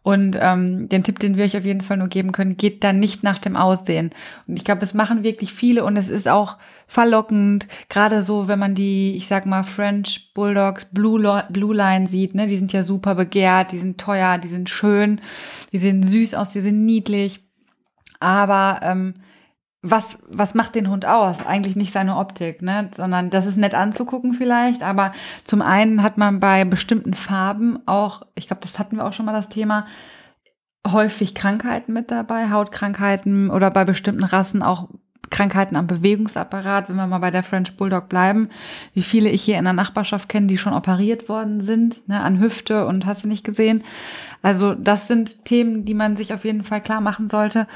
Und 0.07 0.37
ähm, 0.39 0.87
den 0.87 1.03
Tipp, 1.03 1.19
den 1.19 1.35
wir 1.35 1.43
euch 1.43 1.57
auf 1.57 1.65
jeden 1.65 1.81
Fall 1.81 1.97
nur 1.97 2.07
geben 2.07 2.31
können, 2.31 2.55
geht 2.55 2.81
da 2.81 2.93
nicht 2.93 3.23
nach 3.23 3.39
dem 3.39 3.57
Aussehen. 3.57 4.11
Und 4.47 4.55
ich 4.55 4.63
glaube, 4.63 4.81
es 4.83 4.93
machen 4.93 5.21
wirklich 5.21 5.51
viele 5.51 5.83
und 5.83 5.97
es 5.97 6.07
ist 6.07 6.29
auch 6.29 6.55
verlockend, 6.85 7.67
gerade 7.89 8.23
so, 8.23 8.47
wenn 8.47 8.57
man 8.57 8.73
die, 8.73 9.17
ich 9.17 9.27
sag 9.27 9.45
mal, 9.45 9.63
French 9.63 10.31
Bulldogs 10.33 10.85
Blue, 10.85 11.43
Blue 11.49 11.75
Line 11.75 12.07
sieht, 12.07 12.35
ne, 12.35 12.47
die 12.47 12.55
sind 12.55 12.71
ja 12.71 12.85
super 12.85 13.15
begehrt, 13.15 13.73
die 13.73 13.79
sind 13.79 13.99
teuer, 13.99 14.37
die 14.37 14.47
sind 14.47 14.69
schön, 14.69 15.19
die 15.73 15.77
sehen 15.77 16.01
süß 16.01 16.35
aus, 16.35 16.51
die 16.51 16.61
sind 16.61 16.85
niedlich. 16.85 17.41
Aber 18.21 18.79
ähm, 18.83 19.15
was, 19.89 20.19
was 20.27 20.53
macht 20.53 20.75
den 20.75 20.89
Hund 20.89 21.05
aus? 21.05 21.45
Eigentlich 21.45 21.75
nicht 21.75 21.91
seine 21.91 22.17
Optik, 22.17 22.61
ne? 22.61 22.89
sondern 22.93 23.29
das 23.29 23.45
ist 23.45 23.57
nett 23.57 23.73
anzugucken 23.73 24.33
vielleicht. 24.33 24.83
Aber 24.83 25.11
zum 25.43 25.61
einen 25.61 26.03
hat 26.03 26.17
man 26.17 26.39
bei 26.39 26.65
bestimmten 26.65 27.13
Farben 27.13 27.79
auch, 27.85 28.23
ich 28.35 28.47
glaube, 28.47 28.61
das 28.61 28.79
hatten 28.79 28.97
wir 28.97 29.05
auch 29.05 29.13
schon 29.13 29.25
mal 29.25 29.33
das 29.33 29.49
Thema, 29.49 29.85
häufig 30.85 31.35
Krankheiten 31.35 31.93
mit 31.93 32.11
dabei, 32.11 32.49
Hautkrankheiten 32.49 33.49
oder 33.49 33.71
bei 33.71 33.83
bestimmten 33.83 34.23
Rassen 34.23 34.63
auch 34.63 34.87
Krankheiten 35.29 35.75
am 35.75 35.87
Bewegungsapparat, 35.87 36.87
wenn 36.89 36.95
wir 36.95 37.07
mal 37.07 37.17
bei 37.19 37.31
der 37.31 37.43
French 37.43 37.75
Bulldog 37.75 38.07
bleiben, 38.07 38.47
wie 38.93 39.01
viele 39.01 39.29
ich 39.29 39.41
hier 39.43 39.57
in 39.57 39.65
der 39.65 39.73
Nachbarschaft 39.73 40.29
kenne, 40.29 40.47
die 40.47 40.57
schon 40.57 40.73
operiert 40.73 41.27
worden 41.27 41.59
sind, 41.59 42.07
ne, 42.07 42.21
an 42.21 42.39
Hüfte 42.39 42.85
und 42.85 43.05
hast 43.05 43.25
du 43.25 43.27
nicht 43.27 43.43
gesehen. 43.43 43.83
Also 44.41 44.73
das 44.73 45.07
sind 45.07 45.45
Themen, 45.45 45.83
die 45.85 45.93
man 45.93 46.15
sich 46.15 46.33
auf 46.33 46.45
jeden 46.45 46.63
Fall 46.63 46.81
klar 46.81 47.01
machen 47.01 47.29
sollte. 47.29 47.67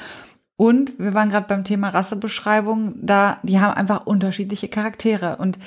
Und 0.62 1.00
wir 1.00 1.15
waren 1.15 1.32
gerade 1.32 1.47
beim 1.47 1.63
Thema 1.63 1.89
Rassebeschreibung, 1.89 2.93
da 3.02 3.39
die 3.41 3.60
haben 3.60 3.74
einfach 3.74 4.06
unterschiedliche 4.06 4.67
Charaktere. 4.67 5.38
Und 5.38 5.58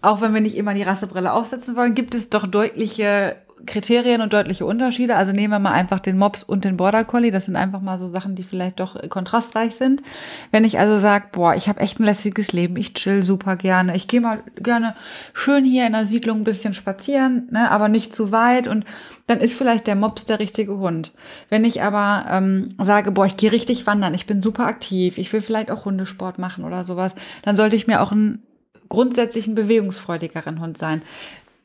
auch 0.00 0.20
wenn 0.20 0.32
wir 0.32 0.40
nicht 0.40 0.56
immer 0.56 0.74
die 0.74 0.84
Rassebrille 0.84 1.32
aufsetzen 1.32 1.74
wollen, 1.74 1.96
gibt 1.96 2.14
es 2.14 2.30
doch 2.30 2.46
deutliche 2.46 3.34
Kriterien 3.66 4.20
und 4.20 4.32
deutliche 4.32 4.66
Unterschiede. 4.66 5.16
Also 5.16 5.32
nehmen 5.32 5.52
wir 5.52 5.58
mal 5.58 5.72
einfach 5.72 6.00
den 6.00 6.18
Mops 6.18 6.42
und 6.42 6.64
den 6.64 6.76
Border 6.76 7.04
Collie. 7.04 7.30
Das 7.30 7.46
sind 7.46 7.56
einfach 7.56 7.80
mal 7.80 7.98
so 7.98 8.08
Sachen, 8.08 8.34
die 8.34 8.42
vielleicht 8.42 8.80
doch 8.80 8.96
kontrastreich 9.08 9.76
sind. 9.76 10.02
Wenn 10.50 10.64
ich 10.64 10.78
also 10.78 11.00
sage, 11.00 11.26
boah, 11.32 11.54
ich 11.54 11.68
habe 11.68 11.80
echt 11.80 12.00
ein 12.00 12.04
lässiges 12.04 12.52
Leben, 12.52 12.76
ich 12.76 12.94
chill 12.94 13.22
super 13.22 13.56
gerne, 13.56 13.96
ich 13.96 14.08
gehe 14.08 14.20
mal 14.20 14.42
gerne 14.56 14.94
schön 15.32 15.64
hier 15.64 15.86
in 15.86 15.92
der 15.92 16.06
Siedlung 16.06 16.38
ein 16.38 16.44
bisschen 16.44 16.74
spazieren, 16.74 17.48
ne, 17.50 17.70
aber 17.70 17.88
nicht 17.88 18.14
zu 18.14 18.32
weit 18.32 18.68
und 18.68 18.84
dann 19.26 19.40
ist 19.40 19.54
vielleicht 19.54 19.86
der 19.86 19.96
Mops 19.96 20.26
der 20.26 20.38
richtige 20.38 20.78
Hund. 20.78 21.12
Wenn 21.48 21.64
ich 21.64 21.82
aber 21.82 22.26
ähm, 22.30 22.68
sage, 22.82 23.10
boah, 23.10 23.26
ich 23.26 23.36
gehe 23.36 23.52
richtig 23.52 23.86
wandern, 23.86 24.14
ich 24.14 24.26
bin 24.26 24.40
super 24.40 24.66
aktiv, 24.66 25.18
ich 25.18 25.32
will 25.32 25.40
vielleicht 25.40 25.70
auch 25.70 25.84
Hundesport 25.86 26.38
machen 26.38 26.64
oder 26.64 26.84
sowas, 26.84 27.14
dann 27.42 27.56
sollte 27.56 27.76
ich 27.76 27.86
mir 27.86 28.02
auch 28.02 28.12
einen 28.12 28.42
grundsätzlichen 28.88 29.54
bewegungsfreudigeren 29.54 30.60
Hund 30.60 30.78
sein 30.78 31.02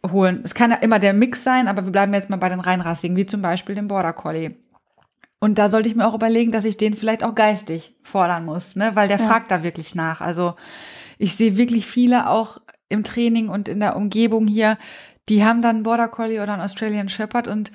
holen. 0.10 0.42
Es 0.44 0.54
kann 0.54 0.72
ja 0.72 0.78
immer 0.78 1.00
der 1.00 1.14
Mix 1.14 1.44
sein, 1.44 1.68
aber 1.68 1.86
wir 1.86 1.92
bleiben 1.92 2.14
jetzt 2.14 2.30
mal 2.30 2.38
bei 2.38 2.50
den 2.50 2.60
reinrassigen, 2.60 3.18
wie 3.18 3.26
zum 3.26 3.42
Beispiel 3.42 3.76
dem 3.76 3.88
Border 3.88 4.14
Collie. 4.14 4.56
Und 5.40 5.58
da 5.58 5.70
sollte 5.70 5.88
ich 5.88 5.96
mir 5.96 6.08
auch 6.08 6.14
überlegen, 6.14 6.52
dass 6.52 6.66
ich 6.66 6.78
den 6.78 6.96
vielleicht 6.96 7.24
auch 7.24 7.36
geistig 7.36 7.96
fordern 8.04 8.46
muss, 8.46 8.76
ne? 8.76 8.92
weil 8.96 9.08
der 9.08 9.20
ja. 9.20 9.26
fragt 9.26 9.52
da 9.52 9.64
wirklich 9.64 9.96
nach. 9.96 10.20
Also 10.22 10.56
ich 11.18 11.36
sehe 11.36 11.58
wirklich 11.58 11.86
viele 11.86 12.30
auch 12.30 12.60
im 12.90 13.04
Training 13.04 13.50
und 13.50 13.70
in 13.70 13.80
der 13.80 13.96
Umgebung 13.96 14.48
hier, 14.48 14.78
die 15.30 15.46
haben 15.46 15.62
dann 15.62 15.84
Border 15.84 16.08
Collie 16.08 16.42
oder 16.42 16.54
einen 16.54 16.62
Australian 16.62 17.08
Shepherd 17.08 17.48
und 17.48 17.72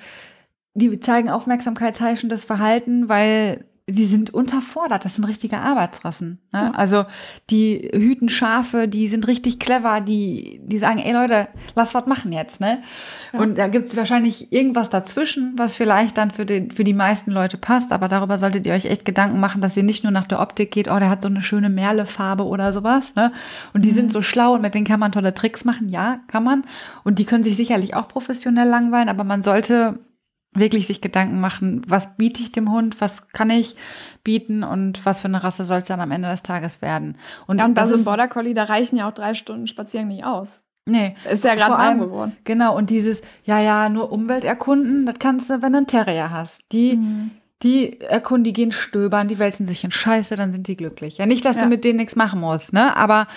die 0.73 0.99
zeigen 0.99 1.29
aufmerksamkeitsheischendes 1.29 2.43
Verhalten, 2.43 3.07
weil 3.07 3.65
die 3.87 4.05
sind 4.05 4.33
unterfordert. 4.33 5.05
Das 5.05 5.15
sind 5.15 5.25
richtige 5.25 5.59
Arbeitsrassen. 5.59 6.39
Ne? 6.51 6.59
Ja. 6.59 6.71
Also 6.71 7.05
die 7.51 7.91
hüten 7.93 8.29
Schafe, 8.29 8.87
die 8.87 9.07
sind 9.09 9.27
richtig 9.27 9.59
clever, 9.59 10.01
die, 10.01 10.59
die 10.63 10.79
sagen, 10.79 10.97
ey 10.97 11.13
Leute, 11.13 11.49
lass 11.75 11.93
was 11.93 12.07
machen 12.07 12.31
jetzt. 12.31 12.59
Ne? 12.59 12.79
Ja. 13.31 13.39
Und 13.39 13.59
da 13.59 13.67
gibt's 13.67 13.95
wahrscheinlich 13.95 14.51
irgendwas 14.51 14.89
dazwischen, 14.89 15.53
was 15.57 15.75
vielleicht 15.75 16.17
dann 16.17 16.31
für, 16.31 16.47
den, 16.47 16.71
für 16.71 16.83
die 16.83 16.95
meisten 16.95 17.29
Leute 17.29 17.57
passt. 17.57 17.91
Aber 17.91 18.07
darüber 18.07 18.39
solltet 18.39 18.65
ihr 18.65 18.73
euch 18.73 18.85
echt 18.85 19.05
Gedanken 19.05 19.39
machen, 19.39 19.61
dass 19.61 19.77
ihr 19.77 19.83
nicht 19.83 20.03
nur 20.03 20.11
nach 20.11 20.25
der 20.25 20.39
Optik 20.39 20.71
geht, 20.71 20.89
oh, 20.89 20.97
der 20.97 21.09
hat 21.09 21.21
so 21.21 21.27
eine 21.27 21.43
schöne 21.43 21.69
Merlefarbe 21.69 22.45
oder 22.45 22.73
sowas. 22.73 23.13
Ne? 23.13 23.31
Und 23.73 23.83
die 23.83 23.91
mhm. 23.91 23.95
sind 23.95 24.11
so 24.11 24.23
schlau 24.23 24.53
und 24.53 24.61
mit 24.63 24.73
denen 24.73 24.85
kann 24.85 24.99
man 24.99 25.11
tolle 25.11 25.35
Tricks 25.35 25.63
machen. 25.63 25.89
Ja, 25.89 26.21
kann 26.25 26.43
man. 26.43 26.63
Und 27.03 27.19
die 27.19 27.25
können 27.25 27.43
sich 27.43 27.55
sicherlich 27.55 27.93
auch 27.93 28.07
professionell 28.07 28.67
langweilen, 28.67 29.09
aber 29.09 29.23
man 29.23 29.43
sollte 29.43 29.99
wirklich 30.55 30.87
sich 30.87 31.01
Gedanken 31.01 31.39
machen, 31.39 31.81
was 31.87 32.15
biete 32.17 32.41
ich 32.41 32.51
dem 32.51 32.71
Hund, 32.71 32.99
was 33.01 33.27
kann 33.29 33.49
ich 33.49 33.75
bieten 34.23 34.63
und 34.63 35.05
was 35.05 35.21
für 35.21 35.27
eine 35.27 35.43
Rasse 35.43 35.65
soll 35.65 35.79
es 35.79 35.87
dann 35.87 35.99
am 35.99 36.11
Ende 36.11 36.29
des 36.29 36.43
Tages 36.43 36.81
werden. 36.81 37.17
Und, 37.45 37.59
ja, 37.59 37.65
und 37.65 37.73
bei 37.73 37.85
so 37.85 37.95
einem 37.95 38.05
Border 38.05 38.27
Collie, 38.27 38.53
da 38.53 38.63
reichen 38.63 38.97
ja 38.97 39.07
auch 39.07 39.13
drei 39.13 39.35
Stunden 39.35 39.67
Spazieren 39.67 40.07
nicht 40.07 40.25
aus. 40.25 40.63
Nee. 40.87 41.15
Ist 41.29 41.43
ja 41.43 41.55
gerade 41.55 41.73
warm 41.73 41.99
geworden. 41.99 42.37
Genau, 42.43 42.75
und 42.77 42.89
dieses, 42.89 43.21
ja, 43.43 43.59
ja, 43.59 43.89
nur 43.89 44.11
Umwelt 44.11 44.43
erkunden, 44.43 45.05
das 45.05 45.15
kannst 45.19 45.49
du, 45.49 45.61
wenn 45.61 45.73
du 45.73 45.79
einen 45.79 45.87
Terrier 45.87 46.31
hast. 46.31 46.71
Die, 46.71 46.97
mhm 46.97 47.31
die 47.63 48.53
gehen 48.53 48.71
stöbern, 48.73 49.29
die 49.29 49.39
wälzen 49.39 49.65
sich 49.65 49.83
in 49.83 49.91
Scheiße, 49.91 50.35
dann 50.35 50.51
sind 50.51 50.67
die 50.67 50.75
glücklich. 50.75 51.17
Ja, 51.17 51.25
nicht, 51.25 51.45
dass 51.45 51.55
ja. 51.55 51.63
du 51.63 51.69
mit 51.69 51.85
denen 51.85 51.97
nichts 51.97 52.15
machen 52.15 52.41
musst, 52.41 52.73
ne? 52.73 52.95
Aber 52.97 53.27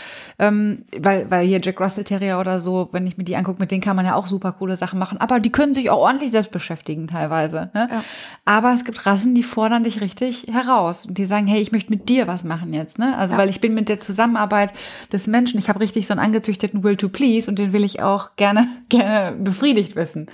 ähm, 0.41 0.85
weil, 0.99 1.31
weil 1.31 1.47
hier 1.47 1.61
Jack 1.63 1.81
Russell 1.81 2.03
Terrier 2.03 2.41
oder 2.41 2.61
so, 2.61 2.89
wenn 2.91 3.07
ich 3.07 3.17
mir 3.17 3.25
die 3.25 3.37
angucke, 3.37 3.61
mit 3.61 3.71
denen 3.71 3.81
kann 3.81 3.95
man 3.95 4.05
ja 4.05 4.17
auch 4.17 4.27
super 4.27 4.53
coole 4.53 4.77
Sachen 4.77 4.99
machen. 4.99 5.19
Aber 5.19 5.39
die 5.39 5.53
können 5.53 5.73
sich 5.73 5.91
auch 5.91 5.99
ordentlich 5.99 6.33
selbst 6.33 6.51
beschäftigen 6.51 7.07
teilweise. 7.07 7.71
Ne? 7.75 7.89
Ja. 7.91 8.05
Aber 8.45 8.73
es 8.75 8.85
gibt 8.85 9.07
Rassen, 9.07 9.37
die 9.37 9.45
fordern 9.45 9.85
dich 9.85 10.01
richtig 10.01 10.47
heraus 10.51 11.07
und 11.07 11.17
die 11.17 11.27
sagen, 11.27 11.47
hey, 11.47 11.61
ich 11.61 11.71
möchte 11.71 11.91
mit 11.91 12.09
dir 12.09 12.27
was 12.27 12.43
machen 12.43 12.75
jetzt, 12.75 12.99
ne? 12.99 13.17
Also 13.17 13.35
ja. 13.35 13.39
weil 13.39 13.51
ich 13.51 13.61
bin 13.61 13.73
mit 13.73 13.89
der 13.89 14.01
Zusammenarbeit 14.01 14.73
des 15.13 15.29
Menschen, 15.29 15.59
ich 15.59 15.69
habe 15.69 15.81
richtig 15.81 16.09
so 16.09 16.13
einen 16.13 16.21
angezüchteten 16.21 16.83
Will 16.83 16.97
to 16.97 17.09
Please 17.09 17.49
und 17.49 17.59
den 17.59 17.73
will 17.73 17.85
ich 17.85 18.03
auch 18.03 18.35
gerne 18.35 18.67
gerne 18.89 19.37
befriedigt 19.37 19.95
wissen. 19.95 20.27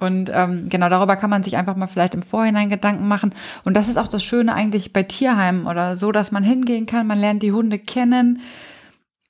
Und 0.00 0.30
ähm, 0.32 0.68
genau 0.68 0.88
darüber 0.88 1.16
kann 1.16 1.30
man 1.30 1.42
sich 1.42 1.56
einfach 1.56 1.76
mal 1.76 1.86
vielleicht 1.86 2.14
im 2.14 2.22
Vorhinein 2.22 2.70
Gedanken 2.70 3.07
machen. 3.08 3.34
Und 3.64 3.76
das 3.76 3.88
ist 3.88 3.96
auch 3.96 4.08
das 4.08 4.22
Schöne 4.22 4.54
eigentlich 4.54 4.92
bei 4.92 5.02
Tierheimen 5.02 5.66
oder 5.66 5.96
so, 5.96 6.12
dass 6.12 6.30
man 6.30 6.42
hingehen 6.42 6.86
kann, 6.86 7.06
man 7.06 7.18
lernt 7.18 7.42
die 7.42 7.52
Hunde 7.52 7.78
kennen. 7.78 8.40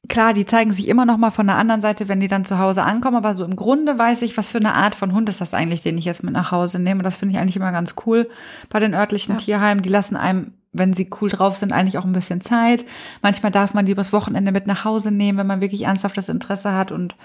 Klar, 0.09 0.33
die 0.33 0.47
zeigen 0.47 0.73
sich 0.73 0.89
immer 0.89 1.05
noch 1.05 1.19
mal 1.19 1.31
von 1.31 1.47
der 1.47 1.57
anderen 1.57 1.83
Seite, 1.83 2.09
wenn 2.09 2.21
die 2.21 2.29
dann 2.29 2.45
zu 2.45 2.59
Hause 2.59 2.83
ankommen, 2.83 3.17
aber 3.17 3.35
so 3.35 3.45
im 3.45 3.57
Grunde 3.57 3.99
weiß 3.99 4.23
ich, 4.23 4.37
was 4.37 4.49
für 4.49 4.59
eine 4.59 4.75
Art 4.75 4.95
von 4.95 5.13
Hund 5.13 5.29
ist 5.29 5.41
das 5.41 5.55
eigentlich, 5.55 5.83
den 5.83 5.99
ich 5.99 6.05
jetzt 6.05 6.23
mit 6.23 6.33
nach 6.33 6.51
Hause 6.51 6.79
nehme. 6.79 7.03
Das 7.03 7.17
finde 7.17 7.35
ich 7.35 7.41
eigentlich 7.41 7.57
immer 7.57 7.73
ganz 7.73 7.95
cool 8.07 8.29
bei 8.71 8.81
den 8.81 8.95
örtlichen 8.95 9.35
ja. 9.35 9.39
Tierheimen. 9.39 9.83
Die 9.83 9.91
lassen 9.91 10.17
einem 10.17 10.53
wenn 10.73 10.93
sie 10.93 11.09
cool 11.21 11.31
drauf 11.31 11.57
sind, 11.57 11.73
eigentlich 11.73 11.99
auch 11.99 12.05
ein 12.05 12.13
bisschen 12.13 12.41
Zeit. 12.41 12.85
Manchmal 13.23 13.53
darf 13.53 13.75
man 13.75 13.87
die 13.87 13.93
übers 13.93 14.13
Wochenende 14.13 14.53
mit 14.53 14.67
nach 14.67 14.85
Hause 14.85 15.11
nehmen, 15.11 15.39
wenn 15.39 15.47
man 15.47 15.61
wirklich 15.61 15.85
ernsthaftes 15.85 16.29
Interesse 16.29 16.75
hat. 16.75 16.93
Und 16.93 17.17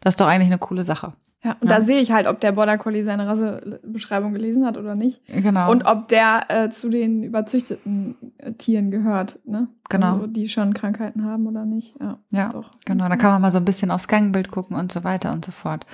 das 0.00 0.12
ist 0.12 0.20
doch 0.20 0.26
eigentlich 0.26 0.48
eine 0.48 0.58
coole 0.58 0.84
Sache. 0.84 1.12
Ja, 1.44 1.56
und 1.60 1.70
ja. 1.70 1.78
da 1.78 1.80
sehe 1.80 2.00
ich 2.00 2.10
halt, 2.10 2.26
ob 2.26 2.40
der 2.40 2.50
Border 2.50 2.78
Collie 2.78 3.04
seine 3.04 3.28
Rassebeschreibung 3.28 4.32
gelesen 4.32 4.66
hat 4.66 4.76
oder 4.76 4.96
nicht. 4.96 5.24
Genau. 5.28 5.70
Und 5.70 5.84
ob 5.86 6.08
der 6.08 6.46
äh, 6.48 6.70
zu 6.70 6.90
den 6.90 7.22
überzüchteten 7.22 8.16
äh, 8.38 8.52
Tieren 8.54 8.90
gehört, 8.90 9.38
ne? 9.44 9.68
Genau. 9.88 10.14
Also, 10.14 10.26
die 10.26 10.48
schon 10.48 10.74
Krankheiten 10.74 11.24
haben 11.24 11.46
oder 11.46 11.64
nicht. 11.64 11.94
Ja, 12.00 12.18
ja 12.30 12.48
doch. 12.48 12.72
genau. 12.84 13.08
Da 13.08 13.16
kann 13.16 13.30
man 13.30 13.42
mal 13.42 13.50
so 13.52 13.58
ein 13.58 13.64
bisschen 13.64 13.92
aufs 13.92 14.08
Gangbild 14.08 14.50
gucken 14.50 14.76
und 14.76 14.90
so 14.90 15.04
weiter 15.04 15.32
und 15.32 15.44
so 15.44 15.52
fort. 15.52 15.86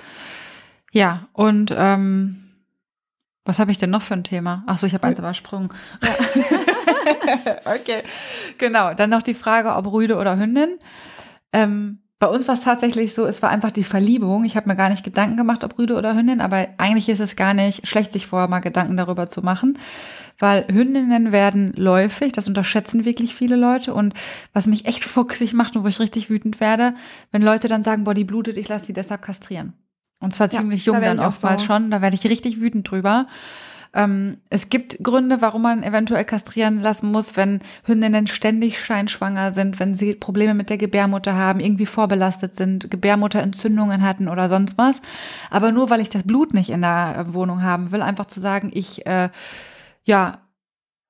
Ja, 0.91 1.27
und 1.33 1.73
ähm, 1.77 2.45
was 3.45 3.59
habe 3.59 3.69
ich 3.69 3.77
denn 3.77 3.91
noch 3.91 4.01
für 4.01 4.15
ein 4.15 4.23
Thema? 4.23 4.63
Ach 4.65 4.79
so, 4.79 4.87
ich 4.87 4.95
habe 4.95 5.05
eins 5.05 5.19
übersprungen. 5.19 5.69
Ja. 6.01 7.57
okay, 7.65 8.01
genau. 8.57 8.95
Dann 8.95 9.11
noch 9.11 9.21
die 9.21 9.35
Frage, 9.35 9.75
ob 9.75 9.91
Rüde 9.91 10.17
oder 10.17 10.37
Hündin. 10.37 10.79
Ähm, 11.53 11.99
bei 12.25 12.31
uns 12.31 12.47
war 12.47 12.55
es 12.55 12.61
tatsächlich 12.61 13.13
so, 13.13 13.27
es 13.27 13.43
war 13.43 13.51
einfach 13.51 13.69
die 13.69 13.83
Verliebung. 13.83 14.45
Ich 14.45 14.57
habe 14.57 14.67
mir 14.67 14.75
gar 14.75 14.89
nicht 14.89 15.03
Gedanken 15.03 15.37
gemacht, 15.37 15.63
ob 15.63 15.77
Rüde 15.77 15.93
oder 15.95 16.15
Hündin, 16.15 16.41
aber 16.41 16.69
eigentlich 16.79 17.07
ist 17.07 17.19
es 17.19 17.35
gar 17.35 17.53
nicht 17.53 17.87
schlecht, 17.87 18.11
sich 18.11 18.25
vorher 18.25 18.47
mal 18.47 18.61
Gedanken 18.61 18.97
darüber 18.97 19.29
zu 19.29 19.43
machen, 19.43 19.77
weil 20.39 20.65
Hündinnen 20.67 21.31
werden 21.31 21.71
läufig, 21.75 22.31
das 22.31 22.47
unterschätzen 22.47 23.05
wirklich 23.05 23.35
viele 23.35 23.55
Leute 23.55 23.93
und 23.93 24.15
was 24.53 24.65
mich 24.65 24.87
echt 24.87 25.03
fuchsig 25.03 25.53
macht 25.53 25.75
und 25.75 25.83
wo 25.83 25.87
ich 25.87 25.99
richtig 25.99 26.31
wütend 26.31 26.59
werde, 26.59 26.95
wenn 27.31 27.43
Leute 27.43 27.67
dann 27.67 27.83
sagen, 27.83 28.05
boah, 28.05 28.15
die 28.15 28.23
blutet, 28.23 28.57
ich 28.57 28.69
lasse 28.69 28.87
die 28.87 28.93
deshalb 28.93 29.21
kastrieren. 29.21 29.73
Und 30.19 30.33
zwar 30.33 30.49
ziemlich 30.49 30.83
ja, 30.83 30.93
jung 30.93 31.01
da 31.03 31.13
dann 31.13 31.19
oftmals 31.19 31.61
so. 31.61 31.67
schon, 31.67 31.91
da 31.91 32.01
werde 32.01 32.15
ich 32.15 32.25
richtig 32.25 32.59
wütend 32.59 32.89
drüber. 32.89 33.27
Ähm, 33.95 34.37
es 34.49 34.69
gibt 34.69 35.01
Gründe, 35.01 35.41
warum 35.41 35.61
man 35.61 35.81
eventuell 35.81 36.25
kastrieren 36.25 36.81
lassen 36.81 37.11
muss, 37.11 37.37
wenn 37.37 37.61
Hündinnen 37.85 38.27
ständig 38.27 38.77
scheinschwanger 38.77 39.53
sind, 39.53 39.79
wenn 39.79 39.95
sie 39.95 40.13
Probleme 40.13 40.53
mit 40.53 40.69
der 40.69 40.77
Gebärmutter 40.77 41.33
haben, 41.33 41.61
irgendwie 41.61 41.85
vorbelastet 41.85 42.55
sind, 42.55 42.91
Gebärmutterentzündungen 42.91 44.03
hatten 44.03 44.27
oder 44.27 44.49
sonst 44.49 44.77
was. 44.77 45.01
Aber 45.49 45.71
nur 45.71 45.89
weil 45.89 46.01
ich 46.01 46.09
das 46.09 46.23
Blut 46.23 46.53
nicht 46.53 46.69
in 46.69 46.81
der 46.81 47.27
Wohnung 47.29 47.63
haben 47.63 47.91
will, 47.91 48.01
einfach 48.01 48.25
zu 48.25 48.41
sagen, 48.41 48.69
ich 48.73 49.05
äh, 49.07 49.29
ja 50.03 50.39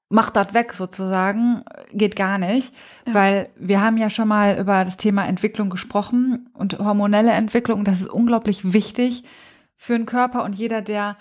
macht 0.09 0.35
das 0.35 0.53
weg 0.53 0.73
sozusagen, 0.73 1.63
geht 1.91 2.15
gar 2.15 2.37
nicht, 2.37 2.73
ja. 3.07 3.13
weil 3.15 3.49
wir 3.55 3.81
haben 3.81 3.97
ja 3.97 4.11
schon 4.11 4.27
mal 4.27 4.57
über 4.59 4.85
das 4.85 4.97
Thema 4.97 5.25
Entwicklung 5.25 5.71
gesprochen 5.71 6.49
und 6.53 6.77
hormonelle 6.77 7.31
Entwicklung, 7.31 7.83
das 7.83 8.01
ist 8.01 8.09
unglaublich 8.09 8.71
wichtig 8.71 9.23
für 9.75 9.93
den 9.93 10.05
Körper 10.05 10.43
und 10.43 10.53
jeder, 10.53 10.83
der 10.83 11.17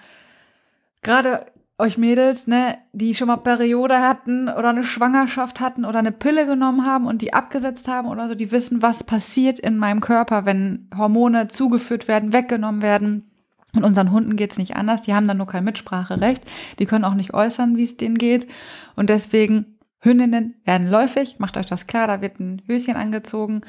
gerade 1.02 1.46
euch 1.78 1.98
Mädels, 1.98 2.46
ne, 2.46 2.78
die 2.92 3.14
schon 3.14 3.26
mal 3.26 3.38
Periode 3.38 4.00
hatten 4.00 4.48
oder 4.48 4.70
eine 4.70 4.84
Schwangerschaft 4.84 5.58
hatten 5.58 5.84
oder 5.84 5.98
eine 5.98 6.12
Pille 6.12 6.46
genommen 6.46 6.86
haben 6.86 7.06
und 7.06 7.20
die 7.20 7.32
abgesetzt 7.32 7.88
haben 7.88 8.08
oder 8.08 8.28
so, 8.28 8.34
die 8.34 8.52
wissen, 8.52 8.80
was 8.80 9.02
passiert 9.04 9.58
in 9.58 9.76
meinem 9.76 10.00
Körper, 10.00 10.44
wenn 10.44 10.88
Hormone 10.96 11.48
zugeführt 11.48 12.06
werden, 12.06 12.32
weggenommen 12.32 12.82
werden. 12.82 13.30
Und 13.74 13.82
unseren 13.82 14.12
Hunden 14.12 14.36
geht's 14.36 14.56
nicht 14.56 14.76
anders. 14.76 15.02
Die 15.02 15.14
haben 15.14 15.26
dann 15.26 15.38
nur 15.38 15.48
kein 15.48 15.64
Mitspracherecht. 15.64 16.44
Die 16.78 16.86
können 16.86 17.04
auch 17.04 17.14
nicht 17.14 17.34
äußern, 17.34 17.76
wie 17.76 17.82
es 17.82 17.96
denen 17.96 18.18
geht. 18.18 18.46
Und 18.94 19.10
deswegen, 19.10 19.78
Hündinnen 19.98 20.54
werden 20.64 20.88
läufig. 20.88 21.40
Macht 21.40 21.56
euch 21.56 21.66
das 21.66 21.88
klar. 21.88 22.06
Da 22.06 22.20
wird 22.20 22.38
ein 22.38 22.62
Höschen 22.68 22.94
angezogen. 22.94 23.62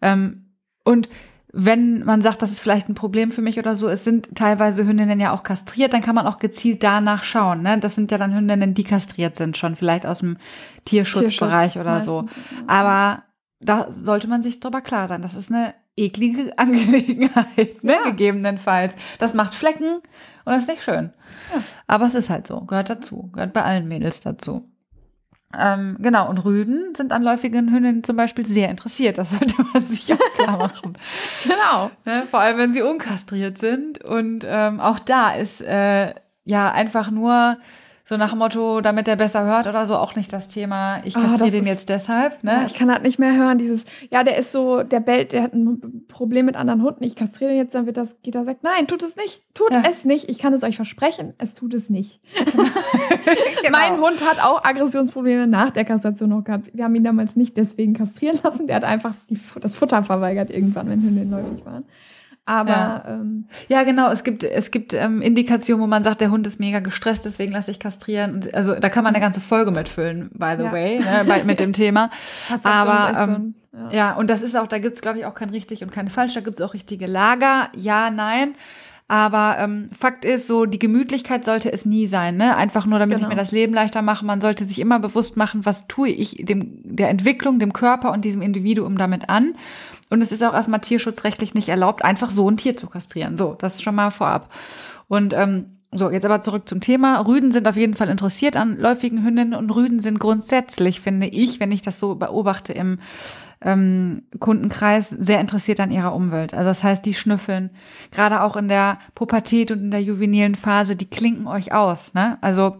Ähm, 0.00 0.46
und 0.84 1.08
wenn 1.52 2.02
man 2.04 2.22
sagt, 2.22 2.40
das 2.40 2.50
ist 2.50 2.60
vielleicht 2.60 2.88
ein 2.88 2.94
Problem 2.94 3.30
für 3.30 3.42
mich 3.42 3.58
oder 3.58 3.76
so, 3.76 3.86
es 3.88 4.04
sind 4.04 4.34
teilweise 4.34 4.86
Hündinnen 4.86 5.20
ja 5.20 5.32
auch 5.32 5.42
kastriert, 5.42 5.92
dann 5.92 6.00
kann 6.00 6.14
man 6.14 6.26
auch 6.26 6.38
gezielt 6.38 6.82
danach 6.82 7.24
schauen. 7.24 7.62
Ne? 7.62 7.78
Das 7.78 7.94
sind 7.94 8.10
ja 8.10 8.16
dann 8.16 8.34
Hündinnen, 8.34 8.72
die 8.72 8.84
kastriert 8.84 9.36
sind, 9.36 9.58
schon 9.58 9.76
vielleicht 9.76 10.06
aus 10.06 10.20
dem 10.20 10.38
Tierschutzbereich 10.86 11.74
Tierschutz 11.74 11.76
oder 11.76 12.00
so. 12.00 12.24
Aber 12.66 13.24
da 13.60 13.90
sollte 13.90 14.28
man 14.28 14.42
sich 14.42 14.60
drüber 14.60 14.80
klar 14.80 15.08
sein. 15.08 15.20
Das 15.20 15.34
ist 15.34 15.50
eine 15.50 15.74
eklige 15.94 16.52
Angelegenheit, 16.58 17.84
ne? 17.84 17.92
Ja. 17.92 18.10
gegebenenfalls. 18.10 18.94
Das 19.18 19.34
macht 19.34 19.54
Flecken 19.54 19.96
und 19.96 20.52
das 20.52 20.62
ist 20.62 20.68
nicht 20.68 20.82
schön. 20.82 21.12
Ja. 21.52 21.62
Aber 21.86 22.06
es 22.06 22.14
ist 22.14 22.30
halt 22.30 22.46
so, 22.46 22.62
gehört 22.62 22.88
dazu, 22.88 23.30
gehört 23.30 23.52
bei 23.52 23.62
allen 23.62 23.88
Mädels 23.88 24.20
dazu. 24.20 24.68
Ähm, 25.58 25.98
genau, 26.00 26.30
und 26.30 26.38
Rüden 26.38 26.94
sind 26.94 27.12
an 27.12 27.22
läufigen 27.22 27.70
Hündinnen 27.70 28.04
zum 28.04 28.16
Beispiel 28.16 28.46
sehr 28.46 28.70
interessiert. 28.70 29.18
Das 29.18 29.30
sollte 29.38 29.54
man 29.72 29.82
sich 29.82 30.12
auch 30.14 30.21
klar 30.44 30.58
machen. 30.58 30.96
genau. 31.44 31.90
Ne? 32.04 32.26
Vor 32.30 32.40
allem, 32.40 32.58
wenn 32.58 32.72
sie 32.72 32.82
unkastriert 32.82 33.58
sind. 33.58 34.02
Und 34.08 34.44
ähm, 34.48 34.80
auch 34.80 34.98
da 34.98 35.32
ist 35.32 35.60
äh, 35.60 36.14
ja 36.44 36.70
einfach 36.70 37.10
nur 37.10 37.58
so 38.04 38.16
nach 38.16 38.30
dem 38.30 38.38
Motto, 38.38 38.80
damit 38.80 39.06
er 39.06 39.16
besser 39.16 39.44
hört 39.44 39.66
oder 39.66 39.86
so, 39.86 39.96
auch 39.96 40.16
nicht 40.16 40.32
das 40.32 40.48
Thema, 40.48 41.00
ich 41.04 41.16
ah, 41.16 41.20
kastriere 41.20 41.48
oh, 41.48 41.50
den 41.50 41.66
jetzt 41.66 41.88
deshalb. 41.88 42.42
Ne? 42.42 42.52
Ja, 42.52 42.66
ich 42.66 42.74
kann 42.74 42.90
halt 42.90 43.02
nicht 43.02 43.18
mehr 43.18 43.36
hören, 43.36 43.58
dieses, 43.58 43.84
ja, 44.10 44.24
der 44.24 44.36
ist 44.36 44.52
so, 44.52 44.82
der 44.82 45.00
bellt, 45.00 45.32
der 45.32 45.42
hat 45.44 45.54
ein 45.54 46.04
Problem 46.08 46.46
mit 46.46 46.56
anderen 46.56 46.82
Hunden, 46.82 47.04
ich 47.04 47.14
kastriere 47.14 47.50
den 47.50 47.58
jetzt, 47.58 47.74
dann 47.74 47.86
wird 47.86 47.96
das, 47.96 48.16
geht 48.22 48.34
er 48.34 48.44
sagt, 48.44 48.64
nein, 48.64 48.86
tut 48.88 49.02
es 49.02 49.16
nicht, 49.16 49.42
tut 49.54 49.72
ja. 49.72 49.82
es 49.88 50.04
nicht, 50.04 50.28
ich 50.28 50.38
kann 50.38 50.52
es 50.52 50.64
euch 50.64 50.76
versprechen, 50.76 51.34
es 51.38 51.54
tut 51.54 51.74
es 51.74 51.88
nicht. 51.88 52.20
genau. 52.44 53.78
Mein 53.78 54.00
Hund 54.00 54.24
hat 54.24 54.42
auch 54.42 54.64
Aggressionsprobleme 54.64 55.46
nach 55.46 55.70
der 55.70 55.84
Kastration 55.84 56.30
noch 56.30 56.44
gehabt. 56.44 56.70
Wir 56.72 56.84
haben 56.84 56.94
ihn 56.94 57.04
damals 57.04 57.36
nicht 57.36 57.56
deswegen 57.56 57.94
kastrieren 57.94 58.38
lassen, 58.42 58.66
der 58.66 58.76
hat 58.76 58.84
einfach 58.84 59.14
die, 59.30 59.38
das 59.60 59.76
Futter 59.76 60.02
verweigert 60.02 60.50
irgendwann, 60.50 60.90
wenn 60.90 61.02
Hunde 61.02 61.24
läufig 61.24 61.64
waren. 61.64 61.84
Aber 62.44 62.70
ja, 62.70 63.04
ähm, 63.06 63.46
ja 63.68 63.84
genau, 63.84 64.10
es 64.10 64.24
gibt, 64.24 64.42
es 64.42 64.70
gibt 64.72 64.94
ähm, 64.94 65.22
Indikationen, 65.22 65.82
wo 65.82 65.86
man 65.86 66.02
sagt, 66.02 66.20
der 66.20 66.30
Hund 66.30 66.46
ist 66.46 66.58
mega 66.58 66.80
gestresst, 66.80 67.24
deswegen 67.24 67.52
lasse 67.52 67.70
ich 67.70 67.78
kastrieren. 67.78 68.34
Und, 68.34 68.54
also 68.54 68.74
da 68.74 68.88
kann 68.88 69.04
man 69.04 69.14
eine 69.14 69.22
ganze 69.22 69.40
Folge 69.40 69.70
mitfüllen, 69.70 70.30
by 70.32 70.54
the 70.56 70.64
ja. 70.64 70.72
way, 70.72 70.98
ne, 70.98 71.24
bei, 71.26 71.44
mit 71.44 71.60
dem 71.60 71.72
Thema. 71.72 72.10
Aber 72.64 73.16
ähm, 73.16 73.54
so 73.72 73.78
ein, 73.78 73.90
ja. 73.90 73.96
ja. 73.96 74.14
und 74.14 74.28
das 74.28 74.42
ist 74.42 74.56
auch, 74.56 74.66
da 74.66 74.78
gibt's 74.78 75.02
glaube 75.02 75.18
ich, 75.18 75.26
auch 75.26 75.34
kein 75.34 75.50
richtig 75.50 75.84
und 75.84 75.92
kein 75.92 76.10
falsch, 76.10 76.34
da 76.34 76.40
gibt's 76.40 76.60
auch 76.60 76.74
richtige 76.74 77.06
Lager, 77.06 77.68
ja, 77.76 78.10
nein. 78.10 78.54
Aber 79.12 79.56
ähm, 79.58 79.90
Fakt 79.92 80.24
ist, 80.24 80.46
so 80.46 80.64
die 80.64 80.78
Gemütlichkeit 80.78 81.44
sollte 81.44 81.70
es 81.70 81.84
nie 81.84 82.06
sein, 82.06 82.36
ne? 82.36 82.56
Einfach 82.56 82.86
nur, 82.86 82.98
damit 82.98 83.18
genau. 83.18 83.28
ich 83.28 83.34
mir 83.34 83.38
das 83.38 83.52
Leben 83.52 83.74
leichter 83.74 84.00
mache. 84.00 84.24
Man 84.24 84.40
sollte 84.40 84.64
sich 84.64 84.78
immer 84.78 84.98
bewusst 85.00 85.36
machen, 85.36 85.66
was 85.66 85.86
tue 85.86 86.08
ich 86.08 86.36
dem 86.46 86.80
der 86.82 87.10
Entwicklung, 87.10 87.58
dem 87.58 87.74
Körper 87.74 88.10
und 88.10 88.24
diesem 88.24 88.40
Individuum 88.40 88.96
damit 88.96 89.28
an. 89.28 89.52
Und 90.12 90.20
es 90.20 90.30
ist 90.30 90.44
auch 90.44 90.52
erstmal 90.52 90.80
tierschutzrechtlich 90.80 91.54
nicht 91.54 91.70
erlaubt, 91.70 92.04
einfach 92.04 92.30
so 92.30 92.46
ein 92.50 92.58
Tier 92.58 92.76
zu 92.76 92.86
kastrieren. 92.86 93.38
So, 93.38 93.56
das 93.58 93.76
ist 93.76 93.82
schon 93.82 93.94
mal 93.94 94.10
vorab. 94.10 94.52
Und 95.08 95.32
ähm, 95.32 95.78
so, 95.90 96.10
jetzt 96.10 96.26
aber 96.26 96.42
zurück 96.42 96.68
zum 96.68 96.80
Thema. 96.80 97.26
Rüden 97.26 97.50
sind 97.50 97.66
auf 97.66 97.78
jeden 97.78 97.94
Fall 97.94 98.10
interessiert 98.10 98.54
an 98.54 98.76
läufigen 98.78 99.24
Hündinnen 99.24 99.54
und 99.54 99.70
Rüden 99.70 100.00
sind 100.00 100.20
grundsätzlich, 100.20 101.00
finde 101.00 101.28
ich, 101.28 101.60
wenn 101.60 101.72
ich 101.72 101.80
das 101.80 101.98
so 101.98 102.14
beobachte 102.14 102.74
im 102.74 102.98
ähm, 103.62 104.24
Kundenkreis, 104.38 105.08
sehr 105.08 105.40
interessiert 105.40 105.80
an 105.80 105.90
ihrer 105.90 106.14
Umwelt. 106.14 106.52
Also 106.52 106.66
das 106.66 106.84
heißt, 106.84 107.06
die 107.06 107.14
schnüffeln, 107.14 107.70
gerade 108.10 108.42
auch 108.42 108.56
in 108.56 108.68
der 108.68 108.98
Pubertät 109.14 109.70
und 109.70 109.80
in 109.80 109.90
der 109.90 110.02
juvenilen 110.02 110.56
Phase, 110.56 110.94
die 110.94 111.08
klinken 111.08 111.46
euch 111.46 111.72
aus. 111.72 112.12
Ne? 112.12 112.36
Also 112.42 112.76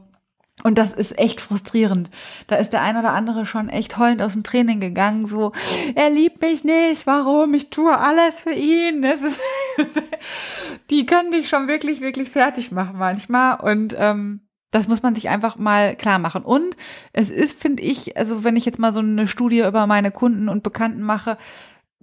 und 0.65 0.79
das 0.79 0.93
ist 0.93 1.19
echt 1.19 1.41
frustrierend. 1.41 2.11
Da 2.47 2.57
ist 2.57 2.71
der 2.71 2.83
ein 2.83 2.97
oder 2.97 3.12
andere 3.12 3.47
schon 3.47 3.69
echt 3.69 3.99
heulend 3.99 4.23
aus 4.23 4.33
dem 4.33 4.45
Training 4.45 4.81
gegangen, 4.81 5.27
so, 5.27 5.53
er 5.95 6.11
liebt 6.11 6.41
mich 6.43 6.62
nicht, 6.62 7.07
warum? 7.07 7.55
Ich 7.55 7.71
tue 7.71 7.97
alles 7.97 8.41
für 8.43 8.53
ihn. 8.53 9.03
Das 9.03 9.23
ist 9.23 9.41
die 10.91 11.07
können 11.07 11.33
dich 11.33 11.49
schon 11.49 11.69
wirklich, 11.69 12.01
wirklich 12.01 12.31
fertig 12.31 12.71
machen 12.71 12.99
manchmal. 12.99 13.61
Und 13.61 13.95
ähm, 13.99 14.43
das 14.71 14.88
muss 14.88 15.03
man 15.03 15.15
sich 15.15 15.29
einfach 15.29 15.57
mal 15.57 15.97
klar 15.97 16.19
machen. 16.19 16.43
Und 16.43 16.77
es 17.12 17.31
ist, 17.31 17.61
finde 17.61 17.83
ich, 17.83 18.17
also 18.17 18.45
wenn 18.45 18.57
ich 18.57 18.65
jetzt 18.65 18.79
mal 18.79 18.93
so 18.93 19.01
eine 19.01 19.29
Studie 19.29 19.61
über 19.61 19.87
meine 19.87 20.11
Kunden 20.11 20.49
und 20.49 20.62
Bekannten 20.62 21.03
mache, 21.03 21.38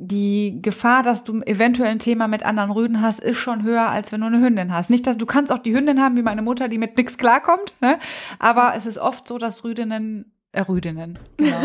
die 0.01 0.61
Gefahr, 0.61 1.03
dass 1.03 1.25
du 1.25 1.41
eventuell 1.41 1.91
ein 1.91 1.99
Thema 1.99 2.29
mit 2.29 2.43
anderen 2.43 2.71
Rüden 2.71 3.01
hast, 3.01 3.19
ist 3.19 3.37
schon 3.37 3.63
höher, 3.63 3.89
als 3.89 4.13
wenn 4.13 4.21
du 4.21 4.27
eine 4.27 4.39
Hündin 4.39 4.73
hast. 4.73 4.89
Nicht, 4.89 5.05
dass 5.05 5.17
du 5.17 5.25
kannst 5.25 5.51
auch 5.51 5.59
die 5.59 5.75
Hündin 5.75 6.01
haben, 6.01 6.15
wie 6.15 6.21
meine 6.21 6.41
Mutter, 6.41 6.69
die 6.69 6.77
mit 6.77 6.97
nichts 6.97 7.17
klarkommt, 7.17 7.73
ne? 7.81 7.99
aber 8.39 8.73
es 8.77 8.85
ist 8.85 8.97
oft 8.97 9.27
so, 9.27 9.37
dass 9.37 9.65
Rüdinnen 9.65 10.31
äh, 10.51 10.61
Rüdinnen. 10.61 11.19
Genau. 11.37 11.57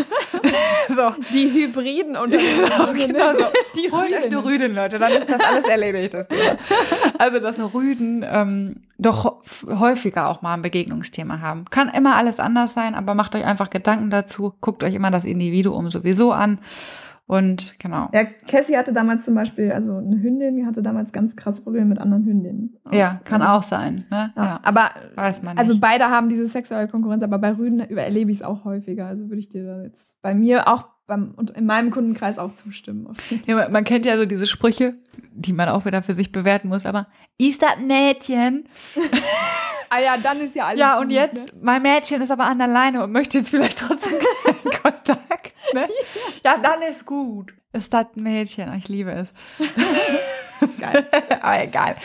so. 0.88 1.14
Die 1.32 1.50
Hybriden 1.50 2.16
unter 2.18 2.36
genau, 2.92 2.92
genau 2.92 3.32
so. 3.32 3.46
Die 3.76 3.90
Holt 3.90 4.12
euch 4.12 4.28
die 4.28 4.34
Rüden, 4.34 4.74
Leute, 4.74 4.98
dann 4.98 5.12
ist 5.12 5.30
das 5.30 5.40
alles 5.40 5.64
erledigt, 5.64 6.12
das 6.12 6.28
Thema. 6.28 6.58
Also, 7.16 7.38
dass 7.38 7.58
Rüden 7.72 8.26
ähm, 8.30 8.82
doch 8.98 9.42
häufiger 9.66 10.28
auch 10.28 10.42
mal 10.42 10.52
ein 10.52 10.60
Begegnungsthema 10.60 11.40
haben. 11.40 11.64
Kann 11.70 11.88
immer 11.88 12.16
alles 12.16 12.40
anders 12.40 12.74
sein, 12.74 12.94
aber 12.94 13.14
macht 13.14 13.34
euch 13.34 13.46
einfach 13.46 13.70
Gedanken 13.70 14.10
dazu, 14.10 14.52
guckt 14.60 14.84
euch 14.84 14.94
immer 14.94 15.10
das 15.10 15.24
Individuum 15.24 15.88
sowieso 15.88 16.32
an 16.32 16.58
und 17.26 17.78
genau. 17.78 18.10
Ja, 18.12 18.24
Cassie 18.24 18.76
hatte 18.76 18.92
damals 18.92 19.24
zum 19.24 19.34
Beispiel, 19.34 19.72
also 19.72 19.96
eine 19.96 20.20
Hündin, 20.20 20.56
die 20.56 20.66
hatte 20.66 20.82
damals 20.82 21.12
ganz 21.12 21.34
krass 21.36 21.62
Probleme 21.62 21.86
mit 21.86 21.98
anderen 21.98 22.24
Hündinnen. 22.24 22.76
Ja, 22.92 23.20
kann 23.24 23.40
auch 23.40 23.62
sein. 23.62 24.04
Ne? 24.10 24.32
Ja. 24.36 24.44
ja. 24.44 24.60
Aber 24.62 24.90
weiß 25.14 25.42
man 25.42 25.56
also 25.56 25.72
nicht. 25.74 25.82
Also 25.82 25.98
beide 25.98 26.10
haben 26.10 26.28
diese 26.28 26.46
sexuelle 26.46 26.86
Konkurrenz, 26.86 27.22
aber 27.22 27.38
bei 27.38 27.56
Rüden 27.56 27.80
erlebe 27.80 28.30
ich 28.30 28.38
es 28.38 28.42
auch 28.42 28.64
häufiger. 28.64 29.06
Also 29.06 29.30
würde 29.30 29.38
ich 29.38 29.48
dir 29.48 29.64
da 29.64 29.82
jetzt 29.82 30.20
bei 30.20 30.34
mir 30.34 30.68
auch 30.68 30.86
beim, 31.06 31.32
und 31.36 31.50
in 31.50 31.66
meinem 31.66 31.90
Kundenkreis 31.90 32.38
auch 32.38 32.54
zustimmen. 32.54 33.08
Ja, 33.46 33.56
man, 33.56 33.72
man 33.72 33.84
kennt 33.84 34.06
ja 34.06 34.16
so 34.16 34.26
diese 34.26 34.46
Sprüche, 34.46 34.94
die 35.32 35.52
man 35.52 35.68
auch 35.68 35.84
wieder 35.84 36.02
für 36.02 36.14
sich 36.14 36.32
bewerten 36.32 36.68
muss, 36.68 36.86
aber 36.86 37.08
ist 37.38 37.62
das 37.62 37.76
ein 37.78 37.86
Mädchen? 37.86 38.68
ah 39.90 39.98
ja, 39.98 40.16
dann 40.22 40.40
ist 40.40 40.54
ja 40.54 40.64
alles. 40.64 40.80
Ja, 40.80 40.98
und 40.98 41.08
gut, 41.08 41.12
jetzt, 41.12 41.34
ne? 41.34 41.60
mein 41.62 41.82
Mädchen 41.82 42.22
ist 42.22 42.30
aber 42.30 42.44
an 42.44 42.58
der 42.58 42.68
Leine 42.68 43.02
und 43.04 43.12
möchte 43.12 43.38
jetzt 43.38 43.50
vielleicht 43.50 43.78
trotzdem 43.78 44.12
keinen 44.44 44.82
Kontakt. 44.82 45.23
Ne? 45.74 45.88
Ja, 46.44 46.58
dann 46.58 46.82
ist 46.82 47.04
gut. 47.04 47.54
Ist 47.72 47.92
das 47.92 48.06
ein 48.16 48.22
Mädchen? 48.22 48.72
Ich 48.74 48.88
liebe 48.88 49.10
es. 49.10 49.28
geil. 50.80 51.06
Aber 51.42 51.62
egal. 51.62 51.96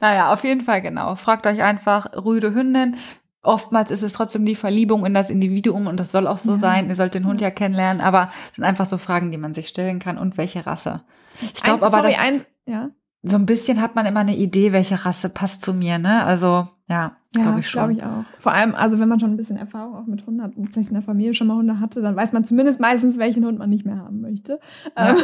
Naja, 0.00 0.32
auf 0.32 0.42
jeden 0.44 0.62
Fall 0.62 0.82
genau. 0.82 1.14
Fragt 1.14 1.46
euch 1.46 1.62
einfach 1.62 2.06
rüde 2.24 2.54
Hündin. 2.54 2.96
Oftmals 3.42 3.90
ist 3.90 4.02
es 4.02 4.12
trotzdem 4.12 4.44
die 4.44 4.56
Verliebung 4.56 5.06
in 5.06 5.14
das 5.14 5.30
Individuum 5.30 5.86
und 5.86 5.98
das 5.98 6.10
soll 6.10 6.26
auch 6.26 6.38
so 6.38 6.52
ja. 6.52 6.56
sein. 6.56 6.88
Ihr 6.88 6.96
sollt 6.96 7.14
den 7.14 7.26
Hund 7.26 7.40
ja 7.40 7.50
kennenlernen, 7.50 8.00
aber 8.00 8.28
es 8.50 8.56
sind 8.56 8.64
einfach 8.64 8.86
so 8.86 8.98
Fragen, 8.98 9.30
die 9.30 9.38
man 9.38 9.54
sich 9.54 9.68
stellen 9.68 10.00
kann 10.00 10.18
und 10.18 10.36
welche 10.36 10.66
Rasse. 10.66 11.02
Ich 11.40 11.62
glaube 11.62 11.86
aber, 11.86 11.96
sorry, 11.96 12.16
ein, 12.16 12.44
ja? 12.66 12.90
So 13.22 13.36
ein 13.36 13.46
bisschen 13.46 13.80
hat 13.80 13.94
man 13.94 14.06
immer 14.06 14.20
eine 14.20 14.36
Idee, 14.36 14.72
welche 14.72 15.04
Rasse 15.04 15.28
passt 15.28 15.62
zu 15.62 15.74
mir, 15.74 15.98
ne? 15.98 16.24
Also, 16.24 16.68
ja, 16.88 17.16
ja 17.34 17.42
glaube 17.42 17.60
ich 17.60 17.68
schon. 17.68 17.80
glaube 17.80 17.92
ich 17.94 18.02
auch. 18.04 18.24
Vor 18.38 18.52
allem, 18.52 18.74
also 18.74 18.98
wenn 18.98 19.08
man 19.08 19.18
schon 19.18 19.30
ein 19.30 19.36
bisschen 19.36 19.56
Erfahrung 19.56 19.96
auch 19.96 20.06
mit 20.06 20.24
Hunden 20.26 20.42
hat 20.42 20.56
und 20.56 20.68
vielleicht 20.68 20.88
in 20.88 20.94
der 20.94 21.02
Familie 21.02 21.34
schon 21.34 21.48
mal 21.48 21.56
Hunde 21.56 21.80
hatte, 21.80 22.00
dann 22.00 22.14
weiß 22.14 22.32
man 22.32 22.44
zumindest 22.44 22.80
meistens, 22.80 23.18
welchen 23.18 23.44
Hund 23.44 23.58
man 23.58 23.70
nicht 23.70 23.84
mehr 23.84 23.98
haben 23.98 24.20
möchte. 24.20 24.60
Ja. 24.96 25.10
Ähm, 25.10 25.16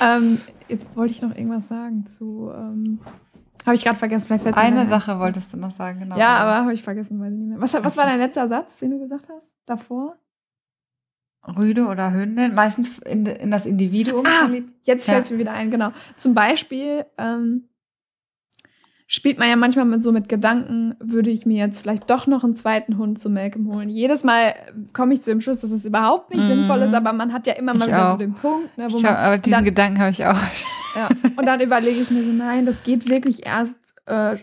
ähm, 0.02 0.38
jetzt 0.68 0.94
wollte 0.96 1.12
ich 1.12 1.22
noch 1.22 1.34
irgendwas 1.34 1.68
sagen 1.68 2.04
zu. 2.06 2.50
Ähm, 2.54 3.00
habe 3.66 3.74
ich 3.74 3.84
gerade 3.84 3.98
vergessen. 3.98 4.26
Vielleicht 4.26 4.42
fällt 4.42 4.56
Eine 4.56 4.86
Sache 4.86 5.18
wolltest 5.18 5.52
du 5.52 5.56
noch 5.56 5.72
sagen, 5.72 6.00
genau. 6.00 6.18
Ja, 6.18 6.36
aber 6.38 6.56
habe 6.56 6.74
ich 6.74 6.82
vergessen, 6.82 7.20
weiß 7.20 7.32
ich 7.32 7.38
nicht 7.38 7.48
mehr. 7.48 7.60
Was, 7.60 7.74
was 7.74 7.96
war 7.96 8.06
dein 8.06 8.18
letzter 8.18 8.48
Satz, 8.48 8.76
den 8.78 8.90
du 8.90 8.98
gesagt 8.98 9.28
hast 9.28 9.46
davor? 9.66 10.16
Rüde 11.46 11.86
oder 11.86 12.12
Hündin, 12.12 12.54
meistens 12.54 12.98
in, 12.98 13.24
in 13.26 13.50
das 13.50 13.66
Individuum. 13.66 14.26
Ah, 14.26 14.50
jetzt 14.84 15.06
fällt 15.06 15.24
es 15.24 15.30
ja. 15.30 15.36
mir 15.36 15.40
wieder 15.40 15.52
ein, 15.52 15.70
genau. 15.70 15.92
Zum 16.16 16.34
Beispiel 16.34 17.06
ähm, 17.16 17.68
spielt 19.06 19.38
man 19.38 19.48
ja 19.48 19.56
manchmal 19.56 19.86
mit, 19.86 20.00
so 20.00 20.12
mit 20.12 20.28
Gedanken, 20.28 20.94
würde 21.00 21.30
ich 21.30 21.46
mir 21.46 21.58
jetzt 21.58 21.80
vielleicht 21.80 22.10
doch 22.10 22.26
noch 22.26 22.44
einen 22.44 22.56
zweiten 22.56 22.98
Hund 22.98 23.18
zu 23.18 23.30
Malcolm 23.30 23.74
holen. 23.74 23.88
Jedes 23.88 24.22
Mal 24.22 24.54
komme 24.92 25.14
ich 25.14 25.22
zu 25.22 25.30
dem 25.30 25.40
Schluss, 25.40 25.62
dass 25.62 25.70
es 25.70 25.84
überhaupt 25.84 26.30
nicht 26.30 26.44
mm. 26.44 26.46
sinnvoll 26.46 26.82
ist, 26.82 26.94
aber 26.94 27.12
man 27.12 27.32
hat 27.32 27.46
ja 27.46 27.54
immer 27.54 27.74
mal 27.74 27.88
ich 27.88 27.94
wieder 27.94 28.06
auch. 28.06 28.12
so 28.12 28.18
den 28.18 28.34
Punkt. 28.34 28.78
Ne, 28.78 28.86
wo 28.90 29.00
man 29.00 29.10
hab, 29.10 29.18
aber 29.18 29.38
diesen 29.38 29.56
dann, 29.56 29.64
Gedanken 29.64 29.98
habe 30.00 30.10
ich 30.10 30.24
auch. 30.24 30.38
Ja, 30.94 31.08
und 31.36 31.46
dann 31.46 31.60
überlege 31.60 32.00
ich 32.00 32.10
mir 32.10 32.22
so, 32.22 32.30
nein, 32.32 32.66
das 32.66 32.82
geht 32.82 33.08
wirklich 33.08 33.46
erst 33.46 33.94
äh, 34.06 34.36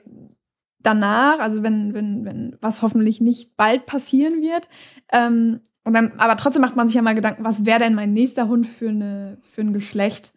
danach, 0.79 1.39
also 1.39 1.63
wenn, 1.63 1.93
wenn, 1.93 2.25
wenn 2.25 2.57
was 2.61 2.81
hoffentlich 2.81 3.21
nicht 3.21 3.55
bald 3.57 3.85
passieren 3.85 4.41
wird. 4.41 4.67
Ähm, 5.11 5.61
und 5.87 5.93
dann, 5.93 6.11
aber 6.17 6.35
trotzdem 6.35 6.61
macht 6.61 6.75
man 6.75 6.89
sich 6.89 6.95
ja 6.95 7.01
mal 7.01 7.15
Gedanken, 7.15 7.45
was 7.45 7.65
wäre 7.65 7.79
denn 7.79 7.95
mein 7.95 8.11
nächster 8.11 8.49
Hund 8.49 8.67
für, 8.67 8.89
eine, 8.89 9.37
für 9.41 9.61
ein 9.61 9.71
Geschlecht? 9.71 10.33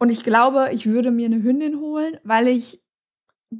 Und 0.00 0.10
ich 0.10 0.24
glaube, 0.24 0.70
ich 0.72 0.86
würde 0.86 1.12
mir 1.12 1.26
eine 1.26 1.40
Hündin 1.40 1.78
holen, 1.78 2.16
weil 2.24 2.48
ich, 2.48 2.82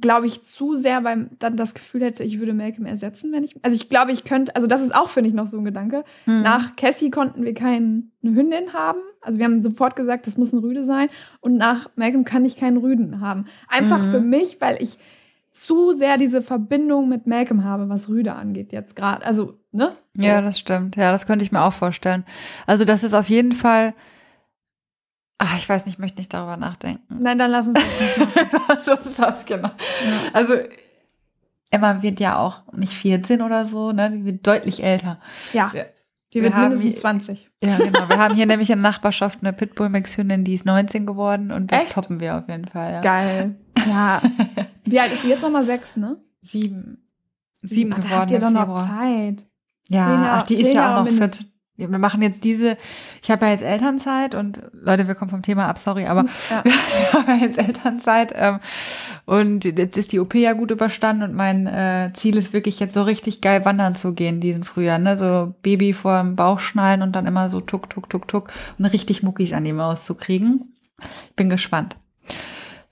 glaube 0.01 0.27
ich, 0.27 0.43
zu 0.43 0.75
sehr 0.75 0.99
beim 0.99 1.29
dann 1.39 1.55
das 1.55 1.75
Gefühl 1.75 2.01
hätte, 2.03 2.25
ich 2.25 2.39
würde 2.39 2.53
Malcolm 2.53 2.85
ersetzen, 2.85 3.31
wenn 3.31 3.45
ich. 3.45 3.55
Also 3.63 3.73
ich 3.73 3.87
glaube, 3.87 4.11
ich 4.11 4.25
könnte, 4.25 4.53
also 4.53 4.67
das 4.67 4.81
ist 4.81 4.93
auch, 4.93 5.07
finde 5.07 5.29
ich, 5.29 5.33
noch 5.33 5.47
so 5.47 5.59
ein 5.59 5.63
Gedanke. 5.63 6.03
Hm. 6.25 6.41
Nach 6.41 6.75
Cassie 6.75 7.09
konnten 7.09 7.45
wir 7.45 7.53
keine 7.53 8.03
Hündin 8.21 8.73
haben. 8.73 8.99
Also 9.21 9.39
wir 9.39 9.45
haben 9.45 9.63
sofort 9.63 9.95
gesagt, 9.95 10.27
das 10.27 10.35
muss 10.35 10.51
ein 10.51 10.59
Rüde 10.59 10.83
sein. 10.83 11.07
Und 11.39 11.55
nach 11.55 11.89
Malcolm 11.95 12.25
kann 12.25 12.43
ich 12.43 12.57
keinen 12.57 12.75
Rüden 12.75 13.21
haben. 13.21 13.45
Einfach 13.69 14.03
mhm. 14.03 14.11
für 14.11 14.19
mich, 14.19 14.59
weil 14.59 14.75
ich 14.83 14.97
zu 15.53 15.97
sehr 15.97 16.17
diese 16.17 16.41
Verbindung 16.41 17.07
mit 17.07 17.27
Malcolm 17.27 17.63
habe, 17.63 17.87
was 17.87 18.09
Rüde 18.09 18.33
angeht 18.33 18.73
jetzt 18.73 18.97
gerade. 18.97 19.25
Also, 19.25 19.57
ne? 19.71 19.95
So. 20.15 20.23
Ja, 20.23 20.41
das 20.41 20.59
stimmt. 20.59 20.95
Ja, 20.95 21.11
das 21.11 21.25
könnte 21.25 21.43
ich 21.43 21.51
mir 21.51 21.61
auch 21.63 21.73
vorstellen. 21.73 22.23
Also, 22.67 22.85
das 22.85 23.03
ist 23.03 23.13
auf 23.13 23.29
jeden 23.29 23.51
Fall. 23.51 23.93
Ach, 25.39 25.57
ich 25.57 25.67
weiß 25.67 25.85
nicht, 25.85 25.95
ich 25.95 25.99
möchte 25.99 26.19
nicht 26.19 26.33
darüber 26.33 26.55
nachdenken. 26.55 27.19
Nein, 27.19 27.39
dann 27.39 27.51
lass 27.51 27.67
uns 27.67 27.79
das 28.77 28.85
das 28.85 29.09
ist 29.09 29.45
genau. 29.47 29.67
Ja. 29.69 29.73
Also, 30.33 30.53
Emma 31.71 32.03
wird 32.03 32.19
ja 32.19 32.37
auch 32.37 32.61
nicht 32.73 32.93
14 32.93 33.41
oder 33.41 33.65
so, 33.65 33.91
ne? 33.91 34.11
Die 34.11 34.25
wird 34.25 34.45
deutlich 34.45 34.83
älter. 34.83 35.19
Ja. 35.53 35.71
Die 36.33 36.41
wird 36.41 36.55
mindestens 36.55 36.99
20. 36.99 37.49
Ja, 37.63 37.77
genau. 37.77 38.09
Wir 38.09 38.17
haben 38.17 38.35
hier 38.35 38.45
nämlich 38.47 38.69
in 38.69 38.81
der 38.81 38.91
Nachbarschaft 38.91 39.39
eine 39.41 39.53
Pitbull-Mix-Hündin, 39.53 40.43
die 40.43 40.53
ist 40.53 40.65
19 40.65 41.05
geworden 41.05 41.51
und 41.51 41.71
das 41.71 41.83
Echt? 41.83 41.93
toppen 41.93 42.19
wir 42.19 42.37
auf 42.37 42.47
jeden 42.47 42.67
Fall. 42.67 42.93
Ja. 42.93 43.01
Geil. 43.01 43.55
Ja. 43.87 44.21
Wie 44.83 44.99
alt 44.99 45.13
ist 45.13 45.23
sie 45.23 45.29
jetzt 45.29 45.41
nochmal? 45.41 45.63
Sechs, 45.63 45.97
ne? 45.97 46.17
Sieben. 46.41 47.09
Sieben 47.61 47.93
Ach, 47.93 47.97
geworden. 47.97 48.11
Da 48.11 48.19
habt 48.19 48.31
ihr 48.31 48.39
doch 48.39 48.49
noch 48.49 48.85
Zeit. 48.85 49.45
Ja, 49.89 50.09
Jahre, 50.09 50.31
ach, 50.31 50.43
die 50.43 50.55
ist 50.55 50.73
ja 50.73 50.99
auch 50.99 51.05
noch 51.05 51.11
fit 51.11 51.45
wir 51.75 51.87
machen 51.97 52.21
jetzt 52.21 52.43
diese, 52.43 52.77
ich 53.21 53.31
habe 53.31 53.45
ja 53.45 53.51
jetzt 53.51 53.63
Elternzeit 53.63 54.35
und 54.35 54.61
Leute, 54.73 55.07
wir 55.07 55.15
kommen 55.15 55.31
vom 55.31 55.41
Thema 55.41 55.67
ab, 55.67 55.79
sorry, 55.79 56.05
aber 56.05 56.25
ja. 56.49 56.63
wir 56.63 57.13
haben 57.13 57.27
ja 57.27 57.45
jetzt 57.45 57.57
Elternzeit 57.57 58.31
ähm, 58.35 58.59
und 59.25 59.65
jetzt 59.65 59.97
ist 59.97 60.11
die 60.11 60.19
OP 60.19 60.35
ja 60.35 60.53
gut 60.53 60.69
überstanden 60.69 61.23
und 61.23 61.33
mein 61.33 61.65
äh, 61.65 62.11
Ziel 62.13 62.37
ist 62.37 62.53
wirklich 62.53 62.79
jetzt 62.79 62.93
so 62.93 63.01
richtig 63.01 63.41
geil 63.41 63.65
wandern 63.65 63.95
zu 63.95 64.13
gehen 64.13 64.39
diesen 64.39 64.63
Frühjahr, 64.63 64.99
ne, 64.99 65.17
so 65.17 65.55
Baby 65.63 65.93
vor 65.93 66.21
dem 66.21 66.35
Bauch 66.35 66.59
schnallen 66.59 67.01
und 67.01 67.15
dann 67.15 67.25
immer 67.25 67.49
so 67.49 67.59
tuck, 67.59 67.89
tuck, 67.89 68.07
tuck, 68.09 68.27
tuck 68.27 68.51
und 68.77 68.85
richtig 68.85 69.23
Muckis 69.23 69.53
an 69.53 69.63
die 69.63 69.73
Maus 69.73 70.05
zu 70.05 70.15
kriegen. 70.15 70.73
Ich 71.29 71.35
bin 71.35 71.49
gespannt. 71.49 71.97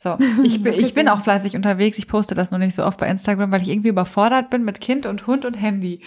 So, 0.04 0.18
ich 0.43 0.64
bin, 0.64 0.74
ich 0.74 0.95
bin 0.95 1.08
auch 1.08 1.22
fleißig 1.22 1.56
unterwegs. 1.56 1.99
Ich 1.99 2.08
poste 2.08 2.34
das 2.34 2.49
nur 2.49 2.58
nicht 2.58 2.74
so 2.74 2.84
oft 2.84 2.99
bei 2.99 3.08
Instagram, 3.08 3.52
weil 3.52 3.62
ich 3.62 3.70
irgendwie 3.70 3.89
überfordert 3.89 4.49
bin 4.49 4.64
mit 4.64 4.82
Kind 4.82 5.06
und 5.06 5.28
Hund 5.28 5.45
und 5.45 5.54
Handy. 5.54 6.02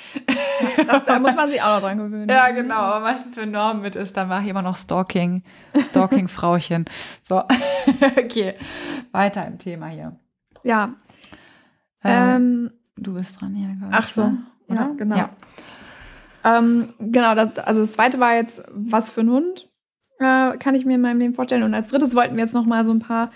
Das, 0.89 1.05
da 1.05 1.21
muss 1.21 1.37
man 1.37 1.49
sich 1.49 1.63
auch 1.63 1.77
noch 1.77 1.81
dran 1.81 1.99
gewöhnen. 1.99 2.29
Ja, 2.35 2.51
genau. 2.51 2.75
Aber 2.75 3.01
meistens, 3.01 3.37
wenn 3.37 3.53
Norm 3.53 3.83
mit 3.83 3.95
ist, 3.95 4.17
dann 4.17 4.29
mache 4.29 4.43
ich 4.45 4.49
immer 4.49 4.63
noch 4.63 4.77
Stalking. 4.77 5.45
Stalking-Frauchen. 5.79 6.87
So, 7.23 7.43
okay. 8.19 8.55
Weiter 9.13 9.47
im 9.47 9.59
Thema 9.59 9.87
hier. 9.87 10.17
Ja. 10.65 10.95
Ähm, 12.03 12.37
ähm 12.37 12.71
du 12.97 13.15
bist 13.15 13.41
dran 13.41 13.55
hier. 13.55 13.71
Ach 13.91 14.07
so. 14.07 14.25
Ne? 14.25 14.39
Oder? 14.69 14.81
Ja, 14.81 14.93
genau. 14.97 15.17
Ja. 15.17 15.31
Ähm, 16.45 16.93
genau, 16.99 17.35
das, 17.35 17.59
also 17.59 17.81
das 17.81 17.93
zweite 17.93 18.21
war 18.21 18.35
jetzt, 18.35 18.63
was 18.73 19.11
für 19.11 19.21
ein 19.21 19.31
Hund 19.31 19.71
äh, 20.19 20.57
kann 20.59 20.75
ich 20.75 20.85
mir 20.85 20.97
in 20.97 21.01
meinem 21.01 21.21
Leben 21.21 21.35
vorstellen. 21.35 21.63
Und 21.63 21.75
als 21.75 21.89
drittes 21.89 22.15
wollten 22.15 22.37
wir 22.37 22.45
jetzt 22.45 22.55
noch 22.55 22.67
mal 22.67 22.85
so 22.85 22.93
ein 22.93 22.99
paar 22.99 23.31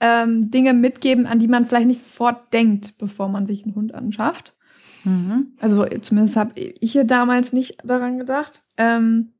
ähm, 0.00 0.50
Dinge 0.50 0.74
mitgeben, 0.74 1.26
an 1.26 1.38
die 1.38 1.48
man 1.48 1.64
vielleicht 1.64 1.86
nicht 1.86 2.02
sofort 2.02 2.52
denkt, 2.52 2.98
bevor 2.98 3.28
man 3.28 3.46
sich 3.46 3.64
einen 3.64 3.74
Hund 3.74 3.94
anschafft. 3.94 4.56
Mhm. 5.04 5.52
Also 5.58 5.84
zumindest 6.02 6.36
habe 6.36 6.58
ich 6.58 6.92
hier 6.92 7.04
damals 7.04 7.52
nicht 7.52 7.78
daran 7.84 8.18
gedacht. 8.18 8.60
Ähm, 8.76 9.32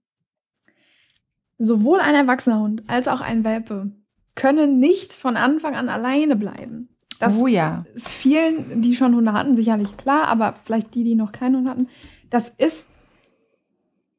sowohl 1.58 2.00
ein 2.00 2.14
erwachsener 2.14 2.60
Hund 2.60 2.84
als 2.86 3.08
auch 3.08 3.20
ein 3.20 3.44
Welpe 3.44 3.92
können 4.34 4.78
nicht 4.78 5.12
von 5.12 5.36
Anfang 5.36 5.74
an 5.74 5.88
alleine 5.88 6.36
bleiben. 6.36 6.88
Das 7.18 7.38
oh 7.38 7.46
ja. 7.46 7.84
ist 7.94 8.10
vielen, 8.10 8.82
die 8.82 8.94
schon 8.94 9.14
Hunde 9.14 9.32
hatten, 9.32 9.56
sicherlich 9.56 9.96
klar, 9.96 10.28
aber 10.28 10.54
vielleicht 10.64 10.94
die, 10.94 11.02
die 11.02 11.14
noch 11.14 11.32
keinen 11.32 11.56
Hund 11.56 11.68
hatten. 11.68 11.88
Das 12.28 12.50
ist 12.58 12.86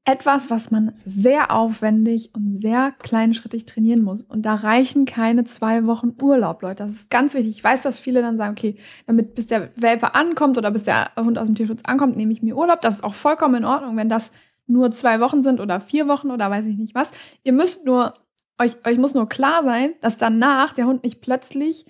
etwas, 0.07 0.49
was 0.49 0.71
man 0.71 0.93
sehr 1.03 1.51
aufwendig 1.51 2.31
und 2.33 2.61
sehr 2.61 2.93
kleinschrittig 2.97 3.65
trainieren 3.65 4.03
muss. 4.03 4.21
Und 4.21 4.45
da 4.45 4.55
reichen 4.55 5.03
keine 5.05 5.43
zwei 5.43 5.85
Wochen 5.85 6.15
Urlaub, 6.21 6.61
Leute. 6.61 6.83
Das 6.83 6.91
ist 6.91 7.09
ganz 7.09 7.33
wichtig. 7.33 7.57
Ich 7.57 7.63
weiß, 7.63 7.81
dass 7.81 7.99
viele 7.99 8.21
dann 8.21 8.37
sagen, 8.37 8.53
okay, 8.53 8.77
damit 9.05 9.35
bis 9.35 9.47
der 9.47 9.69
Welpe 9.75 10.15
ankommt 10.15 10.57
oder 10.57 10.71
bis 10.71 10.83
der 10.83 11.11
Hund 11.17 11.37
aus 11.37 11.47
dem 11.47 11.55
Tierschutz 11.55 11.81
ankommt, 11.85 12.15
nehme 12.15 12.31
ich 12.31 12.41
mir 12.41 12.55
Urlaub. 12.55 12.79
Das 12.79 12.95
ist 12.95 13.03
auch 13.03 13.15
vollkommen 13.15 13.55
in 13.55 13.65
Ordnung, 13.65 13.97
wenn 13.97 14.07
das 14.07 14.31
nur 14.65 14.91
zwei 14.91 15.19
Wochen 15.19 15.43
sind 15.43 15.59
oder 15.59 15.81
vier 15.81 16.07
Wochen 16.07 16.31
oder 16.31 16.49
weiß 16.49 16.65
ich 16.67 16.77
nicht 16.77 16.95
was. 16.95 17.11
Ihr 17.43 17.51
müsst 17.51 17.85
nur, 17.85 18.13
euch, 18.57 18.77
euch 18.87 18.97
muss 18.97 19.13
nur 19.13 19.27
klar 19.27 19.61
sein, 19.63 19.91
dass 19.99 20.17
danach 20.17 20.71
der 20.71 20.85
Hund 20.85 21.03
nicht 21.03 21.19
plötzlich 21.19 21.85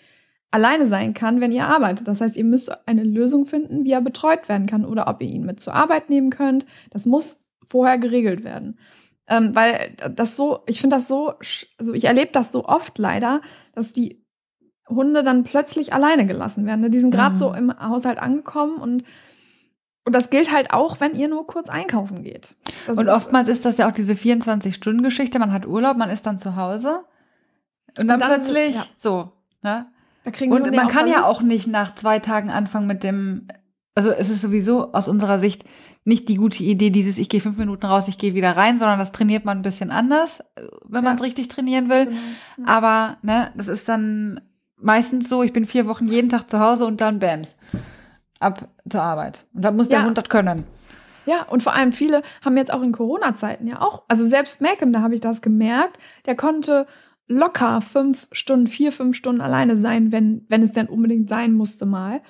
alleine 0.49 0.87
sein 0.87 1.13
kann, 1.13 1.39
wenn 1.39 1.51
ihr 1.51 1.67
arbeitet. 1.67 2.07
Das 2.07 2.21
heißt, 2.21 2.35
ihr 2.35 2.45
müsst 2.45 2.87
eine 2.87 3.03
Lösung 3.03 3.45
finden, 3.45 3.83
wie 3.83 3.91
er 3.91 4.01
betreut 4.01 4.49
werden 4.49 4.65
kann 4.65 4.85
oder 4.85 5.07
ob 5.07 5.21
ihr 5.21 5.29
ihn 5.29 5.45
mit 5.45 5.59
zur 5.59 5.75
Arbeit 5.75 6.09
nehmen 6.09 6.31
könnt. 6.31 6.65
Das 6.89 7.05
muss 7.05 7.46
vorher 7.67 7.97
geregelt 7.97 8.43
werden. 8.43 8.79
Ähm, 9.27 9.53
weil 9.55 9.95
das 10.15 10.37
so, 10.37 10.63
ich 10.67 10.79
finde 10.79 10.95
das 10.95 11.07
so, 11.07 11.33
also 11.77 11.93
ich 11.93 12.05
erlebe 12.05 12.31
das 12.31 12.51
so 12.51 12.65
oft 12.65 12.97
leider, 12.97 13.41
dass 13.75 13.91
die 13.93 14.25
Hunde 14.87 15.21
dann 15.21 15.43
plötzlich 15.43 15.93
alleine 15.93 16.25
gelassen 16.25 16.65
werden. 16.65 16.81
Ne? 16.81 16.89
Die 16.89 16.99
sind 16.99 17.11
gerade 17.11 17.35
mhm. 17.35 17.39
so 17.39 17.53
im 17.53 17.77
Haushalt 17.79 18.19
angekommen 18.19 18.77
und 18.77 19.03
und 20.05 20.13
das 20.13 20.29
gilt 20.29 20.53
halt 20.53 20.71
auch, 20.71 21.01
wenn 21.01 21.17
ihr 21.17 21.27
nur 21.27 21.45
kurz 21.47 21.67
einkaufen 21.67 22.23
geht. 22.23 22.55
Das 22.85 22.97
und 22.97 23.09
oftmals 23.09 23.49
ist 23.49 23.65
das 23.65 23.75
ja 23.75 23.89
auch 23.89 23.91
diese 23.91 24.13
24-Stunden-Geschichte. 24.13 25.37
Man 25.37 25.51
hat 25.51 25.67
Urlaub, 25.67 25.97
man 25.97 26.09
ist 26.09 26.25
dann 26.25 26.39
zu 26.39 26.55
Hause. 26.55 27.01
Und 27.99 28.07
dann, 28.07 28.11
und 28.11 28.21
dann 28.21 28.41
plötzlich 28.41 28.75
ja. 28.75 28.85
so. 28.99 29.33
Ne? 29.63 29.87
und 30.49 30.73
man 30.73 30.87
kann 30.87 31.09
ja 31.09 31.25
auch 31.25 31.41
nicht 31.41 31.67
nach 31.67 31.93
zwei 31.95 32.19
Tagen 32.19 32.49
anfangen 32.49 32.87
mit 32.87 33.03
dem. 33.03 33.49
Also 33.95 34.11
es 34.11 34.29
ist 34.29 34.41
sowieso 34.41 34.93
aus 34.93 35.09
unserer 35.09 35.39
Sicht 35.39 35.65
nicht 36.07 36.29
die 36.29 36.35
gute 36.35 36.63
Idee, 36.63 36.89
dieses 36.89 37.17
ich 37.17 37.27
gehe 37.27 37.41
fünf 37.41 37.57
Minuten 37.57 37.85
raus, 37.85 38.07
ich 38.07 38.17
gehe 38.17 38.33
wieder 38.33 38.55
rein, 38.55 38.79
sondern 38.79 38.97
das 38.97 39.11
trainiert 39.11 39.43
man 39.43 39.57
ein 39.57 39.61
bisschen 39.61 39.91
anders, 39.91 40.41
wenn 40.85 41.03
man 41.03 41.15
es 41.17 41.21
richtig 41.21 41.49
trainieren 41.49 41.89
will. 41.89 42.05
Genau. 42.05 42.17
Ja. 42.59 42.65
Aber 42.65 43.17
ne, 43.23 43.51
das 43.55 43.67
ist 43.67 43.89
dann 43.89 44.39
meistens 44.77 45.27
so, 45.27 45.43
ich 45.43 45.51
bin 45.51 45.65
vier 45.65 45.85
Wochen 45.85 46.07
jeden 46.07 46.29
Tag 46.29 46.49
zu 46.49 46.59
Hause 46.59 46.85
und 46.85 47.01
dann 47.01 47.19
Bams. 47.19 47.57
Ab 48.39 48.69
zur 48.89 49.01
Arbeit. 49.01 49.43
Und 49.53 49.63
da 49.63 49.71
muss 49.71 49.89
der 49.89 49.99
ja. 49.99 50.05
Hund 50.05 50.17
das 50.17 50.29
können. 50.29 50.63
Ja, 51.25 51.43
und 51.43 51.61
vor 51.61 51.75
allem 51.75 51.91
viele 51.91 52.21
haben 52.43 52.55
jetzt 52.55 52.71
auch 52.71 52.83
in 52.83 52.93
Corona-Zeiten 52.93 53.67
ja 53.67 53.81
auch, 53.81 54.03
also 54.07 54.25
selbst 54.25 54.61
Malcolm, 54.61 54.93
da 54.93 55.01
habe 55.01 55.13
ich 55.13 55.19
das 55.19 55.41
gemerkt, 55.41 55.99
der 56.25 56.37
konnte 56.37 56.87
locker 57.27 57.81
fünf 57.81 58.27
Stunden, 58.31 58.67
vier, 58.67 58.93
fünf 58.93 59.17
Stunden 59.17 59.41
alleine 59.41 59.75
sein, 59.75 60.13
wenn, 60.13 60.45
wenn 60.47 60.63
es 60.63 60.71
denn 60.71 60.87
unbedingt 60.87 61.27
sein 61.27 61.51
musste 61.51 61.85
mal. 61.85 62.21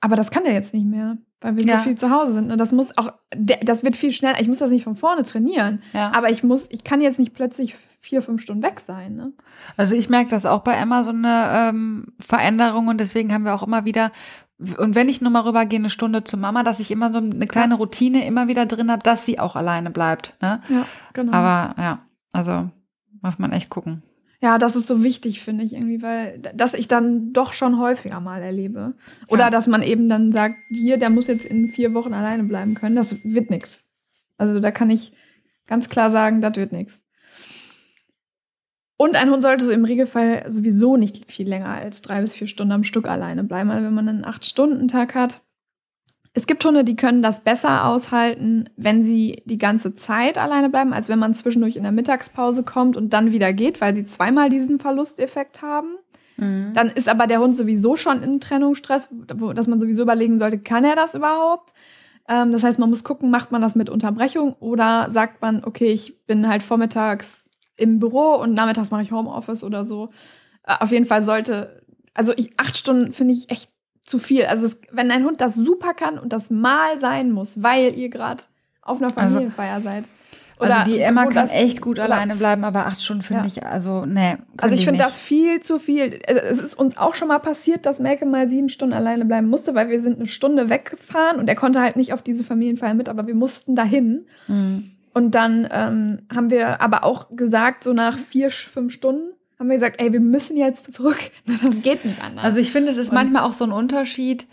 Aber 0.00 0.16
das 0.16 0.30
kann 0.30 0.44
er 0.44 0.52
jetzt 0.52 0.74
nicht 0.74 0.86
mehr 0.86 1.18
weil 1.40 1.56
wir 1.56 1.64
ja. 1.64 1.78
so 1.78 1.84
viel 1.84 1.96
zu 1.96 2.10
Hause 2.10 2.32
sind. 2.32 2.50
Und 2.50 2.58
das 2.58 2.72
muss 2.72 2.96
auch, 2.96 3.12
das 3.30 3.84
wird 3.84 3.96
viel 3.96 4.12
schneller. 4.12 4.40
Ich 4.40 4.48
muss 4.48 4.58
das 4.58 4.70
nicht 4.70 4.84
von 4.84 4.96
vorne 4.96 5.22
trainieren. 5.22 5.82
Ja. 5.92 6.12
Aber 6.14 6.30
ich 6.30 6.42
muss, 6.42 6.66
ich 6.70 6.82
kann 6.82 7.00
jetzt 7.00 7.18
nicht 7.18 7.34
plötzlich 7.34 7.76
vier, 8.00 8.22
fünf 8.22 8.42
Stunden 8.42 8.62
weg 8.62 8.80
sein. 8.80 9.16
Ne? 9.16 9.32
Also 9.76 9.94
ich 9.94 10.08
merke 10.08 10.30
das 10.30 10.46
auch 10.46 10.60
bei 10.60 10.72
Emma 10.72 11.04
so 11.04 11.10
eine 11.10 11.50
ähm, 11.52 12.14
Veränderung 12.18 12.88
und 12.88 12.98
deswegen 12.98 13.32
haben 13.32 13.44
wir 13.44 13.54
auch 13.54 13.62
immer 13.62 13.84
wieder 13.84 14.12
und 14.78 14.94
wenn 14.94 15.10
ich 15.10 15.20
nur 15.20 15.30
mal 15.30 15.42
rübergehe, 15.42 15.78
eine 15.78 15.90
Stunde 15.90 16.24
zu 16.24 16.38
Mama, 16.38 16.62
dass 16.62 16.80
ich 16.80 16.90
immer 16.90 17.12
so 17.12 17.18
eine 17.18 17.46
kleine 17.46 17.74
Routine 17.74 18.24
immer 18.24 18.48
wieder 18.48 18.64
drin 18.64 18.90
habe, 18.90 19.02
dass 19.02 19.26
sie 19.26 19.38
auch 19.38 19.54
alleine 19.54 19.90
bleibt. 19.90 20.34
Ne? 20.40 20.62
Ja, 20.70 20.86
genau. 21.12 21.32
Aber 21.32 21.74
ja, 21.78 21.98
also 22.32 22.70
muss 23.20 23.38
man 23.38 23.52
echt 23.52 23.68
gucken. 23.68 24.02
Ja, 24.40 24.58
das 24.58 24.76
ist 24.76 24.86
so 24.86 25.02
wichtig, 25.02 25.40
finde 25.40 25.64
ich 25.64 25.72
irgendwie, 25.72 26.02
weil 26.02 26.38
dass 26.54 26.74
ich 26.74 26.88
dann 26.88 27.32
doch 27.32 27.52
schon 27.52 27.78
häufiger 27.78 28.20
mal 28.20 28.42
erlebe. 28.42 28.94
Oder 29.28 29.44
ja. 29.44 29.50
dass 29.50 29.66
man 29.66 29.82
eben 29.82 30.08
dann 30.08 30.32
sagt, 30.32 30.56
hier, 30.68 30.98
der 30.98 31.10
muss 31.10 31.26
jetzt 31.26 31.46
in 31.46 31.68
vier 31.68 31.94
Wochen 31.94 32.12
alleine 32.12 32.44
bleiben 32.44 32.74
können. 32.74 32.96
Das 32.96 33.24
wird 33.24 33.50
nichts. 33.50 33.84
Also 34.36 34.60
da 34.60 34.70
kann 34.70 34.90
ich 34.90 35.12
ganz 35.66 35.88
klar 35.88 36.10
sagen, 36.10 36.40
das 36.40 36.56
wird 36.56 36.72
nichts. 36.72 37.00
Und 38.98 39.14
ein 39.14 39.30
Hund 39.30 39.42
sollte 39.42 39.64
so 39.64 39.72
im 39.72 39.84
Regelfall 39.84 40.44
sowieso 40.48 40.96
nicht 40.96 41.30
viel 41.30 41.48
länger 41.48 41.68
als 41.68 42.00
drei 42.00 42.20
bis 42.20 42.34
vier 42.34 42.46
Stunden 42.46 42.72
am 42.72 42.84
Stück 42.84 43.06
alleine 43.06 43.44
bleiben. 43.44 43.70
Also 43.70 43.86
wenn 43.86 43.94
man 43.94 44.08
einen 44.08 44.24
Acht-Stunden-Tag 44.24 45.14
hat, 45.14 45.42
es 46.36 46.46
gibt 46.46 46.62
Hunde, 46.66 46.84
die 46.84 46.96
können 46.96 47.22
das 47.22 47.40
besser 47.40 47.86
aushalten, 47.86 48.68
wenn 48.76 49.02
sie 49.02 49.42
die 49.46 49.56
ganze 49.56 49.94
Zeit 49.94 50.36
alleine 50.36 50.68
bleiben, 50.68 50.92
als 50.92 51.08
wenn 51.08 51.18
man 51.18 51.34
zwischendurch 51.34 51.76
in 51.76 51.82
der 51.82 51.92
Mittagspause 51.92 52.62
kommt 52.62 52.94
und 52.98 53.14
dann 53.14 53.32
wieder 53.32 53.54
geht, 53.54 53.80
weil 53.80 53.94
sie 53.94 54.04
zweimal 54.04 54.50
diesen 54.50 54.78
Verlusteffekt 54.78 55.62
haben. 55.62 55.96
Mhm. 56.36 56.72
Dann 56.74 56.88
ist 56.88 57.08
aber 57.08 57.26
der 57.26 57.40
Hund 57.40 57.56
sowieso 57.56 57.96
schon 57.96 58.22
in 58.22 58.38
Trennungsstress, 58.38 59.08
dass 59.54 59.66
man 59.66 59.80
sowieso 59.80 60.02
überlegen 60.02 60.38
sollte, 60.38 60.58
kann 60.58 60.84
er 60.84 60.94
das 60.94 61.14
überhaupt? 61.14 61.72
Ähm, 62.28 62.52
das 62.52 62.64
heißt, 62.64 62.78
man 62.78 62.90
muss 62.90 63.02
gucken, 63.02 63.30
macht 63.30 63.50
man 63.50 63.62
das 63.62 63.74
mit 63.74 63.88
Unterbrechung 63.88 64.56
oder 64.60 65.08
sagt 65.10 65.40
man, 65.40 65.64
okay, 65.64 65.86
ich 65.86 66.26
bin 66.26 66.48
halt 66.48 66.62
vormittags 66.62 67.48
im 67.78 67.98
Büro 67.98 68.34
und 68.34 68.52
nachmittags 68.52 68.90
mache 68.90 69.04
ich 69.04 69.10
Homeoffice 69.10 69.64
oder 69.64 69.86
so. 69.86 70.10
Äh, 70.64 70.74
auf 70.80 70.92
jeden 70.92 71.06
Fall 71.06 71.24
sollte, 71.24 71.82
also 72.12 72.34
ich, 72.36 72.50
acht 72.58 72.76
Stunden 72.76 73.14
finde 73.14 73.32
ich 73.32 73.48
echt 73.48 73.70
zu 74.06 74.18
viel. 74.18 74.46
Also 74.46 74.66
es, 74.66 74.80
wenn 74.92 75.10
ein 75.10 75.24
Hund 75.24 75.40
das 75.40 75.54
super 75.54 75.94
kann 75.94 76.18
und 76.18 76.32
das 76.32 76.50
mal 76.50 76.98
sein 76.98 77.32
muss, 77.32 77.62
weil 77.62 77.94
ihr 77.98 78.08
gerade 78.08 78.42
auf 78.82 78.98
einer 78.98 79.08
also 79.08 79.20
Familienfeier 79.20 79.74
also, 79.74 79.84
seid. 79.84 80.04
Oder 80.58 80.78
also 80.78 80.90
die 80.90 81.00
Emma 81.00 81.26
kann 81.26 81.48
echt 81.48 81.82
gut 81.82 81.98
alleine 81.98 82.36
bleiben, 82.36 82.64
aber 82.64 82.86
acht 82.86 83.02
Stunden 83.02 83.22
finde 83.22 83.42
ja. 83.42 83.46
ich, 83.46 83.66
also 83.66 84.06
nee. 84.06 84.38
Also 84.56 84.74
ich 84.74 84.86
finde 84.86 85.00
das 85.00 85.18
viel 85.18 85.60
zu 85.60 85.78
viel. 85.78 86.18
Es 86.26 86.60
ist 86.60 86.78
uns 86.78 86.96
auch 86.96 87.14
schon 87.14 87.28
mal 87.28 87.40
passiert, 87.40 87.84
dass 87.84 87.98
Melke 87.98 88.24
mal 88.24 88.48
sieben 88.48 88.70
Stunden 88.70 88.94
alleine 88.94 89.26
bleiben 89.26 89.48
musste, 89.48 89.74
weil 89.74 89.90
wir 89.90 90.00
sind 90.00 90.16
eine 90.16 90.28
Stunde 90.28 90.70
weggefahren 90.70 91.38
und 91.38 91.48
er 91.48 91.56
konnte 91.56 91.80
halt 91.80 91.96
nicht 91.96 92.14
auf 92.14 92.22
diese 92.22 92.42
Familienfeier 92.42 92.94
mit, 92.94 93.10
aber 93.10 93.26
wir 93.26 93.34
mussten 93.34 93.76
dahin. 93.76 94.26
Mhm. 94.48 94.92
Und 95.12 95.34
dann 95.34 95.68
ähm, 95.70 96.18
haben 96.34 96.50
wir 96.50 96.80
aber 96.80 97.04
auch 97.04 97.36
gesagt, 97.36 97.84
so 97.84 97.92
nach 97.92 98.18
vier, 98.18 98.50
fünf 98.50 98.92
Stunden, 98.92 99.34
haben 99.58 99.68
wir 99.68 99.76
gesagt, 99.76 100.00
ey, 100.00 100.12
wir 100.12 100.20
müssen 100.20 100.56
jetzt 100.56 100.92
zurück. 100.92 101.18
Das 101.62 101.82
geht 101.82 102.04
nicht 102.04 102.22
anders. 102.22 102.44
Also 102.44 102.60
ich 102.60 102.72
finde, 102.72 102.90
es 102.90 102.96
ist 102.96 103.10
und 103.10 103.14
manchmal 103.14 103.42
auch 103.42 103.52
so 103.52 103.64
ein 103.64 103.72
Unterschied. 103.72 104.46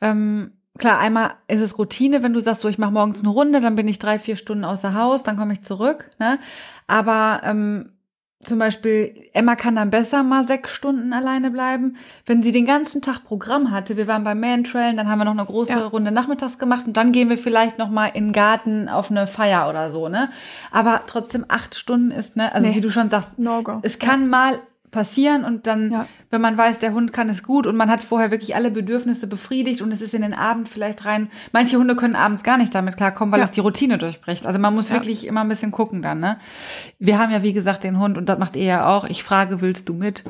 Ähm, 0.00 0.52
klar, 0.78 0.98
einmal 0.98 1.32
ist 1.46 1.60
es 1.60 1.78
Routine, 1.78 2.22
wenn 2.22 2.32
du 2.32 2.40
sagst, 2.40 2.62
so 2.62 2.68
ich 2.68 2.78
mache 2.78 2.92
morgens 2.92 3.20
eine 3.20 3.28
Runde, 3.28 3.60
dann 3.60 3.76
bin 3.76 3.88
ich 3.88 3.98
drei, 3.98 4.18
vier 4.18 4.36
Stunden 4.36 4.64
außer 4.64 4.94
Haus, 4.94 5.22
dann 5.22 5.36
komme 5.36 5.52
ich 5.52 5.62
zurück. 5.62 6.10
Ne? 6.18 6.38
Aber 6.86 7.42
ähm, 7.44 7.92
zum 8.44 8.60
Beispiel, 8.60 9.28
Emma 9.32 9.56
kann 9.56 9.74
dann 9.74 9.90
besser 9.90 10.22
mal 10.22 10.44
sechs 10.44 10.70
Stunden 10.70 11.12
alleine 11.12 11.50
bleiben. 11.50 11.96
Wenn 12.24 12.42
sie 12.42 12.52
den 12.52 12.66
ganzen 12.66 13.02
Tag 13.02 13.24
Programm 13.24 13.72
hatte, 13.72 13.96
wir 13.96 14.06
waren 14.06 14.22
beim 14.22 14.38
Mantrail, 14.38 14.94
dann 14.94 15.08
haben 15.08 15.18
wir 15.18 15.24
noch 15.24 15.32
eine 15.32 15.44
große 15.44 15.72
ja. 15.72 15.86
Runde 15.86 16.12
nachmittags 16.12 16.56
gemacht 16.56 16.86
und 16.86 16.96
dann 16.96 17.10
gehen 17.10 17.30
wir 17.30 17.38
vielleicht 17.38 17.78
noch 17.78 17.90
mal 17.90 18.06
in 18.06 18.28
den 18.28 18.32
Garten 18.32 18.88
auf 18.88 19.10
eine 19.10 19.26
Feier 19.26 19.68
oder 19.68 19.90
so, 19.90 20.08
ne? 20.08 20.30
Aber 20.70 21.02
trotzdem 21.08 21.46
acht 21.48 21.74
Stunden 21.74 22.12
ist, 22.12 22.36
ne? 22.36 22.54
Also 22.54 22.68
nee. 22.68 22.76
wie 22.76 22.80
du 22.80 22.90
schon 22.90 23.10
sagst, 23.10 23.40
no 23.40 23.80
es 23.82 23.98
kann 23.98 24.28
mal 24.28 24.60
passieren 24.90 25.44
und 25.44 25.66
dann, 25.66 25.92
ja. 25.92 26.06
wenn 26.30 26.40
man 26.40 26.56
weiß, 26.56 26.78
der 26.78 26.92
Hund 26.92 27.12
kann 27.12 27.28
es 27.28 27.42
gut 27.42 27.66
und 27.66 27.76
man 27.76 27.90
hat 27.90 28.02
vorher 28.02 28.30
wirklich 28.30 28.54
alle 28.54 28.70
Bedürfnisse 28.70 29.26
befriedigt 29.26 29.82
und 29.82 29.92
es 29.92 30.00
ist 30.00 30.14
in 30.14 30.22
den 30.22 30.34
Abend 30.34 30.68
vielleicht 30.68 31.04
rein. 31.04 31.30
Manche 31.52 31.78
Hunde 31.78 31.96
können 31.96 32.16
abends 32.16 32.42
gar 32.42 32.58
nicht 32.58 32.74
damit 32.74 32.96
klarkommen, 32.96 33.32
weil 33.32 33.40
ja. 33.40 33.44
das 33.44 33.52
die 33.52 33.60
Routine 33.60 33.98
durchbricht. 33.98 34.46
Also 34.46 34.58
man 34.58 34.74
muss 34.74 34.88
ja. 34.88 34.94
wirklich 34.94 35.26
immer 35.26 35.42
ein 35.42 35.48
bisschen 35.48 35.70
gucken 35.70 36.02
dann, 36.02 36.20
ne? 36.20 36.38
Wir 36.98 37.18
haben 37.18 37.32
ja, 37.32 37.42
wie 37.42 37.52
gesagt, 37.52 37.84
den 37.84 37.98
Hund 37.98 38.18
und 38.18 38.28
das 38.28 38.38
macht 38.38 38.56
ihr 38.56 38.64
ja 38.64 38.86
auch. 38.86 39.04
Ich 39.04 39.22
frage, 39.22 39.60
willst 39.60 39.88
du 39.88 39.94
mit? 39.94 40.24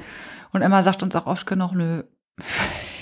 Und 0.52 0.62
Emma 0.62 0.82
sagt 0.82 1.02
uns 1.02 1.14
auch 1.16 1.26
oft 1.26 1.46
genug, 1.46 1.72
nö. 1.72 2.02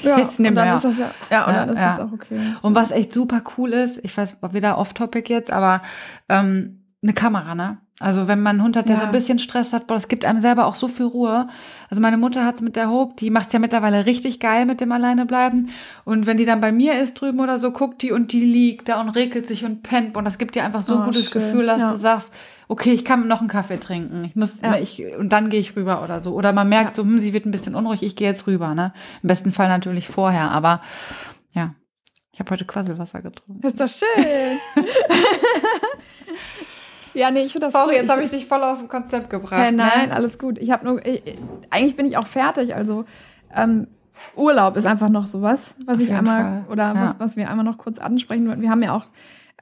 Ja, 0.02 0.18
jetzt 0.18 0.38
und 0.38 0.54
dann 0.54 0.76
ist 0.76 0.84
das 0.84 0.98
ja, 0.98 1.10
ja, 1.30 1.46
und 1.46 1.54
dann 1.54 1.68
ist 1.70 1.78
das 1.78 2.00
auch 2.00 2.12
okay. 2.12 2.38
Und 2.62 2.74
was 2.74 2.90
echt 2.90 3.12
super 3.12 3.42
cool 3.56 3.72
ist, 3.72 3.98
ich 4.02 4.16
weiß, 4.16 4.36
wieder 4.52 4.78
off-topic 4.78 5.32
jetzt, 5.32 5.50
aber 5.50 5.82
ähm, 6.28 6.84
eine 7.02 7.12
Kamera, 7.12 7.54
ne? 7.54 7.78
Also 7.98 8.28
wenn 8.28 8.42
man 8.42 8.56
einen 8.56 8.62
Hund 8.62 8.76
hat, 8.76 8.88
der 8.88 8.96
ja. 8.96 9.00
so 9.00 9.06
ein 9.06 9.12
bisschen 9.12 9.38
Stress 9.38 9.72
hat, 9.72 9.86
boah, 9.86 9.94
das 9.94 10.08
gibt 10.08 10.26
einem 10.26 10.42
selber 10.42 10.66
auch 10.66 10.74
so 10.74 10.86
viel 10.86 11.06
Ruhe. 11.06 11.48
Also 11.88 12.02
meine 12.02 12.18
Mutter 12.18 12.44
hat's 12.44 12.60
mit 12.60 12.76
der 12.76 12.90
Hope, 12.90 13.14
die 13.18 13.30
macht's 13.30 13.54
ja 13.54 13.58
mittlerweile 13.58 14.04
richtig 14.04 14.38
geil 14.38 14.66
mit 14.66 14.82
dem 14.82 14.92
alleine 14.92 15.24
bleiben. 15.24 15.70
Und 16.04 16.26
wenn 16.26 16.36
die 16.36 16.44
dann 16.44 16.60
bei 16.60 16.72
mir 16.72 17.00
ist 17.00 17.14
drüben 17.14 17.40
oder 17.40 17.58
so, 17.58 17.70
guckt 17.70 18.02
die 18.02 18.12
und 18.12 18.32
die 18.32 18.44
liegt 18.44 18.90
da 18.90 19.00
und 19.00 19.08
regelt 19.10 19.48
sich 19.48 19.64
und 19.64 19.82
pennt. 19.82 20.14
Und 20.14 20.26
das 20.26 20.36
gibt 20.36 20.54
dir 20.54 20.64
einfach 20.64 20.82
so 20.82 20.94
ein 20.94 21.02
oh, 21.02 21.04
gutes 21.06 21.30
schön. 21.30 21.40
Gefühl, 21.40 21.66
dass 21.66 21.80
ja. 21.80 21.90
du 21.90 21.96
sagst, 21.96 22.34
okay, 22.68 22.92
ich 22.92 23.06
kann 23.06 23.28
noch 23.28 23.40
einen 23.40 23.48
Kaffee 23.48 23.78
trinken. 23.78 24.24
Ich 24.24 24.36
muss, 24.36 24.60
ja. 24.60 24.76
ich, 24.76 25.02
und 25.18 25.30
dann 25.30 25.48
gehe 25.48 25.60
ich 25.60 25.74
rüber 25.74 26.02
oder 26.02 26.20
so. 26.20 26.34
Oder 26.34 26.52
man 26.52 26.68
merkt 26.68 26.96
so, 26.96 27.02
hm, 27.02 27.18
sie 27.18 27.32
wird 27.32 27.46
ein 27.46 27.50
bisschen 27.50 27.74
unruhig, 27.74 28.02
ich 28.02 28.14
gehe 28.14 28.28
jetzt 28.28 28.46
rüber, 28.46 28.74
ne? 28.74 28.92
Im 29.22 29.28
besten 29.28 29.52
Fall 29.52 29.68
natürlich 29.68 30.06
vorher, 30.08 30.50
aber 30.50 30.82
ja. 31.52 31.74
Ich 32.32 32.40
habe 32.40 32.50
heute 32.50 32.66
Quasselwasser 32.66 33.22
getrunken. 33.22 33.66
Ist 33.66 33.80
das 33.80 33.98
schön. 33.98 34.58
Ja, 37.16 37.30
nee, 37.30 37.42
ich 37.42 37.52
finde 37.52 37.68
das 37.68 37.72
Sorry, 37.72 37.94
jetzt 37.94 38.10
habe 38.10 38.22
ich 38.22 38.30
dich 38.30 38.46
voll 38.46 38.62
aus 38.62 38.78
dem 38.78 38.88
Konzept 38.88 39.30
gebracht. 39.30 39.52
Hey, 39.52 39.72
nein, 39.72 40.10
ne? 40.10 40.14
alles 40.14 40.38
gut. 40.38 40.58
Ich 40.58 40.70
habe 40.70 40.84
nur, 40.84 41.04
ich, 41.04 41.22
eigentlich 41.70 41.96
bin 41.96 42.06
ich 42.06 42.18
auch 42.18 42.26
fertig. 42.26 42.74
Also 42.74 43.06
ähm, 43.54 43.86
Urlaub 44.36 44.76
ist 44.76 44.84
einfach 44.84 45.08
noch 45.08 45.26
sowas, 45.26 45.76
was 45.86 45.96
Auf 45.96 46.02
ich 46.02 46.12
einmal 46.12 46.42
Fall. 46.42 46.64
oder 46.70 46.94
ja. 46.94 46.94
was, 46.94 47.18
was 47.18 47.36
wir 47.36 47.48
einmal 47.48 47.64
noch 47.64 47.78
kurz 47.78 47.98
ansprechen 47.98 48.46
wollten. 48.46 48.60
Wir 48.60 48.68
haben 48.68 48.82
ja 48.82 48.92
auch 48.92 49.04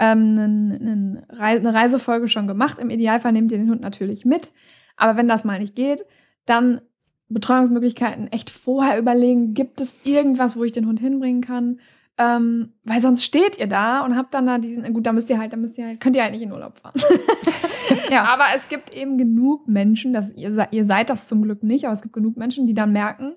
ähm, 0.01 0.39
einen, 0.39 1.25
eine 1.39 1.75
Reisefolge 1.75 2.27
schon 2.29 2.49
gemacht. 2.49 2.81
Im 2.81 2.91
Idealfall 2.91 3.33
nehmt 3.33 3.53
ihr 3.53 3.59
den 3.59 3.71
Hund 3.71 3.81
natürlich 3.81 4.25
mit. 4.25 4.51
Aber 4.97 5.17
wenn 5.17 5.29
das 5.29 5.45
mal 5.45 5.61
nicht 5.61 5.77
geht, 5.77 6.05
dann 6.47 6.81
Betreuungsmöglichkeiten 7.29 8.33
echt 8.33 8.51
vorher 8.51 8.99
überlegen, 8.99 9.55
gibt 9.55 9.81
es 9.81 10.01
irgendwas, 10.05 10.57
wo 10.57 10.65
ich 10.65 10.73
den 10.73 10.87
Hund 10.87 10.99
hinbringen 10.99 11.41
kann? 11.41 11.79
Ähm, 12.17 12.73
weil 12.85 13.01
sonst 13.01 13.25
steht 13.25 13.59
ihr 13.59 13.67
da 13.67 14.05
und 14.05 14.17
habt 14.17 14.35
dann 14.35 14.47
da 14.47 14.59
diesen, 14.59 14.93
gut, 14.93 15.05
da 15.05 15.13
müsst 15.13 15.29
ihr 15.31 15.39
halt, 15.39 15.53
da 15.53 15.57
müsst 15.57 15.77
ihr 15.79 15.87
halt, 15.87 16.01
könnt 16.01 16.15
ihr 16.15 16.23
halt 16.23 16.33
nicht 16.33 16.43
in 16.43 16.53
Urlaub 16.53 16.79
fahren. 16.79 16.95
ja. 18.11 18.25
Aber 18.25 18.45
es 18.55 18.69
gibt 18.69 18.95
eben 18.95 19.19
genug 19.19 19.67
Menschen, 19.67 20.13
dass 20.13 20.31
ihr, 20.33 20.69
ihr 20.71 20.85
seid 20.85 21.11
das 21.11 21.27
zum 21.27 21.43
Glück 21.43 21.65
nicht, 21.65 21.87
aber 21.87 21.95
es 21.95 22.03
gibt 22.03 22.15
genug 22.15 22.37
Menschen, 22.37 22.67
die 22.69 22.75
dann 22.75 22.93
merken, 22.93 23.35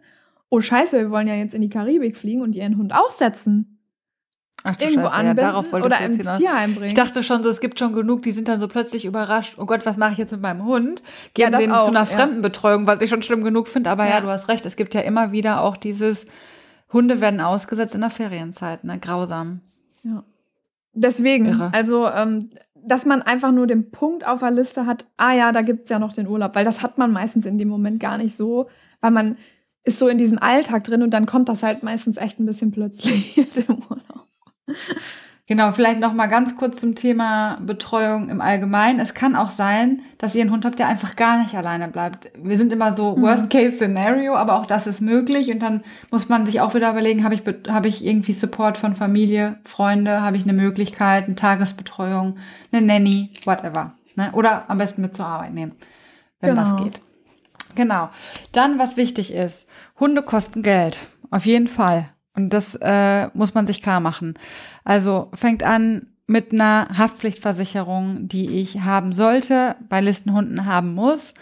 oh 0.50 0.62
Scheiße, 0.62 0.98
wir 0.98 1.10
wollen 1.10 1.28
ja 1.28 1.34
jetzt 1.34 1.56
in 1.56 1.62
die 1.62 1.70
Karibik 1.70 2.18
fliegen 2.18 2.42
und 2.42 2.56
ihren 2.56 2.78
Hund 2.78 2.94
aussetzen. 2.94 3.78
Ach, 4.64 4.76
du 4.76 4.86
irgendwo 4.86 5.08
Scheiße, 5.08 5.16
anbinden 5.16 5.44
ja, 5.44 5.52
darauf 5.52 5.74
oder 5.74 6.00
ins 6.02 6.18
hinaus. 6.18 6.38
Tierheim 6.38 6.76
bringen. 6.76 6.88
Ich 6.88 6.94
dachte 6.94 7.24
schon 7.24 7.44
so, 7.44 7.50
es 7.50 7.60
gibt 7.60 7.80
schon 7.80 7.94
genug, 7.94 8.24
die 8.24 8.32
sind 8.32 8.48
dann 8.48 8.60
so 8.60 8.68
plötzlich 8.68 9.06
überrascht. 9.06 9.56
Oh 9.58 9.66
Gott, 9.66 9.86
was 9.86 9.98
mache 9.98 10.14
ich 10.14 10.18
jetzt 10.18 10.32
mit 10.32 10.42
meinem 10.42 10.66
Hund? 10.66 11.02
Gehen 11.34 11.52
ja, 11.52 11.58
den 11.58 11.72
auch, 11.72 11.86
zu 11.86 11.92
einer 11.92 12.02
ja. 12.02 12.06
Fremdenbetreuung, 12.06 12.86
was 12.86 13.02
ich 13.02 13.10
schon 13.10 13.22
schlimm 13.22 13.44
genug 13.44 13.68
finde. 13.70 13.90
Aber 13.90 14.06
ja. 14.06 14.16
ja, 14.16 14.22
du 14.22 14.28
hast 14.28 14.50
recht. 14.50 14.66
Es 14.66 14.76
gibt 14.76 14.94
ja 14.94 15.02
immer 15.02 15.32
wieder 15.32 15.62
auch 15.62 15.78
dieses, 15.78 16.28
Hunde 16.92 17.22
werden 17.22 17.42
ausgesetzt 17.42 17.96
in 17.96 18.02
der 18.02 18.10
Ferienzeit, 18.10 18.84
ne? 18.84 19.00
Grausam. 19.00 19.62
Ja. 20.04 20.24
Deswegen, 20.94 21.48
Irre. 21.48 21.70
also, 21.74 22.08
ähm, 22.08 22.50
dass 22.76 23.06
man 23.06 23.22
einfach 23.22 23.52
nur 23.52 23.68
den 23.68 23.92
Punkt 23.92 24.26
auf 24.26 24.40
der 24.40 24.52
Liste 24.52 24.86
hat, 24.86 25.06
ah 25.18 25.34
ja, 25.34 25.52
da 25.52 25.62
gibt's 25.62 25.90
ja 25.90 26.00
noch 26.00 26.14
den 26.14 26.28
Urlaub, 26.28 26.56
weil 26.56 26.66
das 26.66 26.82
hat 26.82 26.98
man 26.98 27.12
meistens 27.12 27.46
in 27.46 27.58
dem 27.58 27.68
Moment 27.68 28.00
gar 28.00 28.18
nicht 28.18 28.36
so, 28.36 28.70
weil 29.02 29.12
man 29.12 29.38
ist 29.84 30.00
so 30.00 30.08
in 30.08 30.18
diesem 30.18 30.38
Alltag 30.38 30.84
drin 30.86 31.04
und 31.04 31.12
dann 31.12 31.26
kommt 31.26 31.50
das 31.50 31.64
halt 31.64 31.84
meistens 31.84 32.18
echt 32.18 32.40
ein 32.40 32.46
bisschen 32.46 32.72
plötzlich 32.72 33.38
im 33.68 33.78
Urlaub. 33.90 34.28
Genau, 35.48 35.72
vielleicht 35.72 36.02
noch 36.02 36.12
mal 36.12 36.28
ganz 36.28 36.58
kurz 36.58 36.82
zum 36.82 36.96
Thema 36.96 37.58
Betreuung 37.62 38.28
im 38.28 38.42
Allgemeinen. 38.42 39.00
Es 39.00 39.14
kann 39.14 39.34
auch 39.34 39.50
sein, 39.50 40.02
dass 40.18 40.36
ihr 40.36 40.42
einen 40.42 40.52
Hund 40.52 40.66
habt, 40.66 40.78
der 40.78 40.90
einfach 40.90 41.16
gar 41.16 41.42
nicht 41.42 41.56
alleine 41.56 41.88
bleibt. 41.88 42.30
Wir 42.38 42.58
sind 42.58 42.74
immer 42.74 42.94
so 42.94 43.16
mhm. 43.16 43.22
Worst-Case-Szenario, 43.22 44.36
aber 44.36 44.56
auch 44.56 44.66
das 44.66 44.88
ist 44.88 45.00
möglich. 45.00 45.50
Und 45.50 45.60
dann 45.60 45.86
muss 46.12 46.28
man 46.28 46.46
sich 46.46 46.60
auch 46.60 46.76
wieder 46.76 46.92
überlegen, 46.92 47.24
habe 47.24 47.34
ich, 47.34 47.44
habe 47.70 47.88
ich 47.88 48.06
irgendwie 48.06 48.34
Support 48.34 48.78
von 48.78 48.94
Familie, 48.94 49.58
Freunde, 49.64 50.22
habe 50.22 50.36
ich 50.36 50.44
eine 50.44 50.52
Möglichkeit, 50.52 51.28
eine 51.28 51.36
Tagesbetreuung, 51.36 52.36
eine 52.74 52.86
Nanny, 52.86 53.32
whatever. 53.46 53.94
Ne? 54.18 54.30
Oder 54.34 54.70
am 54.70 54.80
besten 54.80 55.02
mit 55.02 55.16
zur 55.16 55.28
Arbeit 55.28 55.54
nehmen, 55.54 55.72
wenn 56.42 56.56
genau. 56.56 56.76
das 56.76 56.84
geht. 56.84 57.00
Genau. 57.76 58.10
Dann, 58.52 58.80
was 58.80 58.98
wichtig 58.98 59.34
ist, 59.34 59.66
Hunde 59.98 60.24
kosten 60.24 60.62
Geld. 60.62 61.00
Auf 61.32 61.46
jeden 61.46 61.70
Fall. 61.70 62.10
Und 62.38 62.52
das 62.52 62.78
äh, 62.82 63.28
muss 63.34 63.56
man 63.56 63.66
sich 63.66 63.82
klar 63.82 64.00
machen. 64.00 64.36
Also 64.84 65.30
fängt 65.34 65.64
an 65.64 66.08
mit 66.28 66.54
einer 66.54 66.88
Haftpflichtversicherung, 66.96 68.28
die 68.28 68.60
ich 68.60 68.82
haben 68.82 69.12
sollte, 69.12 69.76
bei 69.90 70.02
Listenhunden 70.02 70.66
haben 70.66 70.94
muss. 70.94 71.34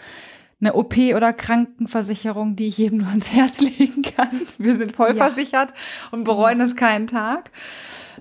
Eine 0.58 0.72
OP- 0.72 1.14
oder 1.14 1.34
Krankenversicherung, 1.34 2.56
die 2.56 2.68
ich 2.68 2.78
jedem 2.78 3.00
nur 3.00 3.08
ans 3.10 3.30
Herz 3.30 3.60
legen 3.60 4.02
kann. 4.02 4.30
Wir 4.56 4.76
sind 4.76 4.96
voll 4.96 5.14
ja. 5.14 5.26
versichert 5.26 5.74
und 6.12 6.24
bereuen 6.24 6.62
es 6.62 6.76
keinen 6.76 7.08
Tag. 7.08 7.50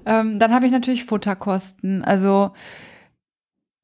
Ähm, 0.06 0.38
dann 0.38 0.54
habe 0.54 0.66
ich 0.66 0.74
natürlich 0.74 1.06
Futterkosten. 1.06 2.04
Also 2.04 2.52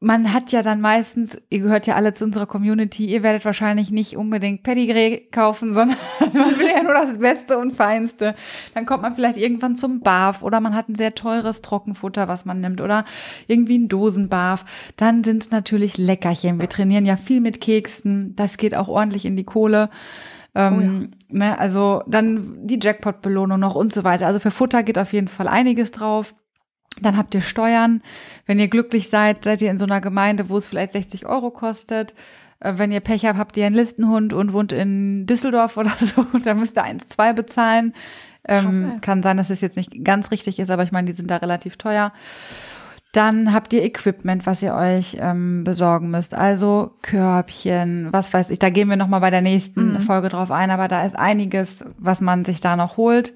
man 0.04 0.34
hat 0.34 0.52
ja 0.52 0.64
dann 0.64 0.82
meistens, 0.82 1.38
ihr 1.52 1.60
gehört 1.60 1.86
ja 1.86 1.94
alle 1.94 2.16
zu 2.16 2.26
unserer 2.26 2.48
Community, 2.48 3.06
ihr 3.06 3.22
werdet 3.22 3.46
wahrscheinlich 3.46 3.92
nicht 3.92 4.18
unbedingt 4.18 4.64
Pedigree 4.64 5.28
kaufen, 5.32 5.74
sondern 5.74 5.98
man 6.34 6.58
will 6.58 6.68
ja 6.68 6.82
nur 6.82 6.94
das 6.94 7.20
Beste 7.20 7.60
und 7.60 7.74
Feinste. 7.74 8.34
Dann 8.74 8.88
kommt 8.88 9.04
man 9.04 9.14
vielleicht 9.14 9.38
irgendwann 9.38 9.76
zum 9.76 10.00
Barf 10.00 10.42
oder 10.42 10.60
man 10.60 10.76
hat 10.76 10.90
ein 10.90 10.96
sehr 10.96 11.14
teures 11.14 11.62
Trockenfutter, 11.62 12.28
was 12.28 12.46
man 12.46 12.62
nimmt 12.62 12.82
oder 12.82 13.06
irgendwie 13.46 13.78
ein 13.78 13.90
Dosenbarf. 13.90 14.66
Dann 14.98 15.24
sind 15.24 15.44
es 15.44 15.52
natürlich 15.52 16.00
Leckerchen. 16.00 16.60
Wir 16.60 16.68
trainieren 16.68 17.06
ja 17.06 17.16
viel 17.16 17.40
mit 17.40 17.62
Keksen. 17.62 18.36
Das 18.36 18.58
geht 18.58 18.76
auch 18.76 18.88
ordentlich 18.88 19.26
in 19.26 19.38
die 19.38 19.44
Kohle. 19.44 19.92
Ähm, 20.56 21.12
oh 21.30 21.36
ja. 21.36 21.40
ne, 21.40 21.60
also 21.60 22.02
dann 22.08 22.66
die 22.66 22.80
Jackpot-Belohnung 22.82 23.60
noch 23.60 23.76
und 23.76 23.94
so 23.94 24.04
weiter. 24.04 24.26
Also 24.26 24.40
für 24.40 24.52
Futter 24.52 24.82
geht 24.82 24.98
auf 24.98 25.14
jeden 25.14 25.28
Fall 25.28 25.48
einiges 25.48 25.92
drauf. 25.92 26.34
Dann 27.00 27.18
habt 27.18 27.34
ihr 27.34 27.42
Steuern. 27.42 28.02
Wenn 28.46 28.60
ihr 28.60 28.68
glücklich 28.68 29.10
seid, 29.10 29.44
seid 29.44 29.62
ihr 29.62 29.72
in 29.72 29.78
so 29.78 29.86
einer 29.86 30.02
Gemeinde, 30.02 30.50
wo 30.50 30.58
es 30.58 30.68
vielleicht 30.68 30.92
60 30.92 31.26
Euro 31.26 31.52
kostet. 31.52 32.14
Äh, 32.60 32.74
wenn 32.78 32.92
ihr 32.92 33.00
Pech 33.00 33.26
habt, 33.26 33.38
habt 33.38 33.58
ihr 33.58 33.66
einen 33.66 33.76
Listenhund 33.76 34.34
und 34.34 34.54
wohnt 34.54 34.72
in 34.72 35.26
Düsseldorf 35.26 35.78
oder 35.78 35.92
so, 36.00 36.26
dann 36.44 36.60
müsst 36.60 36.78
ihr 36.78 36.86
1,2 36.86 37.34
bezahlen. 37.34 37.94
Ähm, 38.48 39.00
kann 39.02 39.22
sein, 39.22 39.38
dass 39.38 39.52
es 39.52 39.62
jetzt 39.62 39.78
nicht 39.78 40.04
ganz 40.04 40.32
richtig 40.32 40.58
ist, 40.58 40.72
aber 40.72 40.82
ich 40.82 40.92
meine, 40.92 41.06
die 41.06 41.14
sind 41.14 41.30
da 41.30 41.38
relativ 41.38 41.78
teuer. 41.78 42.12
Dann 43.12 43.54
habt 43.54 43.74
ihr 43.74 43.84
Equipment, 43.84 44.46
was 44.46 44.64
ihr 44.64 44.74
euch 44.74 45.18
ähm, 45.20 45.64
besorgen 45.64 46.10
müsst. 46.10 46.34
Also 46.34 46.96
Körbchen, 47.02 48.08
was 48.12 48.34
weiß 48.34 48.50
ich. 48.50 48.58
Da 48.58 48.70
gehen 48.70 48.90
wir 48.90 48.96
noch 48.96 49.10
mal 49.10 49.20
bei 49.20 49.30
der 49.30 49.42
nächsten 49.42 49.94
mhm. 49.94 50.02
Folge 50.02 50.30
drauf 50.30 50.50
ein, 50.50 50.72
aber 50.72 50.88
da 50.88 51.06
ist 51.06 51.18
einiges, 51.18 51.84
was 51.98 52.22
man 52.22 52.46
sich 52.46 52.62
da 52.62 52.76
noch 52.76 52.98
holt. 52.98 53.34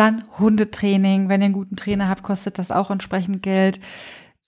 Dann 0.00 0.24
Hundetraining. 0.38 1.28
Wenn 1.28 1.42
ihr 1.42 1.44
einen 1.44 1.52
guten 1.52 1.76
Trainer 1.76 2.08
habt, 2.08 2.22
kostet 2.22 2.58
das 2.58 2.70
auch 2.70 2.90
entsprechend 2.90 3.42
Geld. 3.42 3.80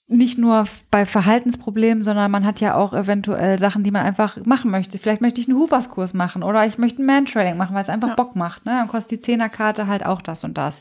nicht 0.09 0.38
nur 0.38 0.66
bei 0.90 1.05
Verhaltensproblemen, 1.05 2.03
sondern 2.03 2.30
man 2.30 2.46
hat 2.46 2.61
ja 2.61 2.74
auch 2.74 2.94
eventuell 2.94 3.59
Sachen, 3.59 3.82
die 3.82 3.90
man 3.90 4.03
einfach 4.03 4.38
machen 4.46 4.70
möchte. 4.70 4.96
Vielleicht 4.96 5.20
möchte 5.20 5.42
ich 5.42 5.48
einen 5.48 5.59
Hoopers-Kurs 5.59 6.14
machen 6.14 6.42
oder 6.42 6.66
ich 6.66 6.78
möchte 6.78 7.03
ein 7.03 7.07
Man-Training 7.07 7.59
machen, 7.59 7.74
weil 7.74 7.82
es 7.82 7.90
einfach 7.90 8.09
ja. 8.09 8.14
Bock 8.14 8.34
macht. 8.34 8.64
Ne? 8.64 8.72
Dann 8.72 8.88
kostet 8.88 9.11
die 9.11 9.20
Zehnerkarte 9.20 9.86
halt 9.86 10.07
auch 10.07 10.22
das 10.22 10.42
und 10.42 10.57
das. 10.57 10.80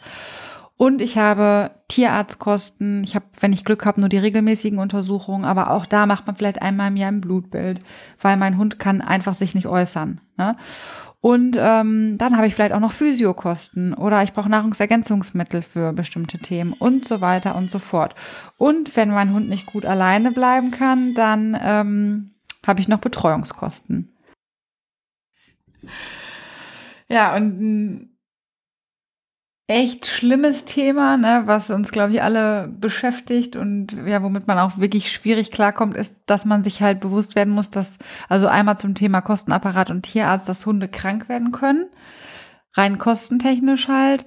Und 0.77 1.01
ich 1.01 1.17
habe 1.17 1.71
Tierarztkosten. 1.89 3.03
Ich 3.03 3.13
habe, 3.13 3.25
wenn 3.39 3.53
ich 3.53 3.65
Glück 3.65 3.85
habe, 3.85 3.99
nur 3.99 4.09
die 4.09 4.17
regelmäßigen 4.17 4.79
Untersuchungen. 4.79 5.45
Aber 5.45 5.71
auch 5.71 5.85
da 5.85 6.05
macht 6.05 6.27
man 6.27 6.37
vielleicht 6.37 6.61
einmal 6.61 6.87
im 6.87 6.95
Jahr 6.95 7.11
ein 7.11 7.21
Blutbild, 7.21 7.81
weil 8.21 8.37
mein 8.37 8.57
Hund 8.57 8.79
kann 8.79 9.01
einfach 9.01 9.33
sich 9.33 9.53
nicht 9.53 9.67
äußern. 9.67 10.21
Ne? 10.37 10.55
Und 11.21 11.55
ähm, 11.59 12.17
dann 12.17 12.35
habe 12.35 12.47
ich 12.47 12.55
vielleicht 12.55 12.73
auch 12.73 12.79
noch 12.79 12.91
Physiokosten 12.91 13.93
oder 13.93 14.23
ich 14.23 14.33
brauche 14.33 14.49
Nahrungsergänzungsmittel 14.49 15.61
für 15.61 15.93
bestimmte 15.93 16.39
Themen 16.39 16.73
und 16.73 17.07
so 17.07 17.21
weiter 17.21 17.55
und 17.55 17.69
so 17.69 17.77
fort. 17.77 18.15
Und 18.57 18.95
wenn 18.97 19.11
mein 19.11 19.31
Hund 19.31 19.47
nicht 19.47 19.67
gut 19.67 19.85
alleine 19.85 20.31
bleiben 20.31 20.71
kann, 20.71 21.13
dann 21.13 21.55
ähm, 21.61 22.31
habe 22.65 22.81
ich 22.81 22.87
noch 22.87 22.99
Betreuungskosten. 22.99 24.17
Ja, 27.07 27.35
und 27.35 28.10
echt 29.67 30.05
schlimmes 30.05 30.65
Thema, 30.65 31.17
ne, 31.17 31.43
was 31.45 31.69
uns, 31.69 31.91
glaube 31.91 32.13
ich, 32.13 32.21
alle 32.21 32.67
beschäftigt 32.67 33.55
und 33.55 33.93
ja, 34.05 34.21
womit 34.21 34.45
man 34.47 34.59
auch 34.59 34.77
wirklich 34.77 35.11
schwierig 35.11 35.51
klarkommt, 35.51 35.95
ist, 35.95 36.17
dass 36.25 36.45
man 36.45 36.61
sich 36.61 36.81
halt 36.81 36.99
bewusst 36.99 37.35
werden 37.35 37.53
muss, 37.53 37.69
dass, 37.69 37.97
also 38.27 38.47
einmal 38.47 38.77
zum 38.77 38.95
Thema 38.95 39.21
Kostenapparat 39.21 39.89
und 39.89 40.03
Tierarzt, 40.03 40.49
dass 40.49 40.65
Hunde 40.65 40.89
krank 40.89 41.29
werden 41.29 41.51
können, 41.51 41.85
rein 42.75 42.97
kostentechnisch 42.97 43.87
halt 43.87 44.25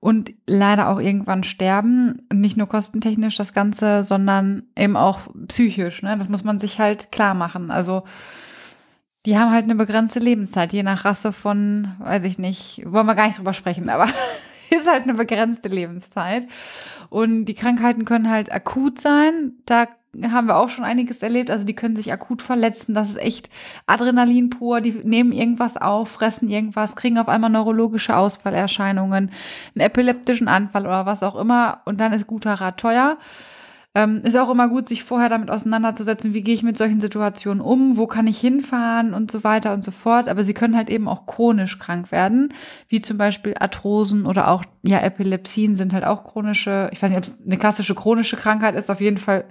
und 0.00 0.32
leider 0.46 0.88
auch 0.88 0.98
irgendwann 0.98 1.44
sterben. 1.44 2.26
Nicht 2.32 2.56
nur 2.56 2.66
kostentechnisch 2.66 3.36
das 3.36 3.52
Ganze, 3.52 4.02
sondern 4.02 4.64
eben 4.76 4.96
auch 4.96 5.20
psychisch, 5.46 6.02
ne, 6.02 6.16
das 6.18 6.28
muss 6.28 6.42
man 6.42 6.58
sich 6.58 6.80
halt 6.80 7.12
klar 7.12 7.34
machen. 7.34 7.70
Also, 7.70 8.02
die 9.26 9.38
haben 9.38 9.52
halt 9.52 9.64
eine 9.64 9.74
begrenzte 9.74 10.18
Lebenszeit, 10.18 10.72
je 10.72 10.82
nach 10.82 11.04
Rasse 11.04 11.30
von, 11.30 11.92
weiß 11.98 12.24
ich 12.24 12.38
nicht, 12.38 12.82
wollen 12.86 13.06
wir 13.06 13.14
gar 13.14 13.26
nicht 13.26 13.38
drüber 13.38 13.52
sprechen, 13.52 13.90
aber 13.90 14.06
ist 14.80 14.90
halt 14.90 15.04
eine 15.04 15.14
begrenzte 15.14 15.68
Lebenszeit. 15.68 16.46
Und 17.08 17.46
die 17.46 17.54
Krankheiten 17.54 18.04
können 18.04 18.30
halt 18.30 18.52
akut 18.52 19.00
sein. 19.00 19.54
Da 19.66 19.86
haben 20.22 20.48
wir 20.48 20.56
auch 20.56 20.70
schon 20.70 20.84
einiges 20.84 21.22
erlebt. 21.22 21.50
Also 21.50 21.64
die 21.64 21.74
können 21.74 21.96
sich 21.96 22.12
akut 22.12 22.42
verletzen. 22.42 22.94
Das 22.94 23.10
ist 23.10 23.16
echt 23.16 23.48
Adrenalin 23.86 24.50
pur. 24.50 24.80
Die 24.80 24.92
nehmen 24.92 25.32
irgendwas 25.32 25.76
auf, 25.76 26.08
fressen 26.10 26.48
irgendwas, 26.48 26.96
kriegen 26.96 27.18
auf 27.18 27.28
einmal 27.28 27.50
neurologische 27.50 28.16
Ausfallerscheinungen, 28.16 29.30
einen 29.74 29.80
epileptischen 29.80 30.48
Anfall 30.48 30.86
oder 30.86 31.06
was 31.06 31.22
auch 31.22 31.36
immer. 31.36 31.82
Und 31.84 32.00
dann 32.00 32.12
ist 32.12 32.26
guter 32.26 32.54
Rat 32.54 32.78
teuer. 32.78 33.18
Ähm, 33.92 34.22
ist 34.22 34.36
auch 34.36 34.50
immer 34.50 34.68
gut, 34.68 34.86
sich 34.86 35.02
vorher 35.02 35.28
damit 35.28 35.50
auseinanderzusetzen, 35.50 36.32
wie 36.32 36.42
gehe 36.42 36.54
ich 36.54 36.62
mit 36.62 36.78
solchen 36.78 37.00
Situationen 37.00 37.60
um, 37.60 37.96
wo 37.96 38.06
kann 38.06 38.28
ich 38.28 38.38
hinfahren 38.38 39.14
und 39.14 39.32
so 39.32 39.42
weiter 39.42 39.74
und 39.74 39.82
so 39.82 39.90
fort. 39.90 40.28
Aber 40.28 40.44
sie 40.44 40.54
können 40.54 40.76
halt 40.76 40.88
eben 40.88 41.08
auch 41.08 41.26
chronisch 41.26 41.78
krank 41.78 42.12
werden, 42.12 42.54
wie 42.86 43.00
zum 43.00 43.18
Beispiel 43.18 43.56
Arthrosen 43.58 44.26
oder 44.26 44.48
auch, 44.48 44.64
ja, 44.82 45.00
Epilepsien 45.00 45.74
sind 45.74 45.92
halt 45.92 46.04
auch 46.04 46.22
chronische, 46.22 46.88
ich 46.92 47.02
weiß 47.02 47.10
nicht, 47.10 47.18
ob 47.18 47.24
es 47.24 47.38
eine 47.44 47.56
klassische 47.56 47.96
chronische 47.96 48.36
Krankheit 48.36 48.76
ist, 48.76 48.90
auf 48.90 49.00
jeden 49.00 49.18
Fall 49.18 49.44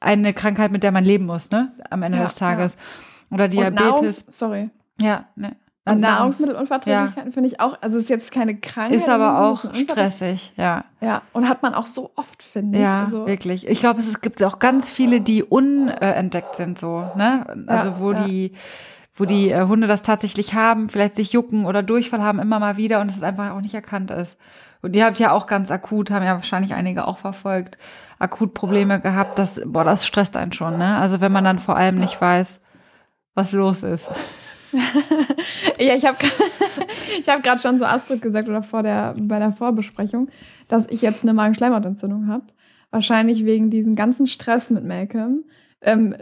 eine 0.00 0.34
Krankheit, 0.34 0.70
mit 0.70 0.82
der 0.82 0.92
man 0.92 1.04
leben 1.04 1.24
muss, 1.24 1.50
ne, 1.50 1.72
am 1.88 2.02
Ende 2.02 2.18
ja, 2.18 2.24
des 2.24 2.34
Tages. 2.34 2.76
Ja. 3.30 3.34
Oder 3.34 3.48
Diabetes. 3.48 3.84
Nahrungs 3.84 4.24
sorry. 4.28 4.70
Ja, 5.00 5.28
ne. 5.34 5.56
Und 5.84 5.98
Nahrungsmittelunverträglichkeiten 5.98 7.30
ja. 7.30 7.32
finde 7.32 7.48
ich 7.48 7.58
auch, 7.58 7.76
also 7.80 7.98
ist 7.98 8.08
jetzt 8.08 8.30
keine 8.30 8.56
Krankheit. 8.56 8.96
Ist 8.96 9.08
aber 9.08 9.44
auch 9.44 9.74
stressig, 9.74 10.52
ja. 10.56 10.84
Ja, 11.00 11.22
und 11.32 11.48
hat 11.48 11.62
man 11.62 11.74
auch 11.74 11.86
so 11.86 12.12
oft, 12.14 12.40
finde 12.40 12.78
ich. 12.78 12.84
Ja, 12.84 13.00
also, 13.00 13.26
wirklich. 13.26 13.66
Ich 13.66 13.80
glaube, 13.80 13.98
es 13.98 14.20
gibt 14.20 14.40
auch 14.44 14.60
ganz 14.60 14.90
viele, 14.90 15.20
die 15.20 15.42
unentdeckt 15.42 16.54
sind, 16.54 16.78
so, 16.78 17.10
ne? 17.16 17.64
Also, 17.66 17.88
ja, 17.88 17.98
wo 17.98 18.12
ja. 18.12 18.24
die, 18.24 18.52
wo 19.12 19.24
die 19.24 19.50
äh, 19.50 19.66
Hunde 19.66 19.88
das 19.88 20.02
tatsächlich 20.02 20.54
haben, 20.54 20.88
vielleicht 20.88 21.16
sich 21.16 21.32
jucken 21.32 21.66
oder 21.66 21.82
Durchfall 21.82 22.22
haben 22.22 22.38
immer 22.38 22.60
mal 22.60 22.76
wieder 22.76 23.00
und 23.00 23.10
es 23.10 23.20
einfach 23.24 23.50
auch 23.50 23.60
nicht 23.60 23.74
erkannt 23.74 24.12
ist. 24.12 24.38
Und 24.82 24.92
die 24.92 25.02
habt 25.02 25.18
ja 25.18 25.32
auch 25.32 25.48
ganz 25.48 25.72
akut, 25.72 26.12
haben 26.12 26.24
ja 26.24 26.36
wahrscheinlich 26.36 26.74
einige 26.74 27.08
auch 27.08 27.18
verfolgt, 27.18 27.76
akut 28.20 28.54
Probleme 28.54 29.00
gehabt. 29.00 29.36
Das, 29.36 29.60
boah, 29.64 29.82
das 29.82 30.06
stresst 30.06 30.36
einen 30.36 30.52
schon, 30.52 30.78
ne? 30.78 30.96
Also, 30.98 31.20
wenn 31.20 31.32
man 31.32 31.42
dann 31.42 31.58
vor 31.58 31.76
allem 31.76 31.98
nicht 31.98 32.20
weiß, 32.20 32.60
was 33.34 33.50
los 33.50 33.82
ist. 33.82 34.08
ja, 35.80 35.94
ich 35.94 36.04
habe 36.06 36.18
ich 37.20 37.28
hab 37.28 37.42
gerade 37.42 37.60
schon 37.60 37.78
so 37.78 37.84
Astrid 37.84 38.22
gesagt 38.22 38.48
oder 38.48 38.62
vor 38.62 38.82
der, 38.82 39.14
bei 39.18 39.38
der 39.38 39.52
Vorbesprechung, 39.52 40.28
dass 40.68 40.86
ich 40.88 41.02
jetzt 41.02 41.22
eine 41.22 41.34
Magenschleimhautentzündung 41.34 42.28
habe. 42.28 42.44
Wahrscheinlich 42.90 43.44
wegen 43.44 43.70
diesem 43.70 43.94
ganzen 43.94 44.26
Stress 44.26 44.70
mit 44.70 44.84
Malcolm. 44.84 45.44
Ähm, 45.80 46.14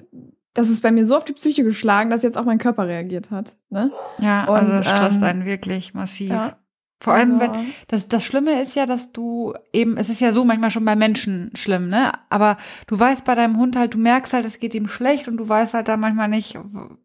das 0.55 0.69
ist 0.69 0.83
bei 0.83 0.91
mir 0.91 1.07
so 1.07 1.17
auf 1.17 1.25
die 1.25 1.33
Psyche 1.33 1.65
geschlagen, 1.65 2.11
dass 2.11 2.23
jetzt 2.23 2.37
auch 2.37 2.45
mein 2.45 2.59
Körper 2.59 2.87
reagiert 2.87 3.31
hat. 3.31 3.57
Ne? 3.71 3.93
Ja, 4.21 4.45
und, 4.45 4.57
also 4.57 4.73
das 4.73 4.89
stresst 4.89 5.19
ähm, 5.19 5.25
einen 5.25 5.45
wirklich 5.45 5.95
massiv. 5.95 6.31
Ja, 6.31 6.57
vor 7.03 7.15
allem, 7.15 7.41
wenn, 7.41 7.51
also 7.51 7.65
das, 7.89 8.09
das 8.09 8.23
Schlimme 8.23 8.61
ist 8.61 8.77
ja, 8.77 8.85
dass 8.85 9.11
du 9.11 9.55
eben, 9.73 9.97
es 9.97 10.11
ist 10.11 10.21
ja 10.21 10.33
so 10.33 10.45
manchmal 10.45 10.71
schon 10.71 10.85
bei 10.85 10.95
Menschen 10.95 11.51
schlimm, 11.55 11.89
ne? 11.89 12.13
Aber 12.29 12.59
du 12.89 12.99
weißt 12.99 13.25
bei 13.25 13.35
deinem 13.35 13.57
Hund 13.57 13.75
halt, 13.75 13.95
du 13.95 13.99
merkst 13.99 14.35
halt, 14.35 14.45
es 14.45 14.61
geht 14.61 14.75
ihm 14.75 14.87
schlecht 14.87 15.27
und 15.27 15.39
du 15.39 15.49
weißt 15.49 15.73
halt 15.73 15.89
da 15.89 15.97
manchmal 15.97 16.29
nicht, 16.29 16.59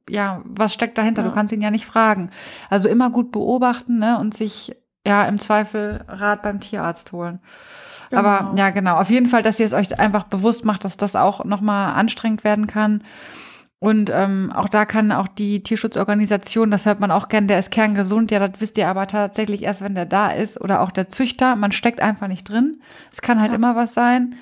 ja, 0.10 0.42
was 0.44 0.74
steckt 0.74 0.98
dahinter. 0.98 1.22
Ja. 1.22 1.30
Du 1.30 1.34
kannst 1.34 1.54
ihn 1.54 1.62
ja 1.62 1.72
nicht 1.72 1.86
fragen. 1.86 2.30
Also 2.70 2.90
immer 2.90 3.10
gut 3.10 3.32
beobachten, 3.32 3.98
ne? 3.98 4.20
Und 4.20 4.36
sich, 4.36 4.76
ja, 5.08 5.24
im 5.26 5.40
Zweifel 5.40 6.04
Rat 6.10 6.42
beim 6.42 6.60
Tierarzt 6.60 7.14
holen. 7.14 7.40
Genau. 8.10 8.22
Aber 8.22 8.54
ja, 8.58 8.72
genau. 8.72 8.98
Auf 8.98 9.10
jeden 9.10 9.28
Fall, 9.28 9.44
dass 9.44 9.62
ihr 9.62 9.66
es 9.66 9.74
euch 9.74 9.98
einfach 9.98 10.26
bewusst 10.26 10.66
macht, 10.66 10.84
dass 10.84 10.98
das 10.98 11.16
auch 11.16 11.46
nochmal 11.46 11.94
anstrengend 11.94 12.44
werden 12.44 12.68
kann. 12.68 13.02
Und 13.80 14.10
ähm, 14.12 14.52
auch 14.56 14.70
da 14.70 14.86
kann 14.86 15.12
auch 15.12 15.28
die 15.28 15.62
Tierschutzorganisation, 15.62 16.72
das 16.72 16.86
hört 16.86 17.00
man 17.00 17.12
auch 17.12 17.28
gern, 17.28 17.48
der 17.48 17.60
ist 17.60 17.72
kerngesund, 17.72 18.32
ja, 18.32 18.46
das 18.46 18.62
wisst 18.62 18.78
ihr 18.78 18.88
aber 18.88 19.06
tatsächlich 19.08 19.64
erst, 19.64 19.82
wenn 19.82 19.96
der 19.96 20.06
da 20.06 20.30
ist. 20.30 20.60
Oder 20.60 20.82
auch 20.82 20.92
der 20.92 21.10
Züchter, 21.10 21.56
man 21.56 21.72
steckt 21.72 22.00
einfach 22.00 22.28
nicht 22.28 22.50
drin. 22.50 22.82
Es 23.12 23.22
kann 23.22 23.40
halt 23.40 23.52
ja. 23.52 23.56
immer 23.56 23.76
was 23.76 23.94
sein. 23.94 24.36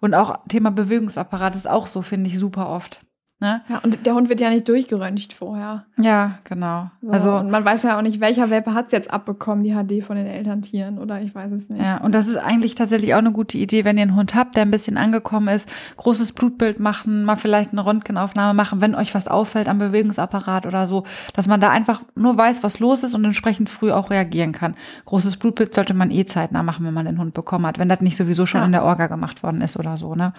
Und 0.00 0.14
auch 0.14 0.38
Thema 0.48 0.70
Bewegungsapparat 0.70 1.54
ist 1.54 1.68
auch 1.68 1.86
so, 1.86 2.02
finde 2.02 2.28
ich, 2.28 2.38
super 2.38 2.68
oft. 2.68 3.00
Ne? 3.42 3.62
Ja, 3.70 3.78
und 3.78 4.04
der 4.04 4.14
Hund 4.14 4.28
wird 4.28 4.38
ja 4.42 4.50
nicht 4.50 4.68
durchgeröntgt 4.68 5.32
vorher. 5.32 5.84
Ja, 5.96 6.38
genau. 6.44 6.90
So, 7.00 7.10
also 7.10 7.36
und 7.36 7.50
man 7.50 7.64
weiß 7.64 7.84
ja 7.84 7.96
auch 7.96 8.02
nicht, 8.02 8.20
welcher 8.20 8.50
Welpe 8.50 8.74
hat 8.74 8.86
es 8.86 8.92
jetzt 8.92 9.10
abbekommen, 9.10 9.64
die 9.64 9.72
HD 9.72 10.04
von 10.04 10.16
den 10.16 10.26
Elterntieren 10.26 10.98
oder 10.98 11.22
ich 11.22 11.34
weiß 11.34 11.50
es 11.52 11.70
nicht. 11.70 11.82
Ja, 11.82 11.96
und 12.02 12.12
das 12.12 12.26
ist 12.26 12.36
eigentlich 12.36 12.74
tatsächlich 12.74 13.14
auch 13.14 13.18
eine 13.18 13.32
gute 13.32 13.56
Idee, 13.56 13.86
wenn 13.86 13.96
ihr 13.96 14.02
einen 14.02 14.14
Hund 14.14 14.34
habt, 14.34 14.56
der 14.56 14.64
ein 14.64 14.70
bisschen 14.70 14.98
angekommen 14.98 15.48
ist, 15.48 15.66
großes 15.96 16.32
Blutbild 16.32 16.80
machen, 16.80 17.24
mal 17.24 17.36
vielleicht 17.36 17.72
eine 17.72 17.86
Röntgenaufnahme 17.86 18.52
machen, 18.52 18.82
wenn 18.82 18.94
euch 18.94 19.14
was 19.14 19.26
auffällt 19.26 19.68
am 19.68 19.78
Bewegungsapparat 19.78 20.66
oder 20.66 20.86
so, 20.86 21.04
dass 21.34 21.48
man 21.48 21.62
da 21.62 21.70
einfach 21.70 22.02
nur 22.14 22.36
weiß, 22.36 22.62
was 22.62 22.78
los 22.78 23.04
ist 23.04 23.14
und 23.14 23.24
entsprechend 23.24 23.70
früh 23.70 23.90
auch 23.90 24.10
reagieren 24.10 24.52
kann. 24.52 24.74
Großes 25.06 25.38
Blutbild 25.38 25.72
sollte 25.72 25.94
man 25.94 26.10
eh 26.10 26.26
zeitnah 26.26 26.62
machen, 26.62 26.84
wenn 26.84 26.92
man 26.92 27.06
den 27.06 27.18
Hund 27.18 27.32
bekommen 27.32 27.64
hat, 27.64 27.78
wenn 27.78 27.88
das 27.88 28.02
nicht 28.02 28.18
sowieso 28.18 28.44
schon 28.44 28.60
ja. 28.60 28.66
in 28.66 28.72
der 28.72 28.84
Orga 28.84 29.06
gemacht 29.06 29.42
worden 29.42 29.62
ist 29.62 29.78
oder 29.78 29.96
so, 29.96 30.14
ne? 30.14 30.34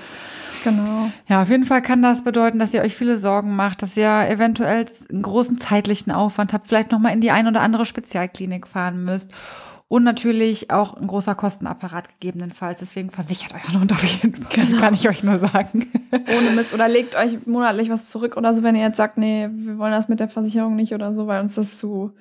Genau. 0.64 1.10
Ja, 1.28 1.42
auf 1.42 1.50
jeden 1.50 1.66
Fall 1.66 1.82
kann 1.82 2.04
das 2.04 2.24
bedeuten, 2.24 2.60
dass 2.60 2.74
ihr 2.74 2.82
euch 2.82 2.91
viele 2.96 3.20
Sorgen 3.20 3.56
macht, 3.56 3.82
dass 3.82 3.98
ihr 3.98 4.28
eventuell 4.30 4.86
einen 5.10 5.22
großen 5.22 5.58
zeitlichen 5.58 6.12
Aufwand 6.12 6.54
habt, 6.54 6.68
vielleicht 6.68 6.92
nochmal 6.92 7.14
in 7.14 7.22
die 7.22 7.32
ein 7.32 7.48
oder 7.48 7.62
andere 7.62 7.86
Spezialklinik 7.86 8.68
fahren 8.68 9.04
müsst. 9.04 9.32
Und 9.88 10.06
natürlich 10.06 10.72
auch 10.72 10.94
ein 10.94 11.08
großer 11.08 11.36
Kostenapparat 11.36 12.08
gegebenenfalls. 12.08 12.80
Deswegen 12.80 13.10
versichert 13.10 13.54
euren 13.54 13.82
Hund 13.82 13.92
auf 13.92 14.04
jeden 14.04 14.36
Fall, 14.38 14.66
genau. 14.66 14.80
kann 14.80 14.94
ich 14.94 15.10
euch 15.10 15.22
nur 15.22 15.38
sagen. 15.38 15.92
Ohne 16.38 16.52
Mist. 16.52 16.74
Oder 16.74 16.88
legt 16.88 17.18
euch 17.18 17.46
monatlich 17.46 17.90
was 17.90 18.08
zurück 18.08 18.38
oder 18.38 18.56
so, 18.56 18.64
wenn 18.64 18.76
ihr 18.76 18.84
jetzt 18.84 18.96
sagt, 18.96 19.18
nee, 19.18 19.50
wir 19.52 19.78
wollen 19.78 19.92
das 19.92 20.08
mit 20.08 20.22
der 20.22 20.30
Versicherung 20.30 20.78
nicht 20.78 20.94
oder 20.94 21.12
so, 21.12 21.28
weil 21.28 21.42
uns 21.42 21.56
das 21.56 21.78
zu 21.78 22.14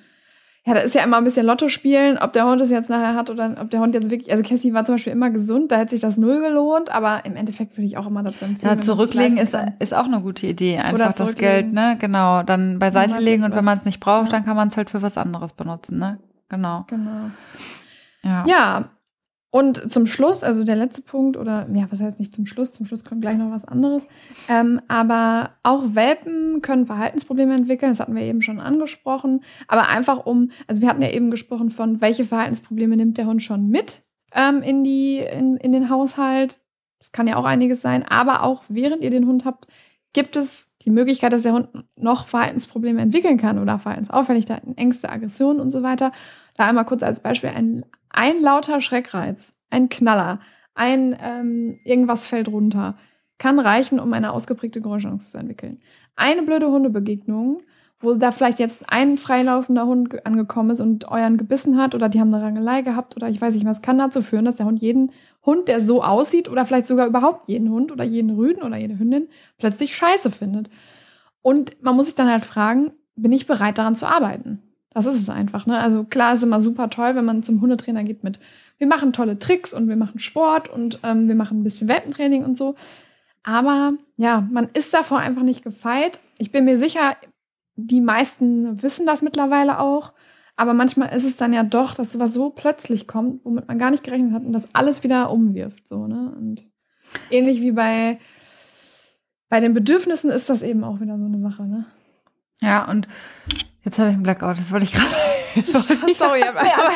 ja, 0.63 0.75
da 0.75 0.81
ist 0.81 0.93
ja 0.93 1.03
immer 1.03 1.17
ein 1.17 1.23
bisschen 1.23 1.47
Lotto 1.47 1.69
spielen, 1.69 2.19
ob 2.19 2.33
der 2.33 2.45
Hund 2.45 2.61
es 2.61 2.69
jetzt 2.69 2.87
nachher 2.87 3.15
hat 3.15 3.31
oder 3.31 3.55
ob 3.59 3.71
der 3.71 3.79
Hund 3.79 3.95
jetzt 3.95 4.11
wirklich, 4.11 4.31
also 4.31 4.43
Cassie 4.43 4.73
war 4.73 4.85
zum 4.85 4.95
Beispiel 4.95 5.13
immer 5.13 5.31
gesund, 5.31 5.71
da 5.71 5.77
hätte 5.77 5.91
sich 5.91 6.01
das 6.01 6.17
null 6.17 6.39
gelohnt, 6.39 6.91
aber 6.91 7.25
im 7.25 7.35
Endeffekt 7.35 7.77
würde 7.77 7.87
ich 7.87 7.97
auch 7.97 8.05
immer 8.05 8.21
dazu 8.21 8.45
empfehlen. 8.45 8.77
Ja, 8.77 8.77
zurücklegen 8.77 9.39
ist, 9.39 9.57
ist 9.79 9.93
auch 9.95 10.05
eine 10.05 10.21
gute 10.21 10.45
Idee, 10.45 10.77
einfach 10.77 11.13
das 11.13 11.35
Geld, 11.35 11.73
ne, 11.73 11.97
genau, 11.99 12.43
dann 12.43 12.77
beiseite 12.77 13.17
legen 13.17 13.43
und 13.43 13.55
wenn 13.55 13.65
man 13.65 13.79
es 13.79 13.85
nicht 13.85 13.99
braucht, 13.99 14.27
ja. 14.27 14.33
dann 14.33 14.45
kann 14.45 14.55
man 14.55 14.67
es 14.67 14.77
halt 14.77 14.91
für 14.91 15.01
was 15.01 15.17
anderes 15.17 15.53
benutzen, 15.53 15.97
ne, 15.97 16.19
genau. 16.47 16.85
Genau. 16.87 17.31
Ja. 18.23 18.45
ja, 18.45 18.89
und 19.51 19.91
zum 19.91 20.05
Schluss, 20.05 20.43
also 20.45 20.63
der 20.63 20.77
letzte 20.77 21.01
Punkt, 21.01 21.35
oder 21.35 21.67
ja, 21.73 21.85
was 21.89 21.99
heißt 21.99 22.19
nicht 22.19 22.33
zum 22.33 22.45
Schluss, 22.45 22.71
zum 22.71 22.85
Schluss 22.85 23.03
kommt 23.03 23.21
gleich 23.21 23.37
noch 23.37 23.51
was 23.51 23.65
anderes. 23.65 24.07
Ähm, 24.47 24.79
aber 24.87 25.51
auch 25.61 25.93
Welpen 25.93 26.61
können 26.61 26.85
Verhaltensprobleme 26.85 27.53
entwickeln, 27.53 27.91
das 27.91 27.99
hatten 27.99 28.15
wir 28.15 28.23
eben 28.23 28.41
schon 28.41 28.61
angesprochen. 28.61 29.43
Aber 29.67 29.89
einfach 29.89 30.25
um, 30.25 30.51
also 30.67 30.81
wir 30.81 30.87
hatten 30.87 31.01
ja 31.01 31.09
eben 31.09 31.31
gesprochen 31.31 31.69
von, 31.69 31.99
welche 31.99 32.23
Verhaltensprobleme 32.23 32.95
nimmt 32.95 33.17
der 33.17 33.25
Hund 33.25 33.43
schon 33.43 33.67
mit 33.67 33.99
ähm, 34.33 34.61
in, 34.61 34.85
die, 34.85 35.17
in, 35.17 35.57
in 35.57 35.73
den 35.73 35.89
Haushalt. 35.89 36.61
Das 36.99 37.11
kann 37.11 37.27
ja 37.27 37.35
auch 37.35 37.45
einiges 37.45 37.81
sein, 37.81 38.03
aber 38.03 38.43
auch 38.43 38.63
während 38.69 39.03
ihr 39.03 39.09
den 39.09 39.27
Hund 39.27 39.43
habt, 39.43 39.67
gibt 40.13 40.37
es 40.37 40.77
die 40.81 40.91
Möglichkeit, 40.91 41.33
dass 41.33 41.43
der 41.43 41.53
Hund 41.53 41.67
noch 41.95 42.27
Verhaltensprobleme 42.27 43.01
entwickeln 43.01 43.37
kann 43.37 43.59
oder 43.59 43.79
Verhaltensauffälligkeiten, 43.79 44.77
Ängste, 44.77 45.09
Aggressionen 45.09 45.59
und 45.59 45.71
so 45.71 45.83
weiter. 45.83 46.11
Da 46.61 46.67
einmal 46.67 46.85
kurz 46.85 47.01
als 47.01 47.21
Beispiel 47.21 47.49
ein 47.49 47.85
ein 48.09 48.39
lauter 48.39 48.81
Schreckreiz, 48.81 49.55
ein 49.71 49.89
Knaller, 49.89 50.41
ein 50.75 51.17
ähm, 51.19 51.79
irgendwas 51.83 52.27
fällt 52.27 52.49
runter, 52.49 52.97
kann 53.39 53.57
reichen, 53.57 53.99
um 53.99 54.13
eine 54.13 54.31
ausgeprägte 54.31 54.79
Geräuschangst 54.79 55.31
zu 55.31 55.39
entwickeln. 55.39 55.79
Eine 56.15 56.43
blöde 56.43 56.67
Hundebegegnung, 56.67 57.63
wo 57.99 58.13
da 58.13 58.31
vielleicht 58.31 58.59
jetzt 58.59 58.91
ein 58.91 59.17
freilaufender 59.17 59.87
Hund 59.87 60.23
angekommen 60.23 60.69
ist 60.69 60.81
und 60.81 61.09
euren 61.09 61.37
gebissen 61.37 61.81
hat 61.81 61.95
oder 61.95 62.09
die 62.09 62.19
haben 62.19 62.31
eine 62.31 62.43
Rangelei 62.43 62.83
gehabt 62.83 63.15
oder 63.15 63.27
ich 63.27 63.41
weiß 63.41 63.55
nicht 63.55 63.65
was, 63.65 63.81
kann 63.81 63.97
dazu 63.97 64.21
führen, 64.21 64.45
dass 64.45 64.57
der 64.57 64.67
Hund 64.67 64.83
jeden 64.83 65.11
Hund, 65.43 65.67
der 65.67 65.81
so 65.81 66.03
aussieht 66.03 66.47
oder 66.47 66.63
vielleicht 66.67 66.85
sogar 66.85 67.07
überhaupt 67.07 67.47
jeden 67.47 67.71
Hund 67.71 67.91
oder 67.91 68.03
jeden 68.03 68.35
Rüden 68.35 68.61
oder 68.61 68.77
jede 68.77 68.99
Hündin 68.99 69.29
plötzlich 69.57 69.95
scheiße 69.95 70.29
findet. 70.29 70.69
Und 71.41 71.81
man 71.81 71.95
muss 71.95 72.05
sich 72.05 72.13
dann 72.13 72.29
halt 72.29 72.45
fragen, 72.45 72.91
bin 73.15 73.31
ich 73.31 73.47
bereit 73.47 73.79
daran 73.79 73.95
zu 73.95 74.05
arbeiten? 74.05 74.61
Das 74.93 75.05
ist 75.05 75.19
es 75.19 75.29
einfach. 75.29 75.65
Ne? 75.65 75.77
Also 75.77 76.03
klar 76.03 76.33
ist 76.33 76.43
immer 76.43 76.61
super 76.61 76.89
toll, 76.89 77.15
wenn 77.15 77.25
man 77.25 77.43
zum 77.43 77.61
Hundetrainer 77.61 78.03
geht 78.03 78.23
mit, 78.23 78.39
wir 78.77 78.87
machen 78.87 79.13
tolle 79.13 79.39
Tricks 79.39 79.73
und 79.73 79.87
wir 79.87 79.95
machen 79.95 80.19
Sport 80.19 80.67
und 80.67 80.99
ähm, 81.03 81.27
wir 81.27 81.35
machen 81.35 81.59
ein 81.59 81.63
bisschen 81.63 81.87
Welpentraining 81.87 82.43
und 82.43 82.57
so. 82.57 82.75
Aber 83.43 83.93
ja, 84.17 84.47
man 84.51 84.69
ist 84.73 84.93
davor 84.93 85.19
einfach 85.19 85.43
nicht 85.43 85.63
gefeit. 85.63 86.19
Ich 86.37 86.51
bin 86.51 86.65
mir 86.65 86.77
sicher, 86.77 87.15
die 87.75 88.01
meisten 88.01 88.81
wissen 88.81 89.05
das 89.05 89.21
mittlerweile 89.21 89.79
auch. 89.79 90.13
Aber 90.55 90.73
manchmal 90.73 91.15
ist 91.15 91.25
es 91.25 91.37
dann 91.37 91.53
ja 91.53 91.63
doch, 91.63 91.95
dass 91.95 92.11
sowas 92.11 92.33
so 92.33 92.49
plötzlich 92.49 93.07
kommt, 93.07 93.45
womit 93.45 93.67
man 93.67 93.79
gar 93.79 93.89
nicht 93.89 94.03
gerechnet 94.03 94.33
hat 94.33 94.43
und 94.43 94.53
das 94.53 94.75
alles 94.75 95.03
wieder 95.03 95.31
umwirft. 95.31 95.87
So, 95.87 96.07
ne? 96.07 96.33
Und 96.37 96.67
ähnlich 97.29 97.61
wie 97.61 97.71
bei, 97.71 98.19
bei 99.49 99.59
den 99.59 99.73
Bedürfnissen 99.73 100.29
ist 100.29 100.49
das 100.49 100.61
eben 100.61 100.83
auch 100.83 100.99
wieder 100.99 101.17
so 101.17 101.25
eine 101.25 101.39
Sache, 101.39 101.65
ne? 101.65 101.85
Ja, 102.61 102.87
und 102.89 103.07
jetzt 103.83 103.99
habe 103.99 104.09
ich 104.09 104.15
einen 104.15 104.23
Blackout, 104.23 104.57
das 104.57 104.71
wollte 104.71 104.85
ich 104.85 104.93
gerade. 104.93 105.07
Sorry, 106.15 106.43
aber, 106.43 106.61
aber 106.61 106.93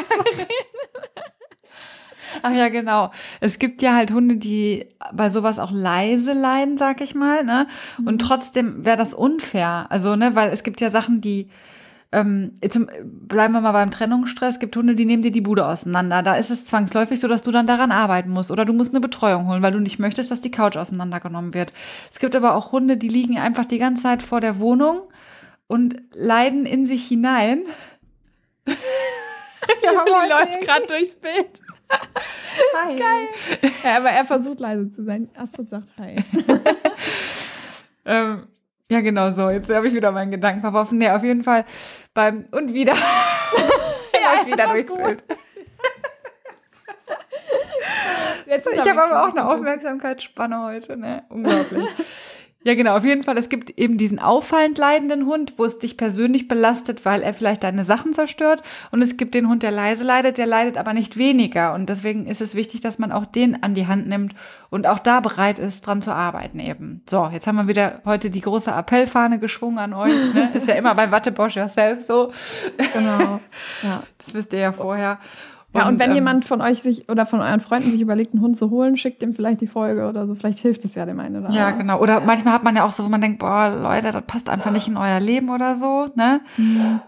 Ach 2.42 2.52
ja, 2.52 2.70
genau. 2.70 3.12
Es 3.40 3.60
gibt 3.60 3.82
ja 3.82 3.96
halt 3.96 4.12
Hunde, 4.12 4.38
die 4.38 4.88
bei 5.14 5.30
sowas 5.30 5.60
auch 5.60 5.72
leise 5.72 6.34
leiden, 6.34 6.78
sag 6.78 7.02
ich 7.02 7.16
mal, 7.16 7.44
ne? 7.44 7.68
Und 7.98 8.06
mhm. 8.06 8.20
trotzdem 8.20 8.86
wäre 8.86 8.98
das 8.98 9.14
unfair. 9.14 9.88
Also, 9.90 10.16
ne, 10.16 10.36
weil 10.36 10.52
es 10.52 10.64
gibt 10.64 10.82
ja 10.82 10.90
Sachen, 10.90 11.22
die 11.22 11.50
ähm, 12.12 12.54
zum, 12.70 12.88
bleiben 13.04 13.54
wir 13.54 13.62
mal 13.62 13.72
beim 13.72 13.92
Trennungsstress, 13.92 14.60
gibt 14.60 14.76
Hunde, 14.76 14.96
die 14.96 15.06
nehmen 15.06 15.24
dir 15.24 15.32
die 15.32 15.42
Bude 15.42 15.66
auseinander. 15.66 16.24
Da 16.24 16.36
ist 16.36 16.50
es 16.50 16.66
zwangsläufig 16.66 17.20
so, 17.20 17.28
dass 17.28 17.44
du 17.44 17.52
dann 17.52 17.68
daran 17.68 17.92
arbeiten 17.92 18.30
musst 18.30 18.52
oder 18.52 18.64
du 18.64 18.74
musst 18.74 18.92
eine 18.92 19.02
Betreuung 19.02 19.48
holen, 19.48 19.62
weil 19.62 19.74
du 19.74 19.80
nicht 19.80 20.00
möchtest, 20.00 20.32
dass 20.32 20.42
die 20.42 20.52
Couch 20.52 20.78
auseinandergenommen 20.78 21.54
wird. 21.54 21.74
Es 22.12 22.20
gibt 22.20 22.36
aber 22.36 22.56
auch 22.56 22.72
Hunde, 22.72 22.98
die 22.98 23.10
liegen 23.10 23.38
einfach 23.38 23.66
die 23.66 23.80
ganze 23.80 24.04
Zeit 24.04 24.24
vor 24.24 24.40
der 24.40 24.60
Wohnung 24.60 25.02
und 25.68 26.02
leiden 26.12 26.66
in 26.66 26.86
sich 26.86 27.08
hinein. 27.08 27.64
ja, 28.68 28.76
die 30.06 30.30
läuft 30.30 30.66
gerade 30.66 30.88
durchs 30.88 31.16
Bild. 31.16 31.62
Hi. 32.76 32.96
Geil. 32.98 33.28
Ja, 33.84 33.98
aber 33.98 34.10
er 34.10 34.26
versucht 34.26 34.60
leise 34.60 34.90
zu 34.90 35.04
sein. 35.04 35.30
Astrid 35.36 35.70
sagt 35.70 35.94
Hi. 35.98 36.16
ähm, 38.06 38.48
ja, 38.90 39.02
genau 39.02 39.32
so. 39.32 39.50
Jetzt 39.50 39.70
habe 39.70 39.88
ich 39.88 39.94
wieder 39.94 40.12
meinen 40.12 40.32
Gedanken 40.32 40.62
verworfen. 40.62 40.98
Nee, 40.98 41.10
auf 41.10 41.24
jeden 41.24 41.44
Fall 41.44 41.66
beim 42.14 42.46
und 42.52 42.74
wieder. 42.74 42.94
ja, 42.94 44.46
wieder 44.46 44.68
durchs 44.68 44.92
gut. 44.92 45.04
Bild. 45.04 45.24
ich 48.48 48.90
habe 48.90 49.04
aber 49.04 49.24
auch 49.24 49.32
eine 49.32 49.48
Aufmerksamkeitsspanne 49.48 50.64
heute, 50.64 50.98
ne? 50.98 51.24
Unglaublich. 51.30 51.90
Ja, 52.66 52.74
genau, 52.74 52.98
auf 52.98 53.06
jeden 53.06 53.22
Fall. 53.22 53.38
Es 53.38 53.50
gibt 53.50 53.78
eben 53.78 54.00
diesen 54.00 54.18
auffallend 54.18 54.80
leidenden 54.80 55.28
Hund, 55.28 55.54
wo 55.58 55.66
es 55.66 55.78
dich 55.78 55.98
persönlich 55.98 56.48
belastet, 56.48 57.06
weil 57.06 57.22
er 57.22 57.36
vielleicht 57.36 57.62
deine 57.64 57.86
Sachen 57.86 58.16
zerstört. 58.16 58.64
Und 58.90 59.04
es 59.04 59.18
gibt 59.18 59.36
den 59.36 59.48
Hund, 59.48 59.62
der 59.62 59.70
leise 59.70 60.04
leidet, 60.04 60.40
der 60.40 60.48
leidet 60.48 60.76
aber 60.76 60.94
nicht 60.94 61.16
weniger. 61.16 61.76
Und 61.76 61.90
deswegen 61.90 62.26
ist 62.26 62.42
es 62.42 62.56
wichtig, 62.56 62.82
dass 62.82 62.98
man 62.98 63.12
auch 63.12 63.26
den 63.28 63.62
an 63.62 63.76
die 63.76 63.86
Hand 63.86 64.08
nimmt 64.08 64.34
und 64.72 64.88
auch 64.88 64.98
da 64.98 65.20
bereit 65.20 65.60
ist, 65.60 65.86
dran 65.86 66.02
zu 66.02 66.12
arbeiten 66.12 66.60
eben. 66.60 67.04
So, 67.08 67.30
jetzt 67.32 67.46
haben 67.46 67.58
wir 67.58 67.68
wieder 67.68 68.02
heute 68.04 68.32
die 68.32 68.42
große 68.42 68.72
Appellfahne 68.72 69.38
geschwungen 69.38 69.78
an 69.78 69.94
euch. 69.94 70.34
Ne? 70.34 70.50
Ist 70.56 70.68
ja 70.68 70.74
immer 70.74 70.96
bei 70.96 71.12
Wattebosch 71.12 71.58
Yourself 71.58 72.04
so. 72.08 72.32
Genau. 72.94 73.40
Ja. 73.84 74.02
Das 74.18 74.34
wisst 74.34 74.54
ihr 74.54 74.60
ja 74.60 74.72
vorher. 74.72 75.20
Ja, 75.76 75.88
und, 75.88 76.00
wenn 76.00 76.12
ähm, 76.12 76.16
jemand 76.16 76.46
von 76.46 76.62
euch 76.62 76.82
sich 76.82 77.10
oder 77.10 77.26
von 77.26 77.42
euren 77.42 77.60
Freunden 77.60 77.92
sich 77.92 78.00
überlegt, 78.00 78.34
einen 78.34 78.42
Hund 78.42 78.58
zu 78.58 78.70
holen, 78.70 78.96
schickt 78.96 79.22
ihm 79.22 79.34
vielleicht 79.34 79.62
die 79.62 79.68
Folge 79.68 80.08
oder 80.08 80.26
so. 80.26 80.36
Vielleicht 80.36 80.60
hilft 80.60 80.86
es 80.86 80.96
ja 80.96 81.06
dem 81.06 81.20
einen 81.20 81.38
oder 81.38 81.48
anderen. 81.48 81.56
Ja, 81.56 81.72
genau. 81.72 82.00
Oder 82.00 82.22
manchmal 82.22 82.54
hat 82.54 82.64
man 82.64 82.76
ja 82.76 82.86
auch 82.86 82.92
so, 82.92 83.04
wo 83.04 83.10
man 83.10 83.22
denkt, 83.22 83.40
boah, 83.40 83.70
Leute, 83.70 84.12
das 84.12 84.24
passt 84.24 84.50
einfach 84.50 84.72
nicht 84.72 84.88
in 84.88 84.96
euer 84.96 85.20
Leben 85.20 85.50
oder 85.50 85.76
so, 85.76 86.10
ne? 86.16 86.42
Mhm. 86.58 87.02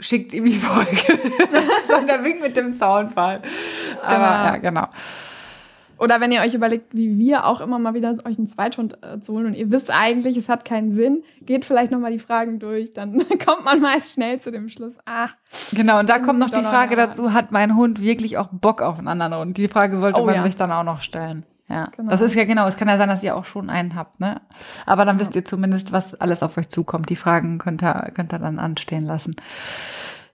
Schickt 0.00 0.34
ihm 0.34 0.44
die 0.44 0.54
Folge. 0.54 0.90
das 1.52 1.98
ist 2.00 2.08
der 2.08 2.24
Wink 2.24 2.40
mit 2.40 2.56
dem 2.56 2.74
Soundfall. 2.74 3.42
Aber 4.02 4.14
genau. 4.14 4.24
ja, 4.24 4.56
genau. 4.56 4.86
Oder 5.98 6.20
wenn 6.20 6.32
ihr 6.32 6.40
euch 6.40 6.54
überlegt, 6.54 6.94
wie 6.94 7.18
wir 7.18 7.44
auch 7.46 7.60
immer 7.60 7.78
mal 7.78 7.94
wieder 7.94 8.12
euch 8.24 8.38
einen 8.38 8.46
Zweithund 8.46 8.98
äh, 9.02 9.20
zu 9.20 9.34
holen 9.34 9.46
und 9.46 9.54
ihr 9.54 9.70
wisst 9.70 9.90
eigentlich, 9.90 10.36
es 10.36 10.48
hat 10.48 10.64
keinen 10.64 10.92
Sinn, 10.92 11.22
geht 11.42 11.64
vielleicht 11.64 11.90
nochmal 11.90 12.12
die 12.12 12.18
Fragen 12.18 12.58
durch, 12.58 12.92
dann 12.92 13.18
kommt 13.44 13.64
man 13.64 13.80
meist 13.80 14.14
schnell 14.14 14.40
zu 14.40 14.50
dem 14.50 14.68
Schluss. 14.68 14.96
Ah. 15.06 15.28
Genau, 15.72 15.98
und 15.98 16.08
da 16.08 16.18
kommt 16.18 16.38
noch 16.38 16.50
die 16.50 16.62
Frage 16.62 16.96
dazu, 16.96 17.32
hat 17.32 17.52
mein 17.52 17.76
Hund 17.76 18.00
wirklich 18.00 18.38
auch 18.38 18.48
Bock 18.52 18.82
auf 18.82 18.98
einen 18.98 19.08
anderen 19.08 19.34
Hund? 19.34 19.56
Die 19.56 19.68
Frage 19.68 19.98
sollte 19.98 20.20
oh, 20.20 20.24
man 20.24 20.36
ja. 20.36 20.42
sich 20.42 20.56
dann 20.56 20.72
auch 20.72 20.84
noch 20.84 21.02
stellen. 21.02 21.44
Ja, 21.68 21.90
genau. 21.94 22.10
das 22.10 22.22
ist 22.22 22.34
ja 22.34 22.44
genau. 22.44 22.66
Es 22.66 22.78
kann 22.78 22.88
ja 22.88 22.96
sein, 22.96 23.08
dass 23.08 23.22
ihr 23.22 23.36
auch 23.36 23.44
schon 23.44 23.68
einen 23.68 23.94
habt, 23.94 24.20
ne? 24.20 24.40
Aber 24.86 25.04
dann 25.04 25.16
ja. 25.16 25.20
wisst 25.20 25.34
ihr 25.34 25.44
zumindest, 25.44 25.92
was 25.92 26.14
alles 26.14 26.42
auf 26.42 26.56
euch 26.56 26.70
zukommt. 26.70 27.10
Die 27.10 27.16
Fragen 27.16 27.58
könnt 27.58 27.82
ihr, 27.82 28.10
könnt 28.14 28.32
ihr 28.32 28.38
dann 28.38 28.58
anstehen 28.58 29.04
lassen. 29.04 29.36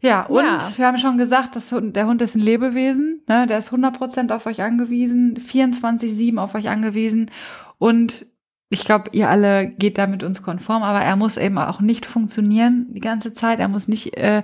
Ja, 0.04 0.26
und 0.26 0.44
ja. 0.44 0.60
wir 0.76 0.86
haben 0.86 0.98
schon 0.98 1.16
gesagt, 1.16 1.56
dass 1.56 1.68
der 1.70 2.06
Hund 2.06 2.20
ist 2.20 2.34
ein 2.34 2.42
Lebewesen, 2.42 3.22
ne? 3.26 3.46
der 3.46 3.56
ist 3.56 3.70
100% 3.70 4.34
auf 4.34 4.44
euch 4.44 4.62
angewiesen, 4.62 5.34
24-7 5.38 6.36
auf 6.36 6.54
euch 6.54 6.68
angewiesen 6.68 7.30
und 7.78 8.26
ich 8.68 8.84
glaube, 8.84 9.10
ihr 9.12 9.30
alle 9.30 9.66
geht 9.66 9.96
da 9.96 10.06
mit 10.06 10.22
uns 10.22 10.42
konform, 10.42 10.82
aber 10.82 11.00
er 11.00 11.16
muss 11.16 11.38
eben 11.38 11.56
auch 11.56 11.80
nicht 11.80 12.04
funktionieren 12.04 12.86
die 12.90 13.00
ganze 13.00 13.32
Zeit, 13.32 13.60
er 13.60 13.68
muss 13.68 13.88
nicht, 13.88 14.14
äh, 14.18 14.42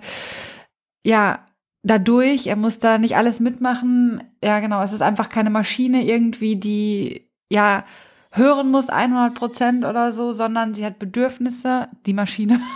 ja, 1.05 1.45
dadurch, 1.83 2.47
er 2.47 2.57
muss 2.57 2.79
da 2.79 2.97
nicht 2.97 3.17
alles 3.17 3.39
mitmachen, 3.39 4.23
ja 4.43 4.61
genau, 4.61 4.83
es 4.83 4.95
ist 4.95 5.03
einfach 5.03 5.29
keine 5.29 5.51
Maschine 5.51 6.07
irgendwie, 6.07 6.57
die, 6.57 7.29
ja, 7.51 7.85
hören 8.33 8.71
muss 8.71 8.89
100 8.89 9.35
Prozent 9.35 9.85
oder 9.85 10.13
so, 10.13 10.33
sondern 10.33 10.73
sie 10.73 10.87
hat 10.87 10.99
Bedürfnisse, 10.99 11.89
die 12.07 12.15
Maschine. 12.15 12.61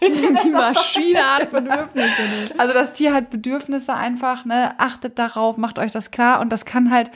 die 0.44 0.50
Maschine 0.52 1.20
hat 1.20 1.50
Bedürfnisse 1.50 2.22
nicht. 2.40 2.60
Also 2.60 2.72
das 2.72 2.92
Tier 2.92 3.12
hat 3.12 3.30
Bedürfnisse 3.30 3.94
einfach, 3.94 4.44
ne? 4.44 4.78
Achtet 4.78 5.18
darauf, 5.18 5.56
macht 5.56 5.78
euch 5.78 5.90
das 5.90 6.10
klar 6.10 6.40
und 6.40 6.50
das 6.50 6.64
kann 6.64 6.90
halt 6.90 7.10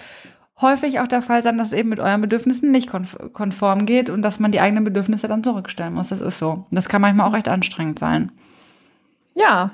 häufig 0.61 1.01
auch 1.01 1.09
der 1.09 1.22
Fall 1.22 1.43
sein, 1.43 1.59
dass 1.59 1.68
es 1.68 1.78
eben 1.78 1.89
mit 1.89 2.01
euren 2.01 2.20
Bedürfnissen 2.20 2.70
nicht 2.70 2.91
konform 2.91 3.87
geht 3.87 4.11
und 4.11 4.22
dass 4.22 4.39
man 4.39 4.53
die 4.53 4.61
eigenen 4.61 4.85
Bedürfnisse 4.85 5.28
dann 5.28 5.43
zurückstellen 5.43 5.95
muss. 5.95 6.09
Das 6.09 6.20
ist 6.20 6.39
so. 6.39 6.66
Das 6.70 6.89
kann 6.89 7.03
manchmal 7.03 7.28
auch 7.28 7.35
recht 7.35 7.49
anstrengend 7.49 7.99
sein. 7.99 8.30
Ja. 9.35 9.72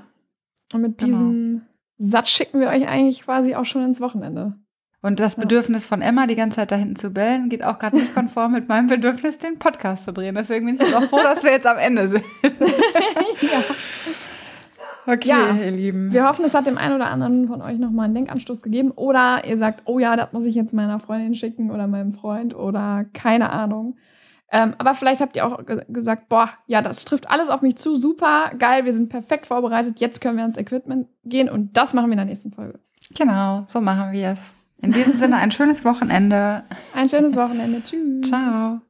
Und 0.73 0.83
mit 0.83 0.99
genau. 0.99 1.07
diesem 1.09 1.63
Satz 1.99 2.31
schicken 2.31 2.61
wir 2.61 2.69
euch 2.69 2.89
eigentlich 2.89 3.23
quasi 3.23 3.55
auch 3.55 3.67
schon 3.67 3.85
ins 3.85 4.01
Wochenende. 4.01 4.55
Und 5.03 5.19
das 5.19 5.37
Bedürfnis 5.37 5.87
von 5.87 6.03
Emma, 6.03 6.27
die 6.27 6.35
ganze 6.35 6.57
Zeit 6.57 6.71
da 6.71 6.77
hinten 6.77 6.97
zu 6.97 7.11
bellen, 7.11 7.49
geht 7.49 7.65
auch 7.65 7.79
gerade 7.79 7.97
nicht 7.97 8.15
konform 8.15 8.53
mit 8.53 8.69
meinem 8.69 8.87
Bedürfnis, 8.87 9.39
den 9.39 9.59
Podcast 9.59 10.05
zu 10.05 10.13
drehen. 10.13 10.35
Deswegen 10.35 10.67
bin 10.67 10.87
ich 10.87 10.95
auch 10.95 11.05
froh, 11.05 11.23
dass 11.23 11.43
wir 11.43 11.53
jetzt 11.53 11.67
am 11.67 11.79
Ende 11.79 12.09
sind. 12.09 12.25
ja. 13.41 13.63
Okay, 15.07 15.29
ja, 15.29 15.55
ihr 15.55 15.71
Lieben. 15.71 16.13
Wir 16.13 16.29
hoffen, 16.29 16.45
es 16.45 16.55
hat 16.55 16.67
dem 16.67 16.77
einen 16.77 16.95
oder 16.95 17.11
anderen 17.11 17.49
von 17.49 17.63
euch 17.63 17.79
nochmal 17.79 18.05
einen 18.05 18.15
Denkanstoß 18.15 18.61
gegeben. 18.61 18.91
Oder 18.91 19.45
ihr 19.47 19.57
sagt, 19.57 19.83
oh 19.87 19.99
ja, 19.99 20.15
das 20.17 20.33
muss 20.33 20.45
ich 20.45 20.55
jetzt 20.55 20.75
meiner 20.75 21.01
Freundin 21.01 21.35
schicken 21.35 21.71
oder 21.71 21.87
meinem 21.87 22.13
Freund 22.13 22.55
oder 22.55 23.07
keine 23.15 23.51
Ahnung. 23.51 23.97
Ähm, 24.53 24.75
aber 24.79 24.95
vielleicht 24.95 25.21
habt 25.21 25.37
ihr 25.37 25.47
auch 25.47 25.65
ge 25.65 25.83
gesagt, 25.89 26.29
boah, 26.29 26.51
ja, 26.67 26.83
das 26.83 27.05
trifft 27.05 27.31
alles 27.31 27.49
auf 27.49 27.63
mich 27.63 27.77
zu, 27.77 27.95
super, 27.95 28.51
geil, 28.59 28.85
wir 28.85 28.93
sind 28.93 29.09
perfekt 29.09 29.47
vorbereitet, 29.47 30.01
jetzt 30.01 30.21
können 30.21 30.37
wir 30.37 30.43
ans 30.43 30.57
Equipment 30.57 31.07
gehen 31.25 31.49
und 31.49 31.77
das 31.77 31.95
machen 31.95 32.07
wir 32.07 32.15
in 32.15 32.19
der 32.19 32.27
nächsten 32.27 32.51
Folge. 32.51 32.81
Genau, 33.17 33.65
so 33.69 33.81
machen 33.81 34.11
wir 34.11 34.31
es. 34.31 34.60
In 34.83 34.93
diesem 34.93 35.17
Sinne 35.17 35.37
ein 35.37 35.51
schönes 35.51 35.85
Wochenende. 35.85 36.65
Ein 36.95 37.09
schönes 37.09 37.37
Wochenende. 37.37 37.83
Tschüss. 37.83 38.29
Ciao. 38.29 38.81